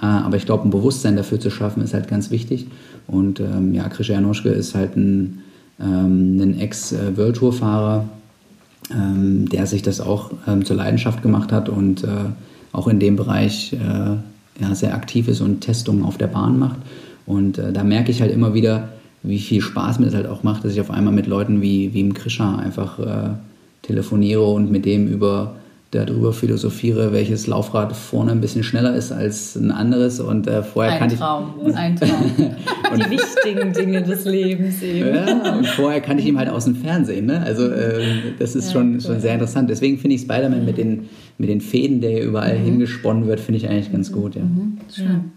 Äh, 0.00 0.06
aber 0.06 0.36
ich 0.36 0.46
glaube, 0.46 0.66
ein 0.66 0.70
Bewusstsein 0.70 1.16
dafür 1.16 1.40
zu 1.40 1.50
schaffen, 1.50 1.82
ist 1.82 1.94
halt 1.94 2.08
ganz 2.08 2.30
wichtig. 2.30 2.66
Und 3.06 3.40
ähm, 3.40 3.74
ja, 3.74 3.88
Krisha 3.88 4.14
Janoschke 4.14 4.48
ist 4.48 4.74
halt 4.74 4.96
ein, 4.96 5.40
ähm, 5.80 6.40
ein 6.40 6.58
Ex-World 6.58 7.36
Tour-Fahrer, 7.36 8.08
ähm, 8.90 9.48
der 9.48 9.66
sich 9.66 9.82
das 9.82 10.00
auch 10.00 10.30
ähm, 10.46 10.64
zur 10.64 10.76
Leidenschaft 10.76 11.22
gemacht 11.22 11.52
hat 11.52 11.68
und 11.68 12.04
äh, 12.04 12.08
auch 12.72 12.88
in 12.88 12.98
dem 12.98 13.16
Bereich 13.16 13.72
äh, 13.72 13.76
ja, 14.60 14.74
sehr 14.74 14.94
aktiv 14.94 15.28
ist 15.28 15.40
und 15.40 15.60
Testungen 15.60 16.04
auf 16.04 16.18
der 16.18 16.26
Bahn 16.26 16.58
macht. 16.58 16.78
Und 17.26 17.58
äh, 17.58 17.72
da 17.72 17.84
merke 17.84 18.10
ich 18.10 18.20
halt 18.20 18.32
immer 18.32 18.54
wieder, 18.54 18.90
wie 19.24 19.38
viel 19.38 19.60
Spaß 19.60 19.98
mir 19.98 20.06
das 20.06 20.14
halt 20.14 20.26
auch 20.26 20.42
macht, 20.42 20.64
dass 20.64 20.72
ich 20.72 20.80
auf 20.80 20.90
einmal 20.90 21.12
mit 21.12 21.26
Leuten 21.26 21.62
wie, 21.62 21.92
wie 21.94 22.00
im 22.00 22.14
Krischer 22.14 22.58
einfach 22.58 22.98
äh, 22.98 23.30
telefoniere 23.82 24.44
und 24.44 24.70
mit 24.70 24.84
dem 24.84 25.08
über 25.08 25.56
darüber 25.94 26.32
philosophiere, 26.32 27.12
welches 27.12 27.46
Laufrad 27.46 27.94
vorne 27.94 28.32
ein 28.32 28.40
bisschen 28.40 28.64
schneller 28.64 28.94
ist 28.94 29.12
als 29.12 29.54
ein 29.54 29.70
anderes 29.70 30.20
und 30.20 30.46
äh, 30.46 30.62
vorher 30.62 30.94
ein 30.94 30.98
kannte 30.98 31.16
Traum, 31.16 31.54
ein 31.74 31.96
Traum. 31.96 32.32
Die 32.96 33.10
wichtigen 33.10 33.72
Dinge 33.72 34.02
des 34.02 34.24
Lebens 34.24 34.82
ich 34.82 34.96
eben. 34.96 35.14
ja, 35.14 35.56
und 35.56 35.66
vorher 35.66 36.00
kannte 36.00 36.22
ich 36.22 36.28
ihn 36.28 36.38
halt 36.38 36.48
aus 36.48 36.64
dem 36.64 36.76
Fernsehen. 36.76 37.26
Ne? 37.26 37.40
Also 37.40 37.68
äh, 37.68 38.02
das 38.38 38.54
ist 38.54 38.72
schon, 38.72 39.00
schon 39.00 39.20
sehr 39.20 39.34
interessant. 39.34 39.70
Deswegen 39.70 39.98
finde 39.98 40.16
ich 40.16 40.22
Spider-Man 40.22 40.64
mit 40.64 40.78
den, 40.78 41.08
mit 41.38 41.48
den 41.48 41.60
Fäden, 41.60 42.00
der 42.00 42.10
hier 42.10 42.24
überall 42.24 42.56
hingesponnen 42.56 43.26
wird, 43.26 43.40
finde 43.40 43.58
ich 43.58 43.68
eigentlich 43.68 43.92
ganz 43.92 44.12
gut. 44.12 44.34
Ja. 44.34 44.42
Schön. 44.92 45.32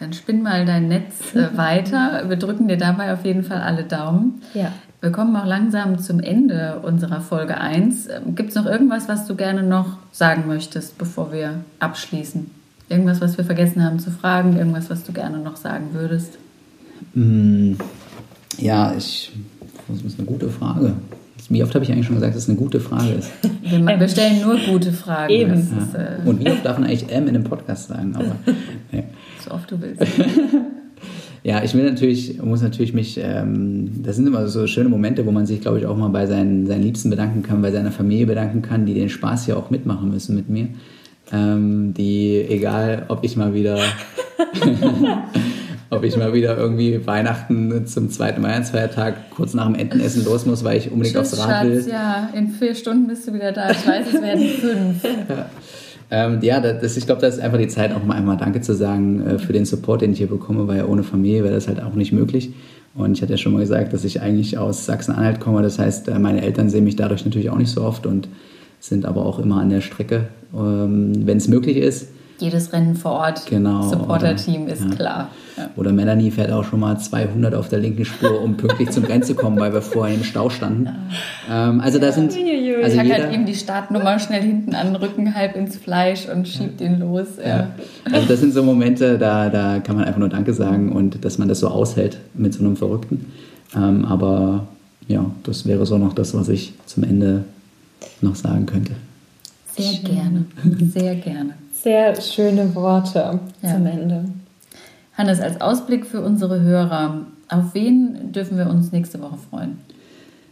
Dann 0.00 0.12
spinn 0.14 0.42
mal 0.42 0.64
dein 0.64 0.88
Netz 0.88 1.34
äh, 1.34 1.56
weiter. 1.56 2.24
Wir 2.28 2.36
drücken 2.36 2.68
dir 2.68 2.78
dabei 2.78 3.12
auf 3.12 3.24
jeden 3.24 3.44
Fall 3.44 3.60
alle 3.60 3.84
Daumen. 3.84 4.40
Ja. 4.54 4.72
Wir 5.02 5.12
kommen 5.12 5.34
auch 5.36 5.46
langsam 5.46 5.98
zum 5.98 6.20
Ende 6.20 6.80
unserer 6.82 7.20
Folge 7.20 7.58
1. 7.58 8.08
Gibt 8.34 8.50
es 8.50 8.54
noch 8.54 8.66
irgendwas, 8.66 9.08
was 9.08 9.26
du 9.26 9.34
gerne 9.34 9.62
noch 9.62 9.96
sagen 10.12 10.44
möchtest, 10.46 10.98
bevor 10.98 11.32
wir 11.32 11.60
abschließen? 11.78 12.50
Irgendwas, 12.88 13.20
was 13.20 13.36
wir 13.38 13.44
vergessen 13.44 13.84
haben 13.84 13.98
zu 13.98 14.10
fragen? 14.10 14.56
Irgendwas, 14.56 14.90
was 14.90 15.04
du 15.04 15.12
gerne 15.12 15.38
noch 15.38 15.56
sagen 15.56 15.90
würdest? 15.92 16.38
Mm, 17.14 17.74
Ja, 18.58 18.92
ich, 18.96 19.32
das 19.88 20.02
ist 20.02 20.18
eine 20.18 20.26
gute 20.26 20.48
Frage. 20.48 20.94
Wie 21.48 21.62
oft 21.62 21.74
habe 21.74 21.84
ich 21.84 21.90
eigentlich 21.90 22.06
schon 22.06 22.14
gesagt, 22.16 22.34
dass 22.34 22.44
es 22.44 22.48
eine 22.48 22.58
gute 22.58 22.78
Frage 22.78 23.10
ist? 23.10 23.30
Wir, 23.62 24.08
stellen 24.08 24.40
nur 24.42 24.56
gute 24.58 24.92
Fragen. 24.92 25.32
Eben. 25.32 25.54
Ist, 25.54 25.94
äh, 25.94 26.18
Und 26.24 26.44
wie 26.44 26.50
oft 26.50 26.64
darf 26.64 26.78
man 26.78 26.88
eigentlich 26.88 27.10
M 27.10 27.24
in 27.26 27.34
einem 27.36 27.44
Podcast 27.44 27.88
sagen? 27.88 28.14
Aber, 28.14 28.36
ja. 28.92 29.02
So 29.42 29.50
oft 29.50 29.70
du 29.70 29.80
willst. 29.80 30.02
Ja, 31.42 31.62
ich 31.62 31.74
will 31.74 31.84
natürlich, 31.84 32.40
muss 32.42 32.60
natürlich 32.60 32.92
mich, 32.92 33.18
ähm, 33.22 34.02
das 34.02 34.16
sind 34.16 34.26
immer 34.26 34.46
so 34.48 34.66
schöne 34.66 34.90
Momente, 34.90 35.24
wo 35.24 35.30
man 35.30 35.46
sich, 35.46 35.62
glaube 35.62 35.78
ich, 35.78 35.86
auch 35.86 35.96
mal 35.96 36.08
bei 36.08 36.26
seinen, 36.26 36.66
seinen 36.66 36.82
Liebsten 36.82 37.08
bedanken 37.08 37.42
kann, 37.42 37.62
bei 37.62 37.70
seiner 37.70 37.92
Familie 37.92 38.26
bedanken 38.26 38.60
kann, 38.60 38.84
die 38.84 38.92
den 38.92 39.08
Spaß 39.08 39.46
ja 39.46 39.56
auch 39.56 39.70
mitmachen 39.70 40.10
müssen 40.10 40.36
mit 40.36 40.50
mir. 40.50 40.68
Ähm, 41.32 41.94
die, 41.94 42.44
egal, 42.46 43.06
ob 43.08 43.24
ich 43.24 43.36
mal 43.36 43.54
wieder, 43.54 43.78
ob 45.90 46.04
ich 46.04 46.14
mal 46.18 46.34
wieder 46.34 46.58
irgendwie 46.58 47.06
Weihnachten 47.06 47.86
zum 47.86 48.10
zweiten 48.10 48.42
Weihnachtsfeiertag 48.42 49.30
kurz 49.30 49.54
nach 49.54 49.64
dem 49.64 49.76
Entenessen 49.76 50.24
los 50.26 50.44
muss, 50.44 50.62
weil 50.62 50.76
ich 50.76 50.90
unbedingt 50.90 51.16
Tschüss, 51.16 51.38
aufs 51.38 51.48
Rad 51.48 51.66
will. 51.66 51.76
Schatz. 51.76 51.90
Ja, 51.90 52.28
in 52.34 52.48
vier 52.48 52.74
Stunden 52.74 53.06
bist 53.06 53.26
du 53.26 53.32
wieder 53.32 53.52
da. 53.52 53.70
Ich 53.70 53.86
weiß, 53.86 54.06
es 54.12 54.20
werden 54.20 54.46
fünf. 54.46 55.02
Ähm, 56.10 56.40
ja, 56.42 56.60
das, 56.60 56.96
ich 56.96 57.06
glaube, 57.06 57.20
das 57.20 57.36
ist 57.36 57.40
einfach 57.40 57.58
die 57.58 57.68
Zeit, 57.68 57.94
auch 57.94 58.02
mal 58.04 58.16
einmal 58.16 58.36
Danke 58.36 58.60
zu 58.60 58.74
sagen 58.74 59.24
äh, 59.24 59.38
für 59.38 59.52
den 59.52 59.64
Support, 59.64 60.02
den 60.02 60.12
ich 60.12 60.18
hier 60.18 60.26
bekomme, 60.26 60.66
weil 60.66 60.84
ohne 60.84 61.04
Familie 61.04 61.44
wäre 61.44 61.54
das 61.54 61.68
halt 61.68 61.80
auch 61.82 61.94
nicht 61.94 62.12
möglich. 62.12 62.52
Und 62.94 63.12
ich 63.12 63.22
hatte 63.22 63.32
ja 63.32 63.38
schon 63.38 63.52
mal 63.52 63.60
gesagt, 63.60 63.92
dass 63.92 64.04
ich 64.04 64.20
eigentlich 64.20 64.58
aus 64.58 64.86
Sachsen-Anhalt 64.86 65.38
komme. 65.38 65.62
Das 65.62 65.78
heißt, 65.78 66.08
äh, 66.08 66.18
meine 66.18 66.42
Eltern 66.42 66.68
sehen 66.68 66.84
mich 66.84 66.96
dadurch 66.96 67.24
natürlich 67.24 67.50
auch 67.50 67.58
nicht 67.58 67.70
so 67.70 67.82
oft 67.82 68.06
und 68.06 68.28
sind 68.80 69.04
aber 69.04 69.24
auch 69.24 69.38
immer 69.38 69.60
an 69.60 69.70
der 69.70 69.82
Strecke, 69.82 70.28
ähm, 70.52 71.26
wenn 71.26 71.36
es 71.36 71.46
möglich 71.46 71.76
ist. 71.76 72.08
Jedes 72.40 72.72
Rennen 72.72 72.94
vor 72.94 73.12
Ort, 73.12 73.46
Genau, 73.46 73.88
Supporter-Team 73.88 74.66
ist 74.68 74.82
ja. 74.82 74.90
klar. 74.94 75.28
Ja. 75.56 75.68
Oder 75.76 75.92
Melanie 75.92 76.30
fährt 76.30 76.50
auch 76.50 76.64
schon 76.64 76.80
mal 76.80 76.98
200 76.98 77.54
auf 77.54 77.68
der 77.68 77.80
linken 77.80 78.04
Spur, 78.04 78.42
um 78.42 78.56
pünktlich 78.56 78.90
zum 78.90 79.04
Rennen 79.04 79.22
zu 79.22 79.34
kommen, 79.34 79.58
weil 79.58 79.72
wir 79.72 79.82
vorher 79.82 80.14
im 80.14 80.24
Stau 80.24 80.48
standen. 80.48 80.88
Ähm, 81.50 81.80
also 81.80 81.98
da 81.98 82.12
sind, 82.12 82.32
also 82.32 82.96
Pack 82.96 83.06
jeder, 83.06 83.24
halt 83.24 83.34
ihm 83.34 83.44
die 83.44 83.54
Startnummer 83.54 84.18
schnell 84.18 84.42
hinten 84.42 84.74
an 84.74 84.88
den 84.88 84.96
Rücken, 84.96 85.34
halb 85.34 85.56
ins 85.56 85.76
Fleisch 85.76 86.26
und 86.28 86.48
schiebt 86.48 86.80
ihn 86.80 87.00
los. 87.00 87.26
Ja. 87.38 87.48
Ja. 87.48 87.68
Also 88.10 88.26
das 88.26 88.40
sind 88.40 88.54
so 88.54 88.62
Momente, 88.62 89.18
da, 89.18 89.50
da 89.50 89.80
kann 89.80 89.96
man 89.96 90.04
einfach 90.04 90.20
nur 90.20 90.28
Danke 90.28 90.54
sagen 90.54 90.92
und 90.92 91.24
dass 91.24 91.38
man 91.38 91.48
das 91.48 91.60
so 91.60 91.68
aushält 91.68 92.18
mit 92.34 92.54
so 92.54 92.60
einem 92.60 92.76
Verrückten. 92.76 93.26
Ähm, 93.76 94.04
aber 94.04 94.66
ja, 95.08 95.24
das 95.42 95.66
wäre 95.66 95.84
so 95.86 95.98
noch 95.98 96.14
das, 96.14 96.34
was 96.34 96.48
ich 96.48 96.72
zum 96.86 97.04
Ende 97.04 97.44
noch 98.22 98.34
sagen 98.36 98.66
könnte. 98.66 98.92
Sehr 99.76 99.98
gerne, 100.00 100.44
sehr 100.92 101.14
gerne. 101.16 101.54
Sehr 101.82 102.20
schöne 102.20 102.74
Worte 102.74 103.40
Ja. 103.62 103.74
zum 103.74 103.86
Ende. 103.86 104.24
Hannes, 105.16 105.40
als 105.40 105.60
Ausblick 105.60 106.06
für 106.06 106.20
unsere 106.20 106.60
Hörer, 106.60 107.26
auf 107.48 107.74
wen 107.74 108.32
dürfen 108.32 108.58
wir 108.58 108.68
uns 108.68 108.92
nächste 108.92 109.20
Woche 109.20 109.36
freuen? 109.50 109.78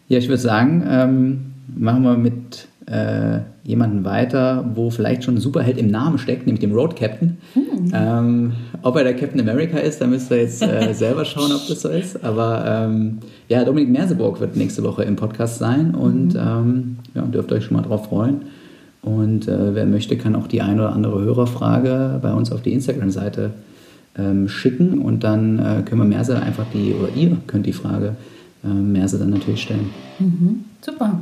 Ja, 0.09 0.19
ich 0.19 0.29
würde 0.29 0.41
sagen, 0.41 0.85
ähm, 0.89 1.53
machen 1.77 2.03
wir 2.03 2.17
mit 2.17 2.67
äh, 2.87 3.41
jemandem 3.63 4.07
weiter, 4.07 4.65
wo 4.75 4.89
vielleicht 4.89 5.23
schon 5.25 5.35
ein 5.35 5.41
Superheld 5.41 5.77
im 5.77 5.91
Namen 5.91 6.17
steckt, 6.19 6.47
nämlich 6.47 6.61
dem 6.61 6.73
Road 6.73 6.97
Captain. 6.97 7.37
Ähm, 7.93 8.55
ob 8.83 8.97
er 8.97 9.05
der 9.05 9.15
Captain 9.15 9.41
America 9.41 9.77
ist, 9.79 10.01
da 10.01 10.07
müsst 10.07 10.31
ihr 10.31 10.39
jetzt 10.39 10.63
äh, 10.63 10.93
selber 10.95 11.27
schauen, 11.27 11.53
ob 11.53 11.67
das 11.69 11.83
so 11.83 11.91
ist. 11.91 12.25
Aber 12.25 12.65
ähm, 12.67 13.19
ja, 13.49 13.65
Dominik 13.65 13.91
Merseburg 13.91 14.41
wird 14.41 14.57
nächste 14.57 14.83
Woche 14.83 15.05
im 15.05 15.17
Podcast 15.17 15.59
sein 15.59 15.95
und 15.95 16.35
ähm, 16.35 16.97
ja, 17.15 17.23
dürft 17.23 17.53
euch 17.53 17.65
schon 17.65 17.77
mal 17.77 17.83
drauf 17.83 18.07
freuen. 18.07 18.43
Und 19.09 19.49
äh, 19.49 19.75
wer 19.75 19.87
möchte, 19.87 20.17
kann 20.17 20.35
auch 20.35 20.47
die 20.47 20.61
eine 20.61 20.83
oder 20.83 20.93
andere 20.93 21.21
Hörerfrage 21.21 22.19
bei 22.21 22.33
uns 22.33 22.53
auf 22.53 22.61
die 22.61 22.73
Instagram-Seite 22.75 23.53
ähm, 24.19 24.49
schicken 24.49 24.99
und 24.99 25.25
dann 25.25 25.59
äh, 25.59 25.83
können 25.83 26.03
wir 26.03 26.17
Merse 26.17 26.41
einfach 26.41 26.67
die, 26.75 26.93
oder 26.93 27.09
ihr 27.15 27.37
könnt 27.47 27.67
die 27.67 27.73
Frage 27.73 28.17
äh, 28.65 28.69
Merse 28.69 29.19
dann 29.19 29.31
natürlich 29.31 29.63
stellen. 29.63 29.91
Super. 30.81 31.21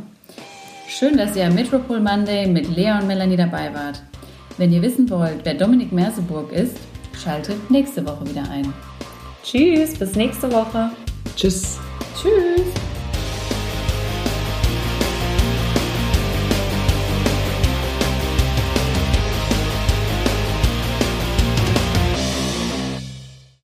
Schön, 0.89 1.17
dass 1.17 1.37
ihr 1.37 1.47
am 1.47 1.55
Metropol 1.55 2.01
Monday 2.01 2.47
mit 2.47 2.75
Lea 2.75 2.93
und 3.01 3.07
Melanie 3.07 3.37
dabei 3.37 3.73
wart. 3.73 4.03
Wenn 4.59 4.73
ihr 4.73 4.83
wissen 4.83 5.09
wollt, 5.11 5.41
wer 5.45 5.55
Dominik 5.55 5.93
Merseburg 5.93 6.51
ist, 6.53 6.77
schaltet 7.23 7.71
nächste 7.71 8.05
Woche 8.05 8.27
wieder 8.29 8.49
ein. 8.51 8.73
Tschüss, 9.45 9.95
bis 9.99 10.15
nächste 10.17 10.51
Woche. 10.51 10.91
Tschüss! 11.37 11.79
Tschüss! 12.21 12.96